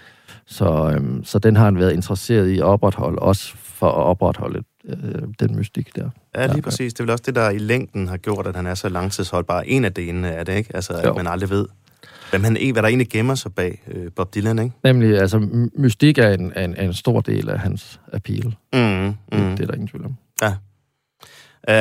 Så, 0.46 0.92
øhm, 0.96 1.24
så 1.24 1.38
den 1.38 1.56
har 1.56 1.64
han 1.64 1.78
været 1.78 1.92
interesseret 1.92 2.48
i 2.48 2.58
at 2.58 2.64
opretholde, 2.64 3.18
også 3.18 3.52
for 3.56 3.86
at 3.88 3.94
opretholde 4.04 4.62
øh, 4.88 5.22
den 5.40 5.56
mystik 5.56 5.96
der. 5.96 6.10
Ja, 6.36 6.46
lige 6.46 6.62
præcis. 6.62 6.94
Det 6.94 7.00
er 7.00 7.04
vel 7.04 7.10
også 7.10 7.22
det, 7.26 7.34
der 7.34 7.50
i 7.50 7.58
længden 7.58 8.08
har 8.08 8.16
gjort, 8.16 8.46
at 8.46 8.56
han 8.56 8.66
er 8.66 8.74
så 8.74 8.88
langtidsholdbar. 8.88 9.60
En 9.60 9.84
af 9.84 9.92
delene 9.94 10.28
er 10.28 10.44
det, 10.44 10.54
ikke? 10.56 10.70
Altså, 10.76 10.92
at 10.92 11.04
Jo. 11.06 11.14
man 11.14 11.26
aldrig 11.26 11.50
ved, 11.50 11.66
hvem 12.30 12.44
han, 12.44 12.52
hvad 12.72 12.82
der 12.82 12.88
egentlig 12.88 13.08
gemmer 13.10 13.34
sig 13.34 13.54
bag 13.54 13.82
øh, 13.88 14.10
Bob 14.16 14.34
Dylan, 14.34 14.58
ikke? 14.58 14.72
Nemlig, 14.84 15.18
altså, 15.20 15.38
my- 15.38 15.70
mystik 15.82 16.18
er 16.18 16.28
en, 16.30 16.52
er 16.56 16.64
en, 16.64 16.74
er 16.76 16.84
en 16.84 16.94
stor 16.94 17.20
del 17.20 17.48
af 17.48 17.58
hans 17.58 18.00
appeal. 18.12 18.46
Mm, 18.72 18.78
Mm. 18.80 19.14
mm. 19.32 19.56
Det 19.56 19.60
er 19.60 19.66
der 19.66 19.74
ingen 19.74 19.88
tvivl 19.88 20.04
om. 20.04 20.16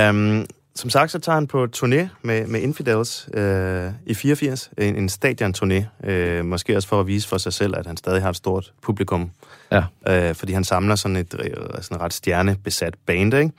Um, 0.09 0.45
som 0.75 0.89
sagt, 0.89 1.11
så 1.11 1.19
tager 1.19 1.35
han 1.35 1.47
på 1.47 1.67
turné 1.77 2.07
med, 2.21 2.47
med 2.47 2.59
Infidels 2.61 3.29
øh, 3.33 3.91
i 4.05 4.13
84. 4.13 4.71
En, 4.77 4.95
en 4.95 5.09
stadion-turné. 5.09 6.07
Øh, 6.09 6.45
måske 6.45 6.75
også 6.75 6.87
for 6.87 6.99
at 6.99 7.07
vise 7.07 7.27
for 7.27 7.37
sig 7.37 7.53
selv, 7.53 7.75
at 7.77 7.85
han 7.85 7.97
stadig 7.97 8.21
har 8.21 8.29
et 8.29 8.35
stort 8.35 8.73
publikum. 8.81 9.31
Ja. 9.71 9.83
Øh, 10.09 10.35
fordi 10.35 10.53
han 10.53 10.63
samler 10.63 10.95
sådan 10.95 11.15
et 11.17 11.35
øh, 11.39 11.49
sådan 11.81 11.95
et 11.97 12.01
ret 12.01 12.13
stjernebesat 12.13 12.93
band, 13.05 13.33
ikke? 13.33 13.51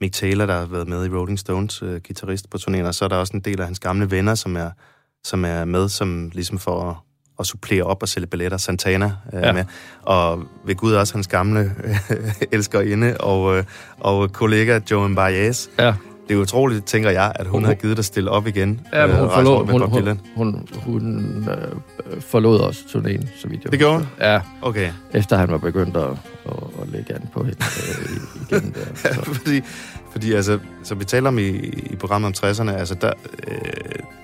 Mick 0.00 0.14
Taylor, 0.14 0.46
der 0.46 0.54
har 0.58 0.66
været 0.66 0.88
med 0.88 1.06
i 1.06 1.08
Rolling 1.08 1.38
Stones, 1.38 1.82
øh, 1.82 2.00
guitarist 2.06 2.50
på 2.50 2.58
turnéen, 2.58 2.82
og 2.86 2.94
så 2.94 3.04
er 3.04 3.08
der 3.08 3.16
også 3.16 3.32
en 3.36 3.40
del 3.40 3.60
af 3.60 3.66
hans 3.66 3.78
gamle 3.80 4.10
venner, 4.10 4.34
som 4.34 4.56
er, 4.56 4.70
som 5.26 5.44
er 5.44 5.64
med, 5.64 5.88
som 5.88 6.30
ligesom 6.34 6.58
for 6.58 6.90
at, 6.90 6.96
at 7.40 7.46
supplere 7.46 7.82
op 7.82 8.02
og 8.02 8.08
sælge 8.08 8.26
billetter. 8.26 8.58
Santana 8.58 9.12
er 9.32 9.46
ja. 9.46 9.52
Med. 9.52 9.64
Og 10.02 10.42
ved 10.66 10.74
Gud 10.74 10.92
også 10.92 11.14
hans 11.14 11.26
gamle 11.26 11.72
elskerinde 12.52 13.16
og, 13.20 13.56
øh, 13.58 13.64
og 14.00 14.32
kollega 14.32 14.80
Joan 14.90 15.14
Baez. 15.14 15.66
Ja, 15.78 15.94
Det 16.28 16.36
er 16.36 16.40
utroligt, 16.40 16.84
tænker 16.86 17.10
jeg, 17.10 17.32
at 17.34 17.46
hun 17.46 17.52
Hun- 17.60 17.64
har 17.64 17.74
givet 17.74 17.96
dig 17.96 18.04
stille 18.04 18.30
op 18.30 18.46
igen. 18.46 18.80
ja 18.92 19.06
men 19.06 19.16
øh, 19.16 19.20
hun, 19.22 19.30
forlod, 19.30 19.66
hun, 19.66 19.80
hun, 19.90 20.28
hun, 20.36 20.68
hun 20.84 21.48
øh, 21.48 22.20
forlod 22.20 22.58
også 22.60 22.80
turnéen, 22.88 23.40
så 23.40 23.48
vidt 23.48 23.64
jeg 23.64 23.70
Det 23.72 23.78
gjorde 23.78 23.98
husker. 23.98 24.32
Ja, 24.32 24.40
Okay. 24.62 24.90
efter 25.14 25.36
han 25.36 25.50
var 25.50 25.58
begyndt 25.58 25.96
at, 25.96 26.02
at, 26.46 26.52
at 26.82 26.88
lægge 26.88 27.14
an 27.14 27.28
på 27.32 27.42
hende 27.44 27.56
øh, 27.88 28.16
igen 28.58 28.74
der. 28.74 28.94
Så. 29.14 29.24
fordi, 29.24 29.60
fordi 30.16 30.32
altså, 30.32 30.58
så 30.82 30.94
vi 30.94 31.04
taler 31.04 31.28
om 31.28 31.38
i, 31.38 31.48
i 31.92 31.96
programmet 31.96 32.42
om 32.44 32.48
60'erne, 32.48 32.70
altså 32.70 32.94
der, 32.94 33.12
øh, 33.48 33.54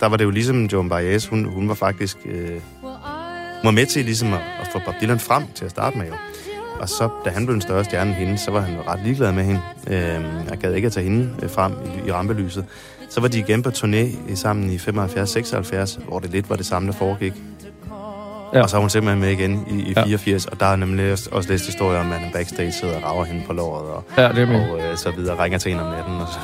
der 0.01 0.07
var 0.07 0.17
det 0.17 0.25
jo 0.25 0.31
ligesom 0.31 0.65
Joan 0.65 0.89
Baez, 0.89 1.27
hun, 1.27 1.45
hun 1.45 1.69
var 1.69 1.75
faktisk 1.75 2.17
øh, 2.25 2.61
var 3.65 3.71
med 3.71 3.87
til 3.87 4.05
ligesom 4.05 4.33
at, 4.33 4.41
at 4.61 4.69
få 4.73 4.81
Bob 4.85 4.95
Dylan 5.01 5.19
frem 5.19 5.43
til 5.55 5.65
at 5.65 5.71
starte 5.71 5.99
med 5.99 6.07
jo. 6.07 6.15
Og 6.81 6.89
så, 6.89 7.09
da 7.25 7.31
han 7.31 7.47
blev 7.47 7.55
en 7.55 7.61
større 7.61 7.85
stjerne 7.85 8.11
end 8.11 8.19
hende, 8.19 8.39
så 8.39 8.51
var 8.51 8.61
han 8.61 8.79
ret 8.89 9.01
ligeglad 9.05 9.33
med 9.33 9.45
hende. 9.45 9.61
Øh, 9.87 10.25
jeg 10.51 10.59
gad 10.61 10.75
ikke 10.75 10.87
at 10.87 10.93
tage 10.93 11.05
hende 11.05 11.31
øh, 11.43 11.51
frem 11.51 11.73
i, 11.73 12.09
i 12.09 12.13
rampelyset. 12.13 12.65
Så 13.09 13.21
var 13.21 13.29
de 13.29 13.39
igen 13.39 13.63
på 13.63 13.69
turné 13.69 14.35
sammen 14.35 14.71
i 14.71 14.77
75-76, 14.77 16.05
hvor 16.09 16.19
det 16.19 16.31
lidt 16.31 16.51
var 16.51 16.57
det 16.57 16.67
samme, 16.67 16.89
der 16.89 16.95
foregik. 16.95 17.33
Ja. 18.55 18.63
Og 18.63 18.71
så 18.71 18.77
er 18.77 18.81
hun 18.81 18.91
simpelthen 18.91 19.21
med 19.21 19.31
igen 19.31 19.67
i, 19.71 19.75
i 19.83 19.93
Ja. 19.97 20.05
84, 20.05 20.47
og 20.47 20.61
der 20.61 20.67
er 20.67 20.77
nemlig 20.77 21.13
også, 21.13 21.29
også 21.33 21.49
læst 21.49 21.67
historier 21.67 22.01
om, 22.01 22.13
at 22.13 22.19
han 22.19 22.33
backstage 22.33 22.73
sidder 22.73 22.97
og 22.97 23.03
rager 23.03 23.25
hende 23.25 23.43
på 23.47 23.53
låret, 23.53 23.91
og, 23.91 24.05
Ja, 24.17 24.29
det 24.29 24.39
er 24.39 24.73
og 24.73 24.81
øh, 24.81 24.97
så 24.97 25.11
videre, 25.11 25.45
ringer 25.45 25.59
til 25.59 25.71
hende 25.71 25.85
om 25.85 25.91
natten, 25.95 26.15
og 26.21 26.29
så 26.29 26.39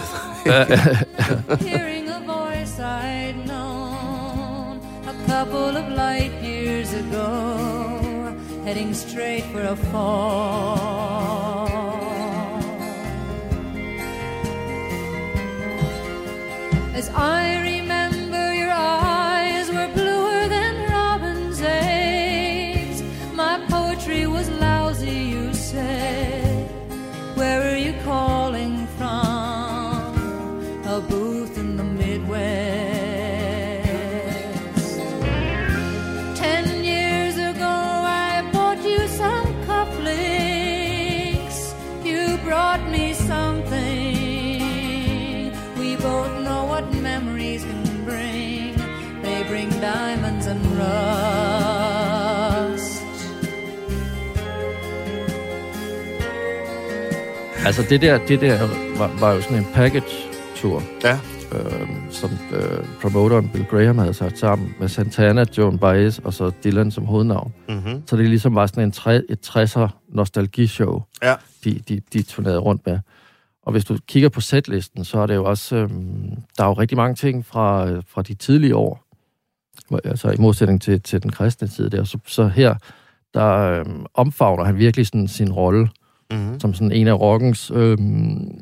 videre. 0.44 0.66
Couple 5.38 5.76
of 5.76 5.88
light 5.90 6.32
years 6.42 6.92
ago, 6.94 8.34
heading 8.64 8.92
straight 8.94 9.44
for 9.52 9.60
a 9.60 9.76
fall. 9.76 11.37
Altså, 57.68 57.86
det 57.90 58.00
der, 58.00 58.18
det 58.28 58.40
der 58.40 58.58
var, 58.98 59.10
var 59.20 59.32
jo 59.32 59.40
sådan 59.40 59.58
en 59.58 59.66
package-tur, 59.74 60.82
Ja, 61.04 61.18
øh, 61.52 61.88
som 62.10 62.30
øh, 62.52 62.84
promoteren 63.02 63.48
Bill 63.48 63.64
Graham 63.64 63.98
havde 63.98 64.14
sat 64.14 64.38
sammen 64.38 64.74
med 64.80 64.88
Santana, 64.88 65.44
Joan 65.58 65.78
Baez 65.78 66.18
og 66.18 66.34
så 66.34 66.50
Dylan 66.64 66.90
som 66.90 67.04
hovednavn. 67.04 67.54
mm-hmm. 67.68 68.02
Så 68.06 68.16
det 68.16 68.28
ligesom 68.28 68.54
var 68.54 68.66
sådan 68.66 68.84
en 68.84 68.92
tre, 68.92 69.22
et 69.28 69.48
60'er 69.48 69.88
nostalgishow, 70.08 71.02
ja. 71.22 71.34
de, 71.64 71.80
de, 71.88 72.00
de 72.12 72.22
turnerede 72.22 72.58
rundt 72.58 72.86
med. 72.86 72.98
Og 73.62 73.72
hvis 73.72 73.84
du 73.84 73.98
kigger 74.06 74.28
på 74.28 74.40
setlisten, 74.40 75.04
så 75.04 75.18
er 75.18 75.26
det 75.26 75.34
jo 75.34 75.44
også... 75.44 75.76
Øhm, 75.76 76.30
der 76.58 76.64
er 76.64 76.68
jo 76.68 76.72
rigtig 76.72 76.96
mange 76.96 77.14
ting 77.14 77.46
fra, 77.46 77.90
øh, 77.90 78.02
fra 78.08 78.22
de 78.22 78.34
tidlige 78.34 78.76
år. 78.76 79.04
Altså 80.04 80.30
i 80.30 80.36
modsætning 80.38 80.82
til, 80.82 81.02
til 81.02 81.22
den 81.22 81.30
kristne 81.32 81.68
tid 81.68 81.90
der. 81.90 82.04
Så, 82.04 82.18
så 82.26 82.48
her, 82.48 82.74
der 83.34 83.54
øhm, 83.54 84.06
omfavner 84.14 84.64
han 84.64 84.76
virkelig 84.76 85.06
sådan 85.06 85.28
sin 85.28 85.52
rolle 85.52 85.88
Mm-hmm. 86.30 86.60
som 86.60 86.74
sådan 86.74 86.92
en 86.92 87.06
af 87.08 87.20
rockens... 87.20 87.70
Øhm, 87.74 88.60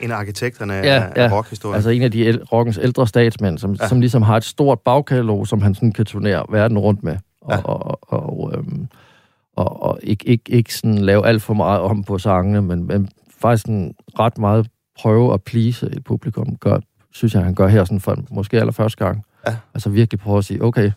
En 0.00 0.10
af 0.10 0.16
arkitekterne 0.16 0.72
Ja, 0.74 0.80
af, 0.80 1.12
af 1.16 1.28
ja. 1.28 1.36
rockhistorien. 1.36 1.74
altså 1.74 1.90
en 1.90 2.02
af 2.02 2.10
de 2.10 2.26
el- 2.26 2.44
rockens 2.44 2.78
ældre 2.82 3.06
statsmænd, 3.06 3.58
som, 3.58 3.72
Ja. 3.72 3.88
som 3.88 4.00
ligesom 4.00 4.22
har 4.22 4.36
et 4.36 4.44
stort 4.44 4.80
bagkatalog, 4.80 5.46
som 5.46 5.62
han 5.62 5.74
sådan 5.74 5.92
kan 5.92 6.04
turnere 6.06 6.44
verden 6.50 6.78
rundt 6.78 7.02
med. 7.02 7.16
Og, 7.40 7.52
Ja. 7.52 7.62
og, 7.62 7.98
og, 8.12 8.52
øhm, 8.56 8.86
og, 9.56 9.82
og 9.82 9.98
ikke, 10.02 10.28
ikke, 10.28 10.44
ikke 10.52 10.74
sådan 10.74 10.98
lave 10.98 11.26
alt 11.26 11.42
for 11.42 11.54
meget 11.54 11.80
om 11.80 12.04
på 12.04 12.18
sangene, 12.18 12.62
men, 12.62 12.86
men 12.86 13.08
faktisk 13.40 13.62
sådan 13.66 13.94
ret 14.18 14.38
meget 14.38 14.68
prøve 15.00 15.34
at 15.34 15.42
please 15.42 15.86
et 15.86 16.04
publikum, 16.04 16.56
gør, 16.56 16.78
synes 17.12 17.34
jeg, 17.34 17.44
han 17.44 17.54
gør 17.54 17.68
her 17.68 17.84
sådan 17.84 18.00
for 18.00 18.16
måske 18.30 18.60
allerførste 18.60 19.04
gang. 19.04 19.24
Ja. 19.46 19.56
Altså 19.74 19.90
virkelig 19.90 20.20
prøve 20.20 20.38
at 20.38 20.44
sige, 20.44 20.62
okay, 20.64 20.90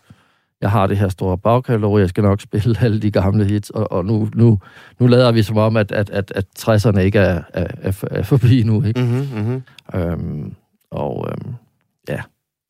jeg 0.62 0.70
har 0.70 0.86
det 0.86 0.96
her 0.98 1.08
store 1.08 1.38
bagkatalog, 1.38 2.00
jeg 2.00 2.08
skal 2.08 2.22
nok 2.24 2.40
spille 2.50 2.76
alle 2.80 3.00
de 3.00 3.10
gamle 3.10 3.44
hits, 3.44 3.70
og, 3.70 3.92
og 3.92 4.04
nu, 4.04 4.28
nu, 4.34 4.58
nu 4.98 5.06
lader 5.06 5.32
vi 5.32 5.42
som 5.42 5.56
om, 5.56 5.76
at, 5.76 5.92
at, 5.92 6.10
at, 6.10 6.32
at 6.36 6.44
60'erne 6.58 6.98
ikke 6.98 7.18
er, 7.18 7.42
er, 7.54 7.66
er, 7.82 8.04
er 8.10 8.22
forbi 8.22 8.62
nu, 8.62 8.82
ikke? 8.84 9.00
Mm-hmm, 9.00 9.38
mm-hmm. 9.40 10.00
Øhm, 10.00 10.54
og 10.90 11.28
øhm, 11.30 11.54
ja, 12.08 12.20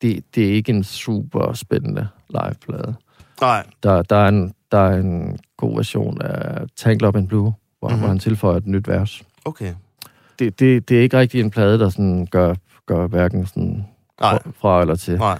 det, 0.01 0.23
det 0.35 0.47
er 0.49 0.53
ikke 0.53 0.71
en 0.71 0.83
super 0.83 1.53
spændende 1.53 2.07
liveplade. 2.29 2.93
Nej, 3.41 3.65
Der, 3.83 4.01
der, 4.01 4.15
er 4.15 4.27
en, 4.27 4.53
der 4.71 4.77
er 4.77 4.97
en 4.97 5.39
god 5.57 5.75
version 5.75 6.21
af 6.21 6.61
Tangled 6.77 7.07
Up 7.09 7.15
in 7.15 7.27
Blue, 7.27 7.53
hvor, 7.79 7.87
Mhm. 7.89 7.91
mm-hmm. 7.91 7.99
hvor 7.99 8.07
han 8.07 8.19
tilføjer 8.19 8.57
et 8.57 8.67
nyt 8.67 8.87
vers. 8.87 9.23
okay. 9.45 9.73
Det, 10.39 10.59
det, 10.59 10.89
det 10.89 10.97
er 10.97 11.01
ikke 11.01 11.19
rigtig 11.19 11.39
en 11.41 11.51
plade, 11.51 11.79
der 11.79 11.89
sådan 11.89 12.27
gør, 12.31 12.55
gør 12.85 13.07
hverken 13.07 13.45
sådan 13.45 13.85
fra, 14.19 14.37
fra 14.61 14.81
eller 14.81 14.95
til. 14.95 15.17
nej. 15.17 15.39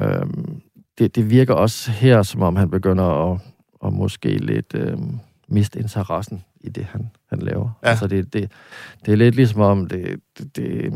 Øhm, 0.00 0.60
det, 0.98 1.16
det 1.16 1.30
virker 1.30 1.54
også 1.54 1.90
her, 1.90 2.22
som 2.22 2.42
om 2.42 2.56
han 2.56 2.70
begynder 2.70 3.32
at, 3.32 3.40
at 3.84 3.92
måske 3.92 4.28
lidt 4.28 4.74
øhm, 4.74 5.18
miste 5.48 5.78
interessen 5.78 6.44
i 6.60 6.68
det, 6.68 6.84
han, 6.84 7.10
han 7.30 7.38
laver. 7.38 7.70
Ja. 7.82 7.88
Altså 7.88 8.06
det, 8.06 8.32
det, 8.32 8.52
det 9.06 9.12
er 9.12 9.16
lidt 9.16 9.34
ligesom 9.34 9.60
om, 9.60 9.86
det, 9.86 10.20
det, 10.38 10.56
det, 10.56 10.92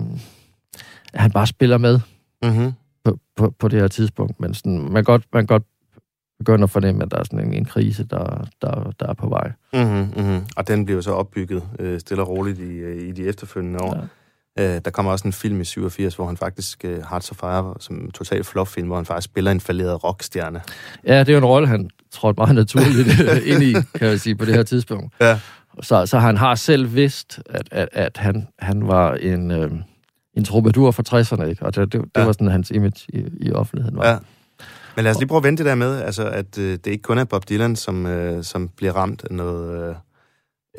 at 1.13 1.21
han 1.21 1.31
bare 1.31 1.47
spiller 1.47 1.79
med 1.79 2.01
Mm-hmm. 2.45 2.73
på, 3.05 3.19
på, 3.37 3.51
på 3.51 3.69
det 3.69 3.81
her 3.81 3.89
tidspunkt. 3.89 4.41
Men 4.41 4.55
sådan, 4.55 4.79
man, 4.79 4.93
kan 4.95 5.05
godt, 5.05 5.25
man 5.33 5.47
godt 5.47 5.63
begynde 6.39 6.63
at 6.63 6.71
fornemme, 6.71 7.03
at 7.03 7.11
der 7.11 7.19
er 7.19 7.25
sådan 7.25 7.47
en, 7.47 7.55
en 7.55 7.65
krise, 7.65 8.05
der, 8.05 8.47
der, 8.63 8.93
der 9.01 9.07
er 9.07 9.15
på 9.15 9.29
vej. 9.29 9.53
Mm-hmm, 9.73 10.13
mm-hmm. 10.17 10.47
Og 10.57 10.69
den 10.69 10.85
bliver 10.85 11.01
så 11.01 11.13
opbygget 11.13 11.63
øh, 11.79 12.01
stille 12.01 12.23
og 12.23 12.29
roligt 12.29 12.59
i, 12.59 12.73
øh, 12.73 13.09
i 13.09 13.13
de 13.13 13.27
efterfølgende 13.27 13.81
år. 13.81 13.97
Ja. 13.97 14.03
Øh, 14.59 14.81
der 14.85 14.91
kommer 14.91 15.13
også 15.13 15.29
en 15.29 15.33
film 15.33 15.61
i 15.61 15.65
87, 15.65 16.15
hvor 16.15 16.27
han 16.27 16.37
faktisk, 16.37 16.85
øh, 16.85 16.99
Hearts 17.11 17.31
of 17.31 17.37
Fire, 17.37 17.75
som 17.81 18.11
total 18.11 18.45
flop-film, 18.45 18.87
hvor 18.87 18.97
han 18.97 19.07
faktisk 19.07 19.25
spiller 19.25 19.51
en 19.51 19.61
falderet 19.61 20.05
rockstjerne. 20.05 20.63
Ja, 21.07 21.19
det 21.21 21.29
er 21.29 21.33
jo 21.33 21.39
en 21.39 21.45
rolle, 21.45 21.69
han 21.69 21.91
trådte 22.11 22.41
meget 22.41 22.55
naturligt 22.55 23.09
ind 23.53 23.63
i, 23.63 23.73
kan 23.99 24.09
jeg 24.09 24.21
sige, 24.21 24.35
på 24.37 24.45
det 24.45 24.55
her 24.55 24.63
tidspunkt. 24.63 25.15
Ja. 25.21 25.41
Så, 25.83 26.07
så 26.07 26.19
han 26.19 26.37
har 26.37 26.55
selv 26.55 26.95
vidst, 26.95 27.41
at, 27.51 27.69
at, 27.71 27.89
at 27.93 28.17
han, 28.17 28.49
han 28.59 28.89
var 28.89 29.15
en, 29.15 29.51
øh, 29.51 29.71
en 30.37 30.45
troubadour 30.45 30.91
fra 30.91 31.03
60'erne, 31.21 31.45
ikke? 31.45 31.63
Og 31.67 31.75
det, 31.75 31.93
det, 31.93 32.01
det 32.03 32.11
Ja. 32.21 32.25
var 32.25 32.33
sådan, 32.33 32.49
hans 32.49 32.71
image 32.71 33.07
i, 33.09 33.25
i 33.41 33.53
offentligheden 33.53 33.99
var. 33.99 34.09
Ja. 34.11 34.19
Men 34.97 35.03
lad 35.05 35.13
os 35.13 35.19
lige 35.19 35.29
prøve 35.29 35.39
at 35.39 35.45
vente 35.45 35.63
det 35.65 35.69
der 35.69 35.75
med, 35.75 36.01
altså, 36.03 36.25
at 36.29 36.59
øh, 36.59 36.73
det 36.73 36.87
ikke 36.87 37.03
kun 37.03 37.19
er 37.19 37.25
Bob 37.25 37.49
Dylan, 37.49 37.77
som, 37.77 38.07
øh, 38.07 38.45
som 38.45 38.69
bliver 38.69 38.93
ramt 38.93 39.25
af 39.31 39.35
noget 39.37 39.89
øh, 39.89 39.95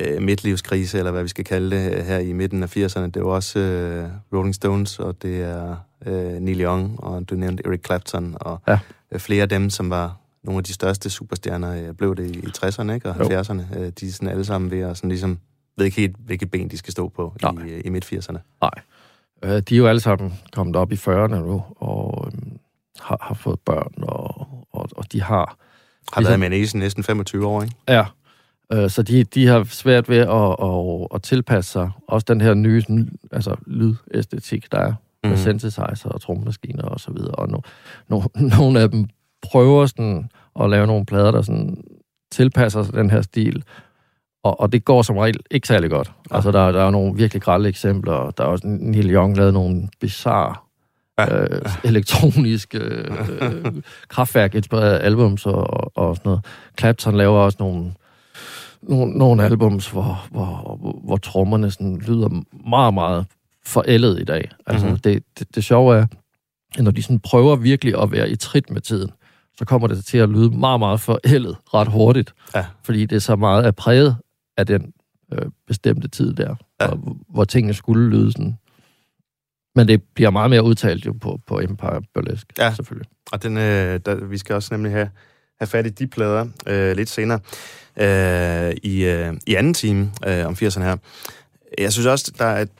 øh, 0.00 0.22
midtlivskrise, 0.22 0.98
eller 0.98 1.10
hvad 1.10 1.22
vi 1.22 1.28
skal 1.28 1.44
kalde 1.44 1.76
det, 1.76 1.92
øh, 1.98 2.04
her 2.04 2.18
i 2.18 2.32
midten 2.32 2.62
af 2.62 2.76
80'erne. 2.76 3.00
Det 3.00 3.16
er 3.16 3.20
jo 3.20 3.34
også 3.34 3.58
øh, 3.58 4.08
Rolling 4.32 4.54
Stones, 4.54 4.98
og 4.98 5.22
det 5.22 5.42
er 5.42 5.76
øh, 6.06 6.32
Neil 6.32 6.60
Young, 6.60 7.04
og 7.04 7.30
du 7.30 7.34
nævnte 7.34 7.62
Eric 7.66 7.80
Clapton, 7.86 8.36
og 8.40 8.60
Ja. 8.68 8.78
øh, 9.12 9.20
flere 9.20 9.42
af 9.42 9.48
dem, 9.48 9.70
som 9.70 9.90
var 9.90 10.16
nogle 10.42 10.58
af 10.58 10.64
de 10.64 10.72
største 10.72 11.10
superstjerner, 11.10 11.88
øh, 11.88 11.94
blev 11.94 12.16
det 12.16 12.36
i, 12.36 12.38
i 12.38 12.46
60'erne 12.58 12.92
ikke? 12.92 13.10
og 13.10 13.16
Jo. 13.32 13.40
70'erne. 13.40 13.78
Øh, 13.78 13.92
de 14.00 14.08
er 14.08 14.12
sådan 14.12 14.28
alle 14.28 14.44
sammen 14.44 14.70
ved 14.70 14.80
at 14.80 14.96
sådan 14.96 15.08
ligesom, 15.10 15.38
ved 15.76 15.84
ikke 15.86 15.96
helt, 16.00 16.16
hvilket 16.18 16.50
ben 16.50 16.68
de 16.70 16.78
skal 16.78 16.92
stå 16.92 17.08
på 17.08 17.34
Nej. 17.42 17.52
i, 17.66 17.70
øh, 17.70 17.82
i 17.84 17.88
midt-80'erne. 17.88 18.38
Nej. 18.62 18.70
Øh, 19.44 19.62
de 19.62 19.74
er 19.74 19.78
jo 19.78 19.86
alle 19.86 20.00
sammen 20.00 20.34
kommet 20.52 20.76
op 20.76 20.92
i 20.92 20.94
40'erne 20.94 21.34
nu, 21.34 21.62
og 21.76 22.30
øhm, 22.32 22.58
har, 23.00 23.18
har 23.20 23.34
fået 23.34 23.60
børn, 23.60 23.92
og, 24.02 24.48
og, 24.72 24.88
og 24.96 25.12
de 25.12 25.22
har... 25.22 25.56
Har 26.12 26.20
Ligesom- 26.20 26.30
været 26.30 26.40
med 26.40 26.50
næsen 26.58 26.80
næsten 26.80 27.04
25 27.04 27.46
år, 27.46 27.62
ikke? 27.62 27.74
Ja, 27.88 28.00
øh, 28.00 28.06
så 28.88 29.02
de, 29.02 29.24
de 29.24 29.46
har 29.46 29.64
svært 29.64 30.08
ved 30.08 30.18
at, 30.18 30.56
at, 30.62 31.08
at 31.14 31.22
tilpasse 31.22 31.70
sig. 31.72 31.90
Også 32.08 32.24
den 32.28 32.40
her 32.40 32.54
nye 32.54 32.80
sådan, 32.82 33.08
altså, 33.32 33.56
lydæstetik, 33.66 34.72
der 34.72 34.78
er 34.78 34.92
med 35.22 35.30
Mhm. 35.30 35.38
synthesizer 35.38 36.08
og 36.08 36.20
trommemaskiner 36.20 36.82
og 36.82 37.00
så 37.00 37.12
videre. 37.12 37.30
Og 37.34 37.48
no, 37.48 37.58
no, 38.08 38.22
nogle 38.58 38.80
af 38.80 38.90
dem 38.90 39.06
prøver 39.42 39.86
sådan 39.86 40.28
at 40.60 40.70
lave 40.70 40.86
nogle 40.86 41.06
plader, 41.06 41.30
der 41.30 41.42
sådan 41.42 41.84
tilpasser 42.32 42.82
sig 42.82 42.94
den 42.94 43.10
her 43.10 43.22
stil. 43.22 43.64
Og, 44.44 44.60
og 44.60 44.72
det 44.72 44.84
går 44.84 45.02
som 45.02 45.16
regel 45.16 45.40
ikke 45.50 45.68
særlig 45.68 45.90
godt. 45.90 46.12
Ja. 46.30 46.36
Altså, 46.36 46.50
der, 46.50 46.72
der 46.72 46.82
er 46.84 46.90
nogle 46.90 47.16
virkelig 47.16 47.42
grælde 47.42 47.68
eksempler. 47.68 48.30
Der 48.30 48.44
er 48.44 48.48
også 48.48 48.66
Neil 48.66 49.14
Young 49.14 49.36
lavet 49.36 49.54
nogle 49.54 49.88
bizarre 50.00 50.54
Ja. 51.18 51.42
øh, 51.42 51.60
elektroniske 51.84 52.78
øh, 52.78 53.72
kraftværk-inspirerede 54.08 54.98
albums 54.98 55.46
og, 55.46 55.96
og 55.98 56.16
sådan 56.16 56.28
noget. 56.28 56.44
Clapton 56.78 57.14
laver 57.16 57.38
også 57.38 57.56
nogle, 57.60 57.92
nogle, 58.88 59.18
nogle 59.18 59.44
albums, 59.44 59.90
hvor, 59.90 60.26
hvor, 60.30 60.76
hvor, 60.80 61.00
hvor 61.04 61.16
trommerne 61.16 61.70
sådan 61.70 61.96
lyder 61.98 62.28
meget, 62.68 62.94
meget 62.94 63.26
forældet 63.66 64.20
i 64.20 64.24
dag. 64.24 64.50
Altså, 64.66 64.86
Mhm. 64.86 64.90
mm-hmm. 64.92 65.00
det, 65.00 65.24
det, 65.38 65.54
det 65.54 65.64
sjove 65.64 65.96
er, 65.96 66.06
at 66.78 66.84
når 66.84 66.90
de 66.90 67.02
sådan 67.02 67.20
prøver 67.20 67.56
virkelig 67.56 68.02
at 68.02 68.12
være 68.12 68.30
i 68.30 68.36
trit 68.36 68.70
med 68.70 68.80
tiden, 68.80 69.10
så 69.58 69.64
kommer 69.64 69.88
det 69.88 70.04
til 70.04 70.18
at 70.18 70.28
lyde 70.28 70.50
meget, 70.50 70.80
meget 70.80 71.00
forældet 71.00 71.56
ret 71.74 71.88
hurtigt. 71.88 72.34
Ja. 72.54 72.66
Fordi 72.82 73.06
det 73.06 73.16
er 73.16 73.20
så 73.20 73.36
meget 73.36 73.66
er 73.66 73.70
præget 73.70 74.16
af 74.56 74.66
den 74.66 74.92
øh, 75.32 75.46
bestemte 75.66 76.08
tid 76.08 76.32
der, 76.34 76.54
Ja. 76.80 76.86
og, 76.86 77.16
hvor 77.28 77.44
tingene 77.44 77.74
skulle 77.74 78.10
lyde 78.10 78.32
sådan. 78.32 78.58
Men 79.76 79.88
det 79.88 80.02
bliver 80.14 80.30
meget 80.30 80.50
mere 80.50 80.62
udtalt 80.64 81.06
jo 81.06 81.12
på, 81.20 81.40
på 81.46 81.60
Empire 81.60 82.02
Burlesque, 82.14 82.48
Ja. 82.58 82.74
selvfølgelig. 82.74 83.08
Og 83.32 83.42
den, 83.42 83.56
øh, 83.56 84.00
der, 84.06 84.24
vi 84.24 84.38
skal 84.38 84.54
også 84.54 84.74
nemlig 84.74 84.92
have, 84.92 85.10
have 85.58 85.66
fat 85.66 85.86
i 85.86 85.88
de 85.90 86.06
plader 86.06 86.46
øh, 86.66 86.96
lidt 86.96 87.08
senere 87.08 87.40
øh, 87.96 88.74
i, 88.82 89.04
øh, 89.04 89.34
i 89.46 89.54
anden 89.54 89.74
time 89.74 90.12
øh, 90.26 90.46
om 90.46 90.52
80'erne 90.52 90.82
her. 90.82 90.96
Jeg 91.78 91.92
synes 91.92 92.06
også, 92.06 92.32
der 92.38 92.44
er, 92.44 92.60
et, 92.60 92.70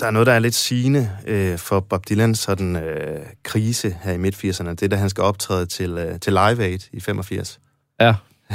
der 0.00 0.06
er 0.06 0.10
noget, 0.10 0.26
der 0.26 0.32
er 0.32 0.38
lidt 0.38 0.54
sigende 0.54 1.10
øh, 1.26 1.58
for 1.58 1.80
Bob 1.80 2.08
Dylans 2.08 2.38
sådan, 2.38 2.76
øh, 2.76 3.26
krise 3.42 3.96
her 4.02 4.12
i 4.12 4.18
midt-80'erne. 4.18 4.70
Det 4.70 4.82
er, 4.82 4.88
da 4.88 4.96
han 4.96 5.10
skal 5.10 5.24
optræde 5.24 5.66
til, 5.66 5.90
øh, 5.90 6.20
til 6.20 6.32
Live 6.32 6.64
Aid 6.64 6.80
i 6.92 7.00
85. 7.00 7.60
Ja, 8.00 8.14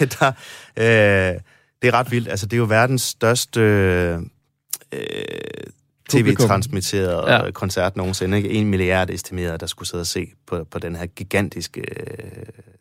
der, 0.20 0.32
øh, 0.76 1.40
det 1.82 1.88
er 1.88 1.94
ret 1.94 2.10
vildt. 2.10 2.28
Altså, 2.28 2.46
det 2.46 2.52
er 2.52 2.58
jo 2.58 2.64
verdens 2.64 3.02
største 3.02 3.60
øh, 3.60 4.18
Publikum. 6.12 6.44
tv-transmitterede 6.46 7.32
Ja. 7.32 7.50
koncert 7.50 7.96
nogensinde. 7.96 8.36
Ikke? 8.36 8.50
En 8.50 8.66
milliard 8.66 9.10
estimeret, 9.10 9.60
der 9.60 9.66
skulle 9.66 9.88
sidde 9.88 10.00
og 10.02 10.06
se 10.06 10.26
på, 10.46 10.64
på 10.70 10.78
den 10.78 10.96
her 10.96 11.06
gigantiske, 11.06 11.80
øh, 11.80 12.06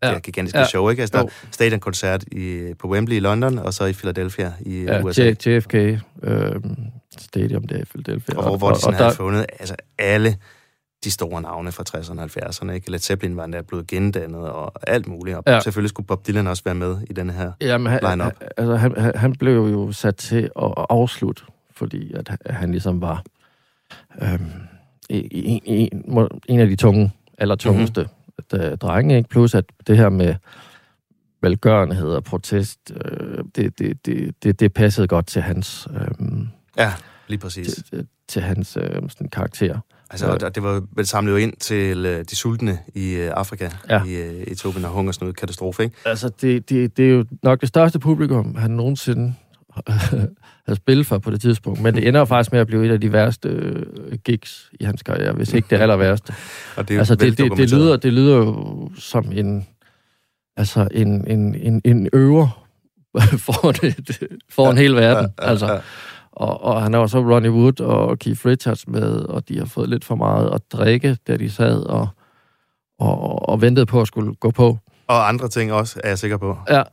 ja. 0.04 0.08
det 0.08 0.14
her 0.16 0.20
gigantiske 0.20 0.60
Ja. 0.60 0.66
show. 0.66 0.90
Ikke? 0.90 1.02
Altså, 1.02 1.18
der 1.18 1.24
er 1.24 1.28
stadionkoncert 1.52 2.24
i, 2.32 2.74
på 2.80 2.88
Wembley 2.88 3.16
i 3.16 3.20
London, 3.20 3.60
og 3.60 3.74
så 3.74 3.86
i 3.86 3.94
Philadelphia 3.94 4.54
i 4.62 4.84
ja 4.84 5.02
USA. 5.04 5.34
JFK 5.46 5.74
øh, 5.76 6.56
Stadium 7.20 7.68
der 7.68 7.78
i 7.78 7.84
Philadelphia. 7.86 8.38
Og 8.38 8.44
hvor, 8.44 8.58
hvor 8.58 8.72
de 8.72 8.80
sådan 8.80 8.98
der, 8.98 9.04
havde 9.04 9.16
fundet 9.16 9.46
altså, 9.60 9.76
alle 9.98 10.38
de 11.04 11.12
store 11.12 11.42
navne 11.42 11.72
fra 11.72 11.84
60'erne 11.98 12.20
og 12.22 12.30
70'erne. 12.46 12.72
Ikke? 12.72 12.92
Led 12.92 13.00
Zeppelin 13.00 13.38
var 13.38 13.44
endda 13.44 13.62
blevet 13.62 13.88
gendannet 13.88 14.40
og 14.50 14.74
alt 14.88 15.08
muligt. 15.08 15.38
Og 15.38 15.44
Ja. 15.48 15.60
selvfølgelig 15.60 15.90
skulle 15.90 16.08
Bob 16.08 16.28
Dylan 16.28 16.48
også 16.48 16.64
være 16.64 16.76
med 16.76 16.98
i 17.10 17.14
den 17.14 17.30
her. 17.30 17.52
Jamen, 17.62 17.92
han, 17.92 18.00
line-up. 18.10 18.34
han, 18.42 18.50
altså, 18.58 18.76
han, 18.76 18.94
han- 18.98 19.12
han 19.16 19.34
blev 19.36 19.54
jo 19.72 19.92
sat 19.92 20.16
til 20.16 20.44
at 20.62 20.74
afslutte, 20.90 21.44
fordi 21.80 22.14
at 22.14 22.28
han- 22.28 22.38
han 22.56 22.72
ligesom 22.72 23.02
var 23.02 23.24
øhm, 24.22 24.52
en, 25.10 25.62
en, 25.66 26.04
en 26.50 26.60
af 26.60 26.68
de 26.68 26.76
tunge, 26.76 27.12
eller 27.38 27.56
tungeste 27.56 28.02
mm-hmm. 28.52 28.78
drenge, 28.78 29.18
ikke? 29.18 29.30
plus 29.30 29.56
at 29.56 29.66
det 29.88 29.98
her 29.98 30.10
med 30.10 30.36
velgørenhed 31.42 32.10
og 32.10 32.24
protest, 32.24 32.92
øh, 33.06 33.44
det, 33.56 33.80
det, 33.80 34.06
det, 34.06 34.36
det, 34.44 34.60
det 34.60 34.74
passede 34.74 35.08
godt 35.08 35.28
til 35.28 35.42
hans, 35.42 35.88
øhm, 36.02 36.48
Ja, 36.78 36.94
lige 37.28 37.40
præcis. 37.40 37.74
til, 37.74 37.84
til, 37.84 38.08
til 38.28 38.42
hans 38.42 38.78
øh, 38.78 39.02
sådan 39.10 39.30
karakter. 39.30 39.80
Altså, 40.12 40.28
og 40.46 40.56
det 40.56 40.64
var 40.64 40.84
vel 40.96 41.06
samlet 41.06 41.32
jo 41.32 41.38
ind 41.38 41.54
til 41.60 42.06
øh, 42.06 42.26
de 42.30 42.36
sultne 42.36 42.80
i 42.96 43.14
øh, 43.14 43.32
Afrika, 43.36 43.70
ja. 43.90 44.04
i 44.04 44.16
øh, 44.16 44.44
Etiopien 44.48 44.86
og 44.86 44.92
hungersnød 44.92 45.34
katastrofe, 45.34 45.84
ikke? 45.84 45.96
Altså, 46.06 46.30
det, 46.42 46.70
det, 46.70 46.98
det 46.98 47.06
er 47.06 47.10
jo 47.10 47.26
nok 47.44 47.60
det 47.62 47.68
største 47.70 48.00
publikum, 48.00 48.56
han 48.56 48.72
nogensinde 48.72 49.34
har 50.68 50.76
spillet 50.76 51.06
for 51.06 51.18
på 51.18 51.32
det 51.32 51.42
tidspunkt. 51.42 51.82
Men 51.82 51.96
det 51.96 52.08
ender 52.08 52.26
faktisk 52.26 52.52
med 52.52 52.60
at 52.60 52.68
blive 52.68 52.86
et 52.86 52.92
af 52.92 53.02
de 53.02 53.14
værste 53.14 53.50
øh, 53.50 54.18
gigs 54.26 54.70
i 54.80 54.84
hans 54.84 55.04
karriere, 55.04 55.34
hvis 55.34 55.54
ikke 55.54 55.68
det 55.70 55.82
aller 55.82 55.96
værste. 55.96 56.34
Og 56.78 56.88
det 56.88 56.96
er 56.96 57.00
altså, 57.00 57.16
det, 57.16 57.38
det, 57.38 57.58
det, 57.58 57.72
lyder, 57.72 57.98
det 57.98 58.14
lyder 58.14 58.36
jo 58.36 58.90
som 58.98 59.32
en, 59.32 59.68
altså 60.58 60.88
en, 60.92 61.28
en, 61.28 61.56
en, 61.56 61.82
en 61.86 62.10
øver 62.14 62.66
for, 63.46 63.72
det, 63.72 64.24
for 64.50 64.66
ja, 64.66 64.72
en 64.72 64.78
hel 64.78 64.96
verden. 64.96 65.34
Ja, 65.40 65.46
ja, 65.46 65.50
altså. 65.50 65.72
ja. 65.74 65.80
Og, 66.32 66.64
og 66.64 66.82
han 66.82 66.94
har 66.94 67.00
også 67.00 67.20
Ronnie 67.20 67.52
Wood 67.52 67.82
og 67.82 68.20
Keith 68.20 68.46
Richards 68.46 68.88
med, 68.88 69.12
og 69.12 69.50
de 69.50 69.58
har 69.58 69.66
fået 69.66 69.90
lidt 69.90 70.06
for 70.06 70.16
meget 70.16 70.50
at 70.54 70.62
drikke, 70.72 71.18
da 71.28 71.38
de 71.38 71.50
sad 71.50 71.84
og, 71.84 72.08
og, 73.00 73.50
og 73.50 73.62
ventede 73.62 73.86
på 73.86 74.02
at 74.02 74.08
skulle 74.08 74.36
gå 74.36 74.52
på. 74.52 74.78
Og 75.08 75.28
andre 75.28 75.48
ting 75.48 75.74
også, 75.74 76.00
er 76.04 76.10
jeg 76.10 76.20
sikker 76.20 76.38
på. 76.38 76.58
Ja, 76.70 76.84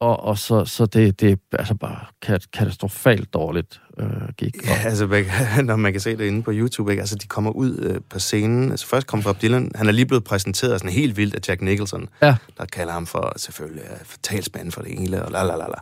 og, 0.00 0.20
og 0.24 0.38
så, 0.38 0.64
så 0.64 0.86
det, 0.86 1.20
det 1.20 1.32
er 1.32 1.56
altså 1.58 1.74
bare 1.74 1.98
kat- 2.22 2.50
katastrofalt 2.52 3.34
dårligt 3.34 3.80
øh, 3.98 4.06
gik. 4.38 4.56
Ja, 4.66 4.78
altså, 4.84 5.06
man 5.06 5.24
når 5.66 5.76
man 5.76 5.92
kan 5.92 6.00
se 6.00 6.16
det 6.16 6.24
inde 6.24 6.42
på 6.42 6.50
YouTube, 6.54 6.90
ikke? 6.90 7.00
Altså, 7.00 7.14
de 7.16 7.26
kommer 7.26 7.50
ud 7.50 7.78
øh, 7.78 8.00
på 8.10 8.18
scenen. 8.18 8.70
Altså, 8.70 8.86
først 8.86 9.06
kommer 9.06 9.24
Bob 9.24 9.42
Dylan. 9.42 9.70
Han 9.74 9.88
er 9.88 9.92
lige 9.92 10.06
blevet 10.06 10.24
præsenteret 10.24 10.80
sådan 10.80 10.92
helt 10.92 11.16
vildt 11.16 11.34
af 11.34 11.48
Jack 11.48 11.62
Nicholson. 11.62 12.08
Ja. 12.22 12.36
Der 12.58 12.64
kalder 12.64 12.92
ham 12.92 13.06
for, 13.06 13.32
selvfølgelig, 13.36 13.82
øh, 13.84 13.96
for 14.04 14.18
talsmand 14.22 14.72
for 14.72 14.82
det 14.82 14.98
hele, 14.98 15.24
og 15.24 15.32
la 15.32 15.42
la 15.42 15.56
la 15.56 15.64
la. 15.66 15.78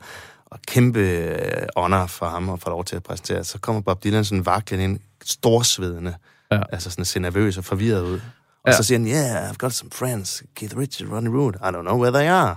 Og 0.47 0.59
kæmpe 0.67 0.99
øh, 1.01 1.63
honor 1.77 2.07
for 2.07 2.27
ham 2.29 2.51
at 2.51 2.61
få 2.61 2.71
lov 2.71 2.85
til 2.85 2.97
at 2.97 3.03
præsentere. 3.03 3.45
Så 3.45 3.59
kommer 3.59 3.83
Bob 3.83 4.05
Dylan 4.05 4.25
sådan 4.25 4.47
vaklen 4.47 4.81
ind, 4.81 4.99
storsvedende. 5.25 6.15
Ja. 6.53 6.61
Altså 6.73 6.91
sådan 6.91 7.05
ser 7.05 7.21
nervøs 7.21 7.59
og 7.59 7.65
forvirret 7.65 8.03
ud. 8.03 8.21
Og 8.65 8.71
Ja. 8.71 8.77
så 8.77 8.83
siger 8.83 8.99
han, 8.99 9.09
yeah, 9.09 9.51
I've 9.51 9.57
got 9.57 9.73
some 9.73 9.91
friends. 9.95 10.43
Keith 10.57 10.77
Richards, 10.77 11.13
Ronnie 11.13 11.31
Wood. 11.33 11.53
I 11.55 11.57
don't 11.77 11.81
know 11.83 12.01
where 12.03 12.13
they 12.21 12.29
are. 12.31 12.57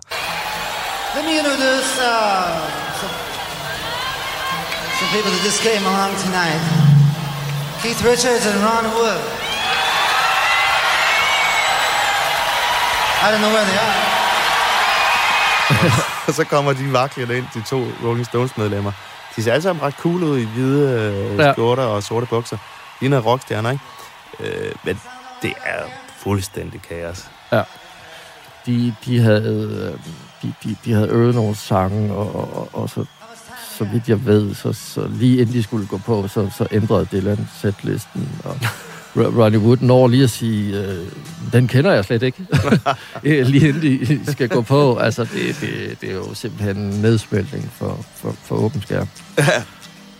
Let 1.17 1.25
me 1.25 1.39
introduce 1.39 1.91
uh, 1.99 2.13
some, 2.99 3.15
some 4.99 5.09
people 5.15 5.31
that 5.33 5.41
just 5.49 5.61
came 5.63 5.83
along 5.91 6.11
tonight. 6.25 6.61
Keith 7.81 8.01
Richards 8.11 8.45
and 8.45 8.57
Ron 8.67 8.85
Wood. 8.97 9.21
I 13.25 13.31
don't 13.31 13.41
know 13.41 13.53
where 13.55 13.65
they 13.71 13.77
are. 13.87 13.97
Og 16.27 16.33
så 16.33 16.43
kommer 16.43 16.73
de 16.73 16.93
vaklende 16.93 17.37
ind, 17.37 17.45
de 17.53 17.61
to 17.61 17.75
Rolling 18.03 18.25
Stones-medlemmer. 18.25 18.91
De 19.35 19.43
ser 19.43 19.51
alle 19.51 19.63
sammen 19.63 19.83
ret 19.83 19.93
cool 19.99 20.23
ud 20.23 20.37
i 20.39 20.45
hvide 20.45 20.89
øh, 20.99 21.37
Ja. 21.39 21.51
skjorter 21.53 21.83
og 21.83 22.03
sorte 22.03 22.25
bukser. 22.25 22.57
Ligner 23.01 23.19
rockstjerner, 23.19 23.71
ikke? 23.71 23.83
Øh, 24.39 24.71
men 24.83 25.01
det 25.41 25.53
er 25.65 25.83
fuldstændig 26.17 26.81
kaos. 26.81 27.25
Ja. 27.51 27.63
De, 28.65 28.95
de, 29.05 29.19
havde, 29.21 29.93
øh, 29.93 29.99
de, 30.43 30.53
de, 30.63 30.75
de 30.85 30.93
havde 30.93 31.07
øvet 31.07 31.35
nogle 31.35 31.55
sange, 31.55 32.13
og, 32.13 32.35
og, 32.57 32.69
og 32.73 32.89
så, 32.89 33.05
så 33.77 33.83
vidt 33.93 34.09
jeg 34.09 34.25
ved, 34.25 34.55
så, 34.55 34.73
så 34.73 35.07
lige 35.07 35.37
inden 35.41 35.55
de 35.55 35.63
skulle 35.63 35.87
gå 35.87 35.97
på, 35.97 36.27
så, 36.27 36.49
så 36.57 36.67
ændrede 36.71 37.07
Dylan 37.11 37.49
setlisten. 37.61 38.29
Og 38.43 38.57
Ro- 39.17 39.43
Ronnie 39.43 39.59
Wood 39.59 39.77
når 39.81 40.07
lige 40.07 40.23
at 40.23 40.29
sige, 40.29 40.77
øh, 40.83 41.05
den 41.53 41.67
kender 41.67 41.93
jeg 41.93 42.05
slet 42.05 42.23
ikke. 42.23 42.45
Lige 43.23 43.69
inden 43.69 43.81
de 44.25 44.31
skal 44.31 44.49
gå 44.49 44.61
på. 44.61 44.95
Altså, 44.97 45.23
det, 45.23 45.57
det, 45.61 46.01
det 46.01 46.09
er 46.11 46.15
jo 46.15 46.33
simpelthen 46.33 46.77
en 46.77 47.01
nedsmeltning 47.01 47.71
for, 47.73 48.05
for, 48.15 48.35
for 48.43 48.55
åben 48.55 48.81
skærm. 48.81 49.07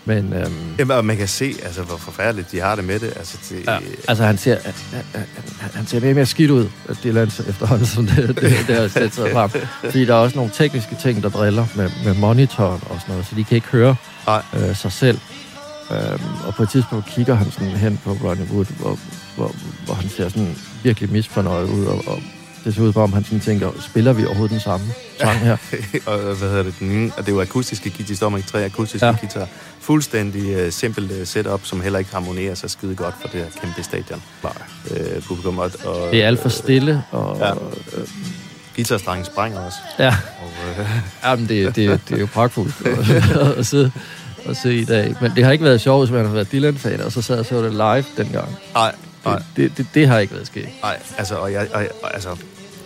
Men 0.08 0.32
øhm, 0.32 0.74
Jamen, 0.78 0.96
og 0.96 1.04
man 1.04 1.16
kan 1.16 1.28
se, 1.28 1.54
altså, 1.64 1.82
hvor 1.82 1.96
forfærdeligt 1.96 2.52
de 2.52 2.60
har 2.60 2.74
det 2.74 2.84
med 2.84 2.98
det. 3.00 3.12
Altså, 3.16 3.38
det, 3.50 3.66
ja, 3.66 3.78
altså, 4.08 4.24
han 4.24 4.38
ser, 4.38 4.56
han, 4.64 4.74
han, 5.14 5.70
han 5.74 5.86
ser 5.86 6.00
mere 6.00 6.10
og 6.10 6.14
mere 6.14 6.26
skidt 6.26 6.50
ud, 6.50 6.68
Dylan, 7.04 7.26
efterhånden, 7.26 7.86
som 7.86 8.06
det, 8.06 8.28
det, 8.28 8.64
det 8.68 8.76
har 8.76 8.88
sat 8.88 9.14
sig 9.14 9.30
frem. 9.32 9.50
Fordi 9.84 10.04
der 10.04 10.14
er 10.14 10.18
også 10.18 10.36
nogle 10.36 10.50
tekniske 10.54 10.96
ting, 11.02 11.22
der 11.22 11.28
driller 11.28 11.66
med, 11.76 11.90
med 12.04 12.14
monitoren 12.14 12.82
og 12.90 13.00
sådan 13.00 13.12
noget, 13.12 13.26
så 13.26 13.34
de 13.34 13.44
kan 13.44 13.54
ikke 13.54 13.68
høre 13.68 13.96
Nej. 14.26 14.42
øh, 14.56 14.76
sig 14.76 14.92
selv. 14.92 15.18
Øhm, 15.90 16.22
og 16.46 16.54
på 16.54 16.62
et 16.62 16.68
tidspunkt 16.68 17.06
kigger 17.06 17.34
han 17.34 17.50
sådan 17.50 17.68
hen 17.68 18.00
på 18.04 18.10
Ronnie 18.10 18.46
Wood, 18.52 18.66
hvor, 18.80 18.98
hvor, 19.36 19.54
hvor 19.84 19.94
han 19.94 20.08
ser 20.08 20.28
sådan 20.28 20.56
virkelig 20.82 21.12
misfornøjet 21.12 21.68
ud, 21.70 21.84
og, 21.84 22.02
og 22.06 22.22
det 22.64 22.74
ser 22.74 22.82
ud 22.82 22.92
som 22.92 23.02
om, 23.02 23.12
han 23.12 23.24
sådan 23.24 23.40
tænker, 23.40 23.70
spiller 23.80 24.12
vi 24.12 24.24
overhovedet 24.24 24.52
den 24.52 24.60
samme 24.60 24.86
sang 25.20 25.38
her? 25.38 25.56
og 26.06 26.18
hvad 26.18 26.48
hedder 26.48 26.62
det, 26.62 26.74
den 26.80 27.12
og 27.16 27.26
det 27.26 27.32
er 27.32 27.36
jo 27.36 27.40
akustiske 27.40 27.90
guitar, 27.90 28.14
står 28.14 28.28
med 28.28 28.42
tre 28.42 28.64
akustiske 28.64 29.06
ja. 29.06 29.16
guitar. 29.20 29.46
Fuldstændig 29.88 30.66
uh, 30.66 30.72
simpelt 30.72 31.10
uh, 31.12 31.26
setup, 31.26 31.60
som 31.64 31.80
heller 31.80 31.98
ikke 31.98 32.12
harmonerer 32.12 32.54
så 32.54 32.68
skide 32.68 32.94
godt 32.94 33.14
for 33.20 33.28
det 33.28 33.40
her 33.40 33.46
kæmpe 33.60 33.82
stadion. 33.82 34.22
Nej. 34.42 34.52
Uh, 34.90 35.22
publikum. 35.22 35.58
Og, 35.58 35.70
og, 35.84 36.10
Det 36.12 36.22
er 36.22 36.26
alt 36.26 36.40
for 36.42 36.48
stille, 36.48 37.02
og 37.10 37.36
Ja. 37.40 37.46
ja, 37.48 37.54
Guitarstrengen 38.76 39.24
sprænger 39.24 39.60
også. 39.60 39.78
ja 39.98 40.14
Og, 40.42 40.80
uh, 40.80 40.86
jamen, 41.24 41.48
det, 41.48 41.76
det, 41.76 42.00
det 42.08 42.16
er 42.16 42.20
jo 42.20 42.26
pragtfuldt 42.26 42.74
at, 42.86 43.58
at, 43.58 43.66
sidde, 43.66 43.92
at 44.48 44.56
se 44.56 44.74
i 44.74 44.84
dag. 44.84 45.14
Men 45.20 45.32
det 45.36 45.44
har 45.44 45.52
ikke 45.52 45.64
været 45.64 45.80
sjovt, 45.80 46.06
hvis 46.06 46.12
man 46.12 46.26
har 46.26 46.32
været 46.32 46.52
Dylan-fan, 46.52 47.00
og 47.00 47.12
så 47.12 47.22
sad 47.22 47.38
og 47.38 47.46
så 47.46 47.62
det 47.62 47.72
live 47.72 48.04
dengang. 48.16 48.56
nej, 48.74 48.94
nej, 49.24 49.36
Det, 49.36 49.46
det, 49.56 49.76
det, 49.76 49.86
det 49.94 50.08
har 50.08 50.18
ikke 50.18 50.34
været 50.34 50.46
sket. 50.46 50.68
nej. 50.82 50.98
Altså, 51.18 51.34
og 51.34 51.52
jeg, 51.52 51.68
og, 51.74 52.14
altså, 52.14 52.28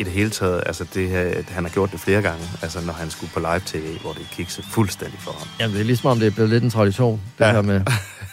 i 0.02 0.04
det 0.04 0.12
hele 0.12 0.30
taget, 0.30 0.62
altså, 0.66 0.84
det, 0.94 1.08
her- 1.08 1.42
han 1.48 1.64
har 1.64 1.70
gjort 1.70 1.92
det 1.92 2.00
flere 2.00 2.22
gange, 2.22 2.44
altså, 2.62 2.78
når 2.86 2.92
han 2.92 3.10
skulle 3.10 3.30
på 3.34 3.40
live-tv, 3.40 3.98
hvor 4.00 4.12
det 4.12 4.26
kiksede 4.32 4.66
fuldstændig 4.66 5.18
for 5.20 5.30
ham. 5.38 5.48
Jamen, 5.60 5.74
det 5.74 5.80
er 5.80 5.84
ligesom 5.84 6.10
om, 6.10 6.18
det 6.18 6.26
er 6.26 6.30
blevet 6.30 6.50
lidt 6.50 6.64
en 6.64 6.70
tradition, 6.70 7.20
det 7.38 7.44
Ja. 7.44 7.52
her 7.52 7.62
med... 7.62 7.80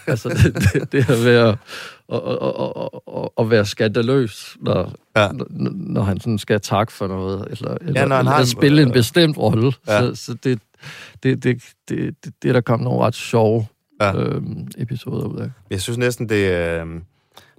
Altså, 0.07 0.29
det, 0.29 0.55
det, 0.73 0.91
det 0.91 1.03
her 1.03 1.23
med 1.23 1.35
at, 1.35 1.57
at, 2.13 2.21
at, 2.43 3.23
at, 3.23 3.29
at, 3.39 3.49
være 3.49 3.65
skandaløs, 3.65 4.57
når, 4.61 4.93
Ja. 5.15 5.27
når, 5.31 5.47
når 5.73 6.01
han 6.03 6.19
sådan 6.19 6.37
skal 6.37 6.61
takke 6.61 6.93
for 6.93 7.07
noget, 7.07 7.47
eller, 7.51 7.77
eller, 7.81 8.01
Ja, 8.01 8.07
når 8.07 8.15
han 8.15 8.21
eller 8.25 8.31
har 8.31 8.39
en- 8.39 8.45
spille 8.47 8.81
en 8.81 8.91
bestemt 8.91 9.37
rolle. 9.37 9.73
Ja. 9.87 9.99
Så, 9.99 10.15
så 10.15 10.33
det, 10.43 10.59
det, 11.23 11.43
det, 11.43 11.63
det, 11.89 12.15
det, 12.25 12.33
det 12.43 12.49
er 12.49 12.53
der 12.53 12.61
kommet 12.61 12.83
nogle 12.83 12.99
ret 13.05 13.15
sjove 13.15 13.67
ja. 14.01 14.15
øhm, 14.15 14.67
episoder 14.77 15.25
ud 15.25 15.39
af. 15.39 15.49
Jeg 15.69 15.81
synes 15.81 15.97
næsten, 15.97 16.29
det, 16.29 16.51
øh, 16.51 16.85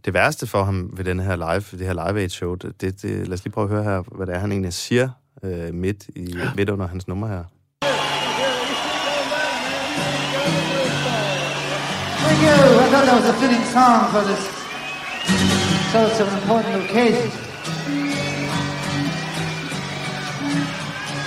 det 0.05 0.15
værste 0.15 0.47
for 0.47 0.65
ham 0.65 0.91
ved 0.93 1.05
den 1.05 1.21
her 1.21 1.37
live, 1.37 1.79
det 1.79 1.87
her 1.87 1.93
live 1.93 2.21
aid 2.21 2.29
show, 2.29 2.55
det, 2.55 2.81
det, 2.81 3.29
lad 3.29 3.33
os 3.33 3.45
lige 3.45 3.53
prøve 3.53 3.65
at 3.65 3.71
høre 3.71 3.85
her, 3.85 4.03
hvad 4.17 4.27
det 4.27 4.35
er, 4.35 4.39
han 4.39 4.53
egentlig 4.53 4.73
siger 4.73 5.09
øh, 5.43 5.75
midt, 5.75 6.09
i, 6.17 6.37
midt 6.57 6.69
under 6.71 6.89
hans 6.89 7.09
nummer 7.09 7.29
her. 7.29 7.45
Thank 12.25 12.43
you. 12.43 12.59
I 12.85 12.89
thought 12.93 13.07
that 13.09 13.17
was 13.21 13.29
a 13.29 13.37
fitting 13.43 13.65
song 13.77 14.01
for 14.13 14.23
this 14.31 14.43
such 15.93 16.21
an 16.21 16.29
important 16.39 16.77
occasion. 16.85 17.31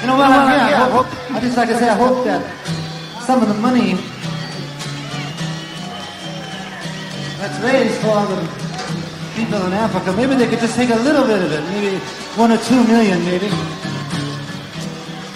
You 0.01 0.07
know 0.07 0.17
what? 0.17 0.31
I, 0.31 0.39
mean, 0.49 0.61
I, 0.85 0.89
hope, 0.89 1.07
I 1.35 1.39
just 1.39 1.57
like 1.57 1.69
to 1.69 1.77
say, 1.77 1.89
I 1.89 1.95
hope 1.95 2.23
that 2.25 2.41
some 3.27 3.41
of 3.41 3.47
the 3.47 3.59
money 3.67 3.97
that's 7.43 7.59
raised 7.59 7.99
for 7.99 8.07
all 8.07 8.25
the 8.25 8.41
people 9.35 9.61
in 9.65 9.73
Africa, 9.73 10.13
maybe 10.13 10.33
they 10.33 10.47
could 10.47 10.59
just 10.59 10.77
take 10.77 10.91
a 10.91 10.95
little 10.95 11.25
bit 11.25 11.43
of 11.43 11.51
it, 11.51 11.61
maybe 11.73 11.97
one 12.39 12.53
or 12.53 12.57
two 12.57 12.81
million, 12.87 13.19
maybe, 13.25 13.47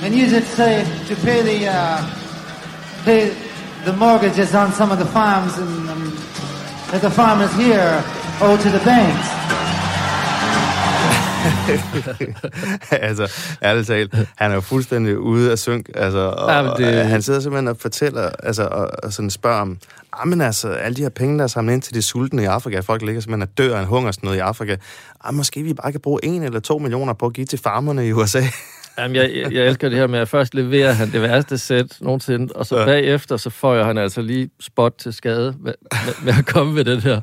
and 0.02 0.16
use 0.16 0.32
it, 0.32 0.46
say, 0.46 0.86
to 1.08 1.16
pay 1.18 1.42
the 1.42 1.68
uh, 1.68 2.00
pay 3.04 3.36
the 3.84 3.92
mortgages 3.92 4.56
on 4.56 4.72
some 4.72 4.90
of 4.90 5.00
the 5.00 5.06
farms 5.06 5.58
and 5.58 5.90
um, 5.90 6.16
that 6.92 7.02
the 7.02 7.12
farmers 7.12 7.54
here 7.56 8.02
owe 8.40 8.56
to 8.56 8.70
the 8.70 8.80
banks. 8.86 9.57
altså, 12.92 13.32
ærligt 13.64 13.88
talt, 13.88 14.16
han 14.36 14.52
er 14.52 14.56
jo 14.56 14.62
fuldstændig 14.62 15.20
ude 15.20 15.52
af 15.52 15.60
synk, 15.60 15.90
altså, 15.96 16.20
og, 16.20 16.52
Ja, 16.52 16.62
men 16.62 16.72
det- 16.72 16.78
det... 16.94 17.02
og, 17.02 17.08
han 17.10 17.22
sidder 17.22 17.40
simpelthen 17.40 17.68
og 17.68 17.78
fortæller, 17.80 18.30
altså, 18.44 18.64
og, 18.64 18.90
og 19.04 19.14
sådan 19.14 19.30
spørger 19.30 19.62
om, 19.62 19.78
ah, 20.14 20.28
men 20.28 20.42
altså, 20.42 20.70
alle 20.70 20.96
de 20.96 21.02
her 21.02 21.10
penge, 21.10 21.38
der 21.38 21.44
er 21.44 21.48
samlet 21.48 21.74
ind 21.74 21.82
til 21.82 21.94
de 21.94 22.02
sultne 22.02 22.42
i 22.44 22.46
Afrika, 22.46 22.80
folk 22.80 23.02
ligger 23.02 23.22
simpelthen 23.22 23.42
og 23.42 23.58
dør 23.58 23.76
af 23.78 23.82
en 23.82 23.88
hungersnød 23.88 24.36
i 24.36 24.40
Afrika, 24.40 24.76
ah, 25.24 25.34
måske 25.34 25.64
vi 25.64 25.74
bare 25.74 25.92
kan 25.92 26.02
bruge 26.02 26.20
en 26.26 26.44
eller 26.44 26.60
to 26.60 26.78
millioner 26.78 27.14
på 27.14 27.26
at 27.26 27.34
give 27.34 27.46
til 27.46 27.60
farmerne 27.60 28.08
i 28.08 28.12
USA. 28.14 28.42
Jamen, 28.98 29.16
jeg, 29.16 29.32
jeg, 29.36 29.54
jeg 29.54 29.68
elsker 29.68 29.90
det 29.90 29.98
her 29.98 30.08
med, 30.08 30.20
at 30.20 30.28
først 30.30 30.54
leverer 30.56 30.92
han 30.92 31.12
det 31.12 31.22
værste 31.22 31.58
sæt 31.58 31.98
nogensinde, 32.02 32.54
og 32.56 32.66
så 32.66 32.80
Ja. 32.80 32.86
bagefter, 32.86 33.38
så 33.38 33.50
får 33.50 33.84
han 33.84 33.98
altså 33.98 34.22
lige 34.22 34.50
spot 34.60 34.94
til 34.98 35.14
skade 35.14 35.56
med, 35.60 35.74
med, 35.92 36.14
med 36.26 36.34
at 36.40 36.46
komme 36.46 36.74
med 36.74 36.86
den 36.86 37.00
her 37.00 37.22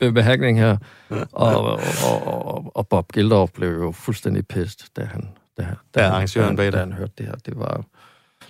med 0.00 0.12
behandling 0.12 0.58
her. 0.58 0.76
Og, 1.10 1.20
og, 1.32 1.80
og, 2.10 2.44
og, 2.54 2.72
og 2.76 2.88
Bob 2.88 3.12
Geldof 3.12 3.50
blev 3.50 3.68
jo 3.70 3.92
fuldstændig 3.92 4.46
pist, 4.46 4.96
da 4.96 5.04
han, 5.04 5.28
da, 5.58 5.62
da, 5.62 5.68
Ja, 5.96 6.02
han- 6.04 6.12
arrangøren 6.12 6.56
bag 6.56 6.66
det. 6.66 6.72
da 6.72 6.78
han 6.78 6.92
hørte 6.92 7.12
det 7.18 7.26
her. 7.26 7.34
Det 7.46 7.56
var... 7.58 7.84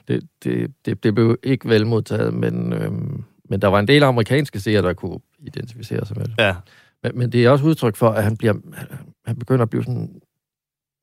Det, 0.09 0.22
det, 0.45 0.70
det, 0.86 1.05
det 1.05 1.14
blev 1.14 1.36
ikke 1.43 1.68
vel 1.68 1.86
modtaget, 1.86 2.34
men, 2.34 2.72
øhm, 2.72 3.24
men 3.49 3.62
der 3.62 3.68
var 3.68 3.78
en 3.78 3.88
del 3.88 4.03
amerikanske 4.03 4.61
seere, 4.61 4.82
der 4.82 4.93
kunne 4.93 5.18
identificere 5.47 6.07
sig 6.07 6.16
med 6.18 6.24
det. 6.26 6.34
Ja, 6.38 6.55
Men, 7.03 7.12
men 7.18 7.32
det 7.32 7.45
er 7.45 7.51
også 7.51 7.64
udtryk 7.64 7.97
for, 7.97 8.11
at 8.11 8.24
han, 8.24 8.36
bliver, 8.36 8.55
han 9.26 9.36
begynder 9.38 9.62
at 9.62 9.70
blive 9.70 9.84
sådan 9.84 10.20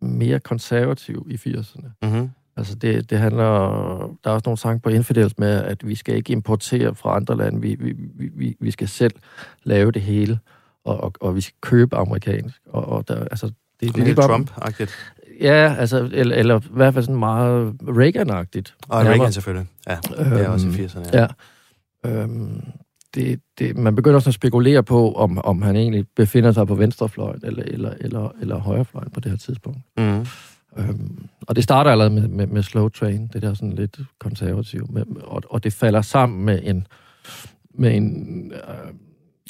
mere 0.02 0.40
konservativ 0.40 1.28
i 1.30 1.36
80'erne. 1.50 1.88
mm-hmm. 2.02 2.30
Altså 2.58 2.76
det, 2.76 3.10
det 3.10 3.18
handler, 3.20 3.44
der 4.24 4.30
er 4.30 4.34
også 4.34 4.44
nogle 4.46 4.58
sange 4.58 4.80
på 4.80 4.90
Infidels 4.90 5.38
med, 5.38 5.64
at 5.64 5.88
vi 5.88 5.96
skal 5.96 6.16
ikke 6.16 6.32
importere 6.34 6.96
fra 6.96 7.16
andre 7.16 7.38
lande, 7.38 7.62
vi, 7.62 7.76
vi, 7.80 7.94
vi- 8.36 8.58
vi, 8.60 8.72
skal 8.72 8.88
selv 8.88 9.14
lave 9.64 9.92
det 9.92 10.02
hele, 10.02 10.40
og, 10.86 11.04
og, 11.04 11.14
og 11.22 11.36
vi 11.36 11.42
skal 11.42 11.56
købe 11.62 11.96
amerikansk. 11.96 12.56
Og, 12.66 12.86
og 12.86 13.08
der, 13.08 13.20
altså, 13.24 13.46
det, 13.48 13.56
det, 13.82 13.96
det 13.96 14.02
er 14.02 14.06
ligesom- 14.06 14.48
Trump-agtigt. 14.48 14.92
Ja, 15.42 15.76
altså, 15.80 16.10
eller, 16.14 16.36
eller 16.36 16.60
i 16.60 16.64
hvert 16.72 16.94
fald 16.94 17.06
sådan 17.06 17.20
meget 17.20 17.74
Reagan-agtigt. 17.82 18.76
Og. 18.90 19.06
Reagan 19.06 19.32
selvfølgelig. 19.32 19.68
Ja, 19.88 19.98
det 20.18 20.42
er 20.42 20.50
også 20.50 20.68
i 20.68 20.70
Øhm, 20.70 20.86
80'erne. 20.86 21.10
Ja. 21.18 21.28
Ja. 22.06 22.24
Øhm, 22.24 22.62
det, 23.16 23.40
det, 23.60 23.78
man 23.78 23.96
begynder 23.96 24.16
også 24.16 24.30
at 24.30 24.34
spekulere 24.34 24.84
på, 24.84 25.14
om, 25.14 25.38
om 25.38 25.62
han 25.62 25.76
egentlig 25.76 26.06
befinder 26.16 26.52
sig 26.52 26.68
på 26.68 26.76
venstrefløjen 26.76 27.40
eller, 27.44 27.64
eller, 27.64 27.94
eller, 28.00 28.32
eller 28.42 28.58
højrefløjen 28.58 29.10
på 29.10 29.20
det 29.20 29.32
her 29.32 29.38
tidspunkt. 29.38 29.80
Mm. 29.98 30.26
Øhm, 30.78 31.28
og 31.48 31.56
det 31.56 31.64
starter 31.64 31.92
allerede 31.92 32.14
med, 32.14 32.28
med, 32.28 32.48
med 32.48 32.64
Slow 32.64 32.90
Train, 32.90 33.30
det 33.34 33.42
der 33.42 33.54
sådan 33.54 33.74
lidt 33.74 34.00
konservativ, 34.20 34.88
med, 34.90 35.04
og, 35.24 35.44
og 35.50 35.64
det 35.64 35.74
falder 35.74 36.02
sammen 36.02 36.46
med 36.46 36.60
en, 36.64 36.88
med 37.74 37.96
en 37.96 38.52
øh, 38.52 38.94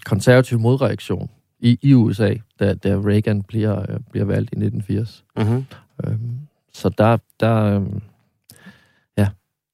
konservativ 0.05 0.59
modreaktion 0.59 1.29
i, 1.59 1.79
i 1.81 1.93
USA, 1.93 2.33
da, 2.59 2.73
da 2.73 2.95
Reagan 2.95 3.43
bliver, 3.43 3.79
øh, 3.79 3.99
bliver 4.11 4.25
valgt 4.25 4.53
i 4.53 4.57
1980. 4.57 5.25
Mm-hmm. 5.37 5.65
Øhm, 6.03 6.39
så 6.73 6.89
der, 6.89 7.17
der, 7.39 7.75
øhm, 7.75 8.01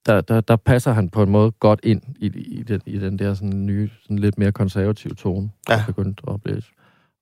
der, 0.06 0.22
der, 0.22 0.42
der 0.42 0.56
passer 0.56 0.92
han 0.94 1.10
på 1.10 1.24
en 1.24 1.30
måde 1.30 1.52
godt 1.52 1.80
ind 1.84 2.02
i, 2.20 2.26
i, 2.26 2.64
den, 2.64 2.82
i 2.86 3.00
den 3.00 3.20
der 3.20 3.34
sådan 3.34 3.66
nye, 3.66 3.90
sådan 4.04 4.20
lidt 4.20 4.38
mere 4.38 4.52
konservative 4.52 5.14
tone, 5.16 5.50
der 5.68 5.74
Ja. 5.74 5.80
er 5.82 5.86
begyndt 5.86 6.22
at 6.28 6.42
blive. 6.44 6.62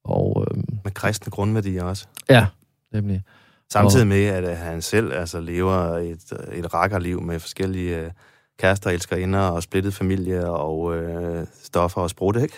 Og 0.03 0.47
øhm, 0.51 0.63
Med 0.83 0.91
kristne 0.91 1.31
grundværdier 1.31 1.83
også. 1.83 2.07
ja, 2.29 2.45
nemlig. 2.93 3.23
Samtidig 3.69 4.07
med, 4.07 4.25
at 4.25 4.57
han 4.57 4.81
selv 4.81 5.13
altså, 5.13 5.39
lever 5.39 5.75
et, 5.97 6.33
et 6.53 6.73
rakkerliv 6.73 7.21
med 7.21 7.39
forskellige 7.39 7.99
øh, 7.99 8.11
kærester, 8.59 8.89
elskerinder 8.89 9.39
og 9.39 9.63
splittet 9.63 9.93
familie 9.93 10.49
og 10.49 10.97
øh, 10.97 11.45
stoffer 11.63 12.01
og 12.01 12.09
sprut, 12.09 12.35
ikke? 12.41 12.53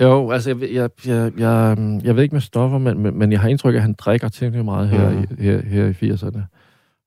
Jo, 0.00 0.30
altså, 0.30 0.50
jeg, 0.50 0.60
jeg, 0.72 0.90
jeg, 1.06 1.32
jeg, 1.38 1.76
jeg 2.04 2.16
ved 2.16 2.22
ikke 2.22 2.34
med 2.34 2.40
stoffer, 2.42 2.78
men, 2.78 2.98
men, 2.98 3.18
men 3.18 3.32
jeg 3.32 3.40
har 3.40 3.48
indtryk 3.48 3.74
af, 3.74 3.76
at 3.76 3.82
han 3.82 3.94
drikker 3.98 4.28
temmelig 4.28 4.64
meget 4.64 4.88
her, 4.88 5.10
mm. 5.10 5.26
i, 5.38 5.42
her, 5.42 5.62
her 5.62 5.86
i 6.02 6.10
80'erne. 6.12 6.40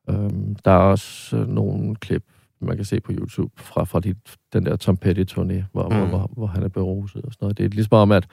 Øhm, 0.10 0.56
der 0.66 0.72
er 0.72 0.76
også 0.78 1.38
øh, 1.38 1.48
nogle 1.48 1.96
klip, 1.96 2.24
man 2.62 2.76
kan 2.76 2.86
se 2.86 3.00
på 3.00 3.12
YouTube, 3.12 3.52
fra, 3.58 3.84
fra 3.84 4.00
de, 4.00 4.16
den 4.54 4.66
der 4.66 4.76
Tom 4.76 4.98
Petty-turné, 5.06 5.64
hvor, 5.72 5.90
mm. 5.90 5.96
Hvor, 5.96 6.06
hvor, 6.08 6.30
hvor 6.38 6.48
han 6.48 6.64
er 6.64 6.68
beruset 6.70 7.22
og 7.26 7.34
sådan 7.34 7.38
noget. 7.46 7.58
Det 7.58 7.66
er 7.66 7.70
ligesom 7.70 7.94
om, 7.98 8.12
at 8.12 8.28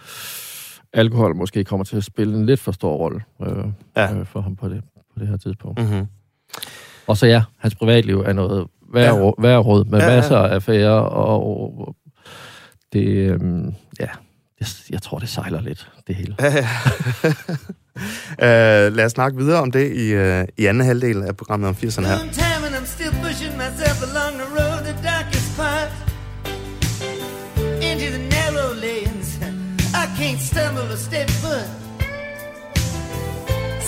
alkohol 0.93 1.37
måske 1.37 1.64
kommer 1.64 1.85
til 1.85 1.97
at 1.97 2.05
spille 2.05 2.37
en 2.39 2.47
lidt 2.47 2.61
for 2.61 2.73
stor 2.73 2.97
rolle 2.97 3.20
øh, 3.43 3.64
Ja. 3.97 4.14
øh, 4.14 4.27
for 4.27 4.41
ham 4.41 4.57
på 4.57 4.68
det, 4.68 4.83
på 4.95 5.18
det 5.20 5.29
her 5.29 5.37
tidspunkt. 5.37 5.81
Mm. 5.81 5.87
Mm-hmm. 5.89 6.07
Og 7.07 7.16
så 7.16 7.27
ja, 7.27 7.43
hans 7.59 7.75
privatliv 7.75 8.18
er 8.20 8.33
noget 8.33 8.66
værre, 8.93 9.16
Ja. 9.27 9.31
værre 9.39 9.59
råd, 9.59 9.85
med 9.85 9.99
Ja, 10.01 10.07
masser 10.16 10.37
af 10.39 10.55
affærer, 10.55 10.91
og, 10.91 11.43
og 11.79 11.97
det, 12.93 13.07
øhm, 13.07 13.66
ja, 14.01 14.09
jeg, 14.61 14.68
jeg 14.91 15.03
tror, 15.03 15.18
det 15.18 15.29
sejler 15.29 15.61
lidt, 15.61 15.91
det 16.07 16.14
hele. 16.14 16.37
Ja, 16.41 16.53
ja. 16.53 16.68
uh, 18.89 18.93
lad 18.97 19.05
os 19.05 19.12
snakke 19.12 19.39
videre 19.39 19.61
om 19.62 19.70
det 19.73 19.93
i, 19.97 20.16
uh, 20.16 20.45
i 20.59 20.66
anden 20.66 20.85
halvdel 20.85 21.23
af 21.23 21.37
programmet 21.37 21.68
om 21.68 21.75
80'erne 21.75 22.07
her. 22.07 22.18
Myself 23.63 24.03
along 24.11 24.39
the 24.39 24.49
road, 24.59 24.81
the 24.91 24.97
darkest 25.11 25.49
part. 25.57 25.91
Into 27.89 28.09
the 28.17 28.23
narrow 28.37 28.75
lanes. 28.75 29.29
I 29.95 30.07
can't 30.19 30.41
stumble 30.41 30.89
or 30.95 31.01
step 31.09 31.31
foot. 31.43 31.69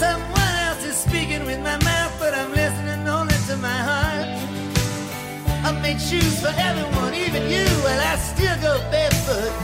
Someone 0.03 0.55
else 0.67 0.83
is 0.91 0.97
speaking 1.07 1.45
with 1.51 1.61
my 1.71 1.77
mouth, 1.91 2.15
but 2.21 2.33
I'm 2.41 2.53
listening 2.63 3.03
only 3.09 3.39
to 3.49 3.57
my 3.69 3.81
heart. 3.91 4.29
I'm 5.67 5.77
made 5.83 6.01
shoes 6.01 6.37
for 6.45 6.55
everyone, 6.69 7.13
even 7.27 7.43
you, 7.55 7.67
and 7.91 8.01
I 8.13 8.15
still 8.31 8.57
go 8.67 8.75
barefoot. 8.93 9.55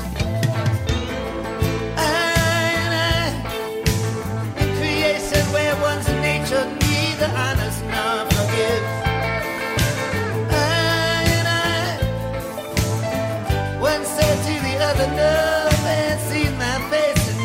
And 2.09 2.93
I, 3.13 3.27
in 4.61 4.69
creation 4.81 5.43
where 5.55 5.75
one's 5.89 6.09
nature 6.29 6.65
neither 6.83 7.31
honors 7.45 7.70
the 15.07 15.33
other, 15.67 16.19
seen 16.29 16.53
my 16.59 16.77
face 16.91 17.31
and. 17.31 17.41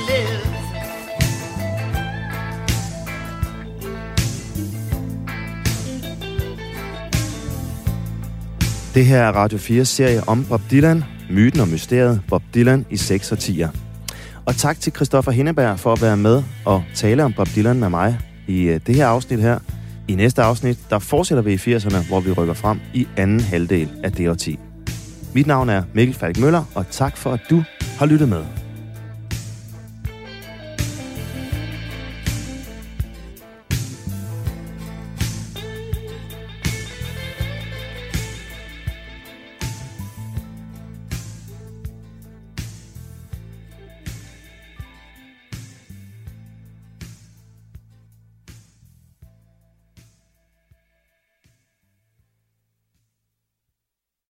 Det 8.96 9.06
her 9.06 9.20
er 9.20 9.32
Radio 9.32 9.58
4 9.58 9.86
serie 9.86 10.22
om 10.28 10.46
Bob 10.46 10.62
Dylan, 10.72 11.04
myten 11.30 11.60
og 11.60 11.68
mysteriet 11.68 12.22
Bob 12.30 12.44
Dylan 12.54 12.86
i 12.90 12.98
6 12.98 13.32
og 13.32 13.38
10'er. 13.38 13.70
Og 14.46 14.56
tak 14.56 14.80
til 14.80 14.94
Christoffer 14.94 15.32
Hinneberg 15.32 15.80
for 15.80 15.94
at 15.94 16.02
være 16.02 16.18
med 16.18 16.44
og 16.66 16.84
tale 16.94 17.24
om 17.24 17.34
Bob 17.34 17.48
Dylan 17.56 17.80
med 17.80 17.90
mig 17.90 18.20
i 18.48 18.62
øh, 18.62 18.80
det 18.88 18.96
her 18.96 19.08
afsnit 19.08 19.40
her. 19.40 19.60
I 20.08 20.16
næste 20.16 20.44
afsnit, 20.44 20.80
der 20.90 21.00
fortsætter 21.00 21.42
vi 21.42 21.54
i 21.54 21.76
80'erne, 21.76 22.08
hvor 22.08 22.20
vi 22.20 22.32
rykker 22.32 22.54
frem 22.54 22.80
i 22.94 23.08
anden 23.18 23.40
halvdel 23.40 23.90
af 24.04 24.12
det 24.12 24.30
årti. 24.30 24.60
Mit 25.36 25.48
navn 25.48 25.70
er 25.70 25.84
Mikkel 25.94 26.16
Falk 26.16 26.40
Møller, 26.40 26.64
og 26.76 26.86
tak 26.92 27.18
for 27.18 27.32
at 27.32 27.40
du 27.50 27.64
har 28.00 28.06
lyttet 28.06 28.30
med. 28.30 28.65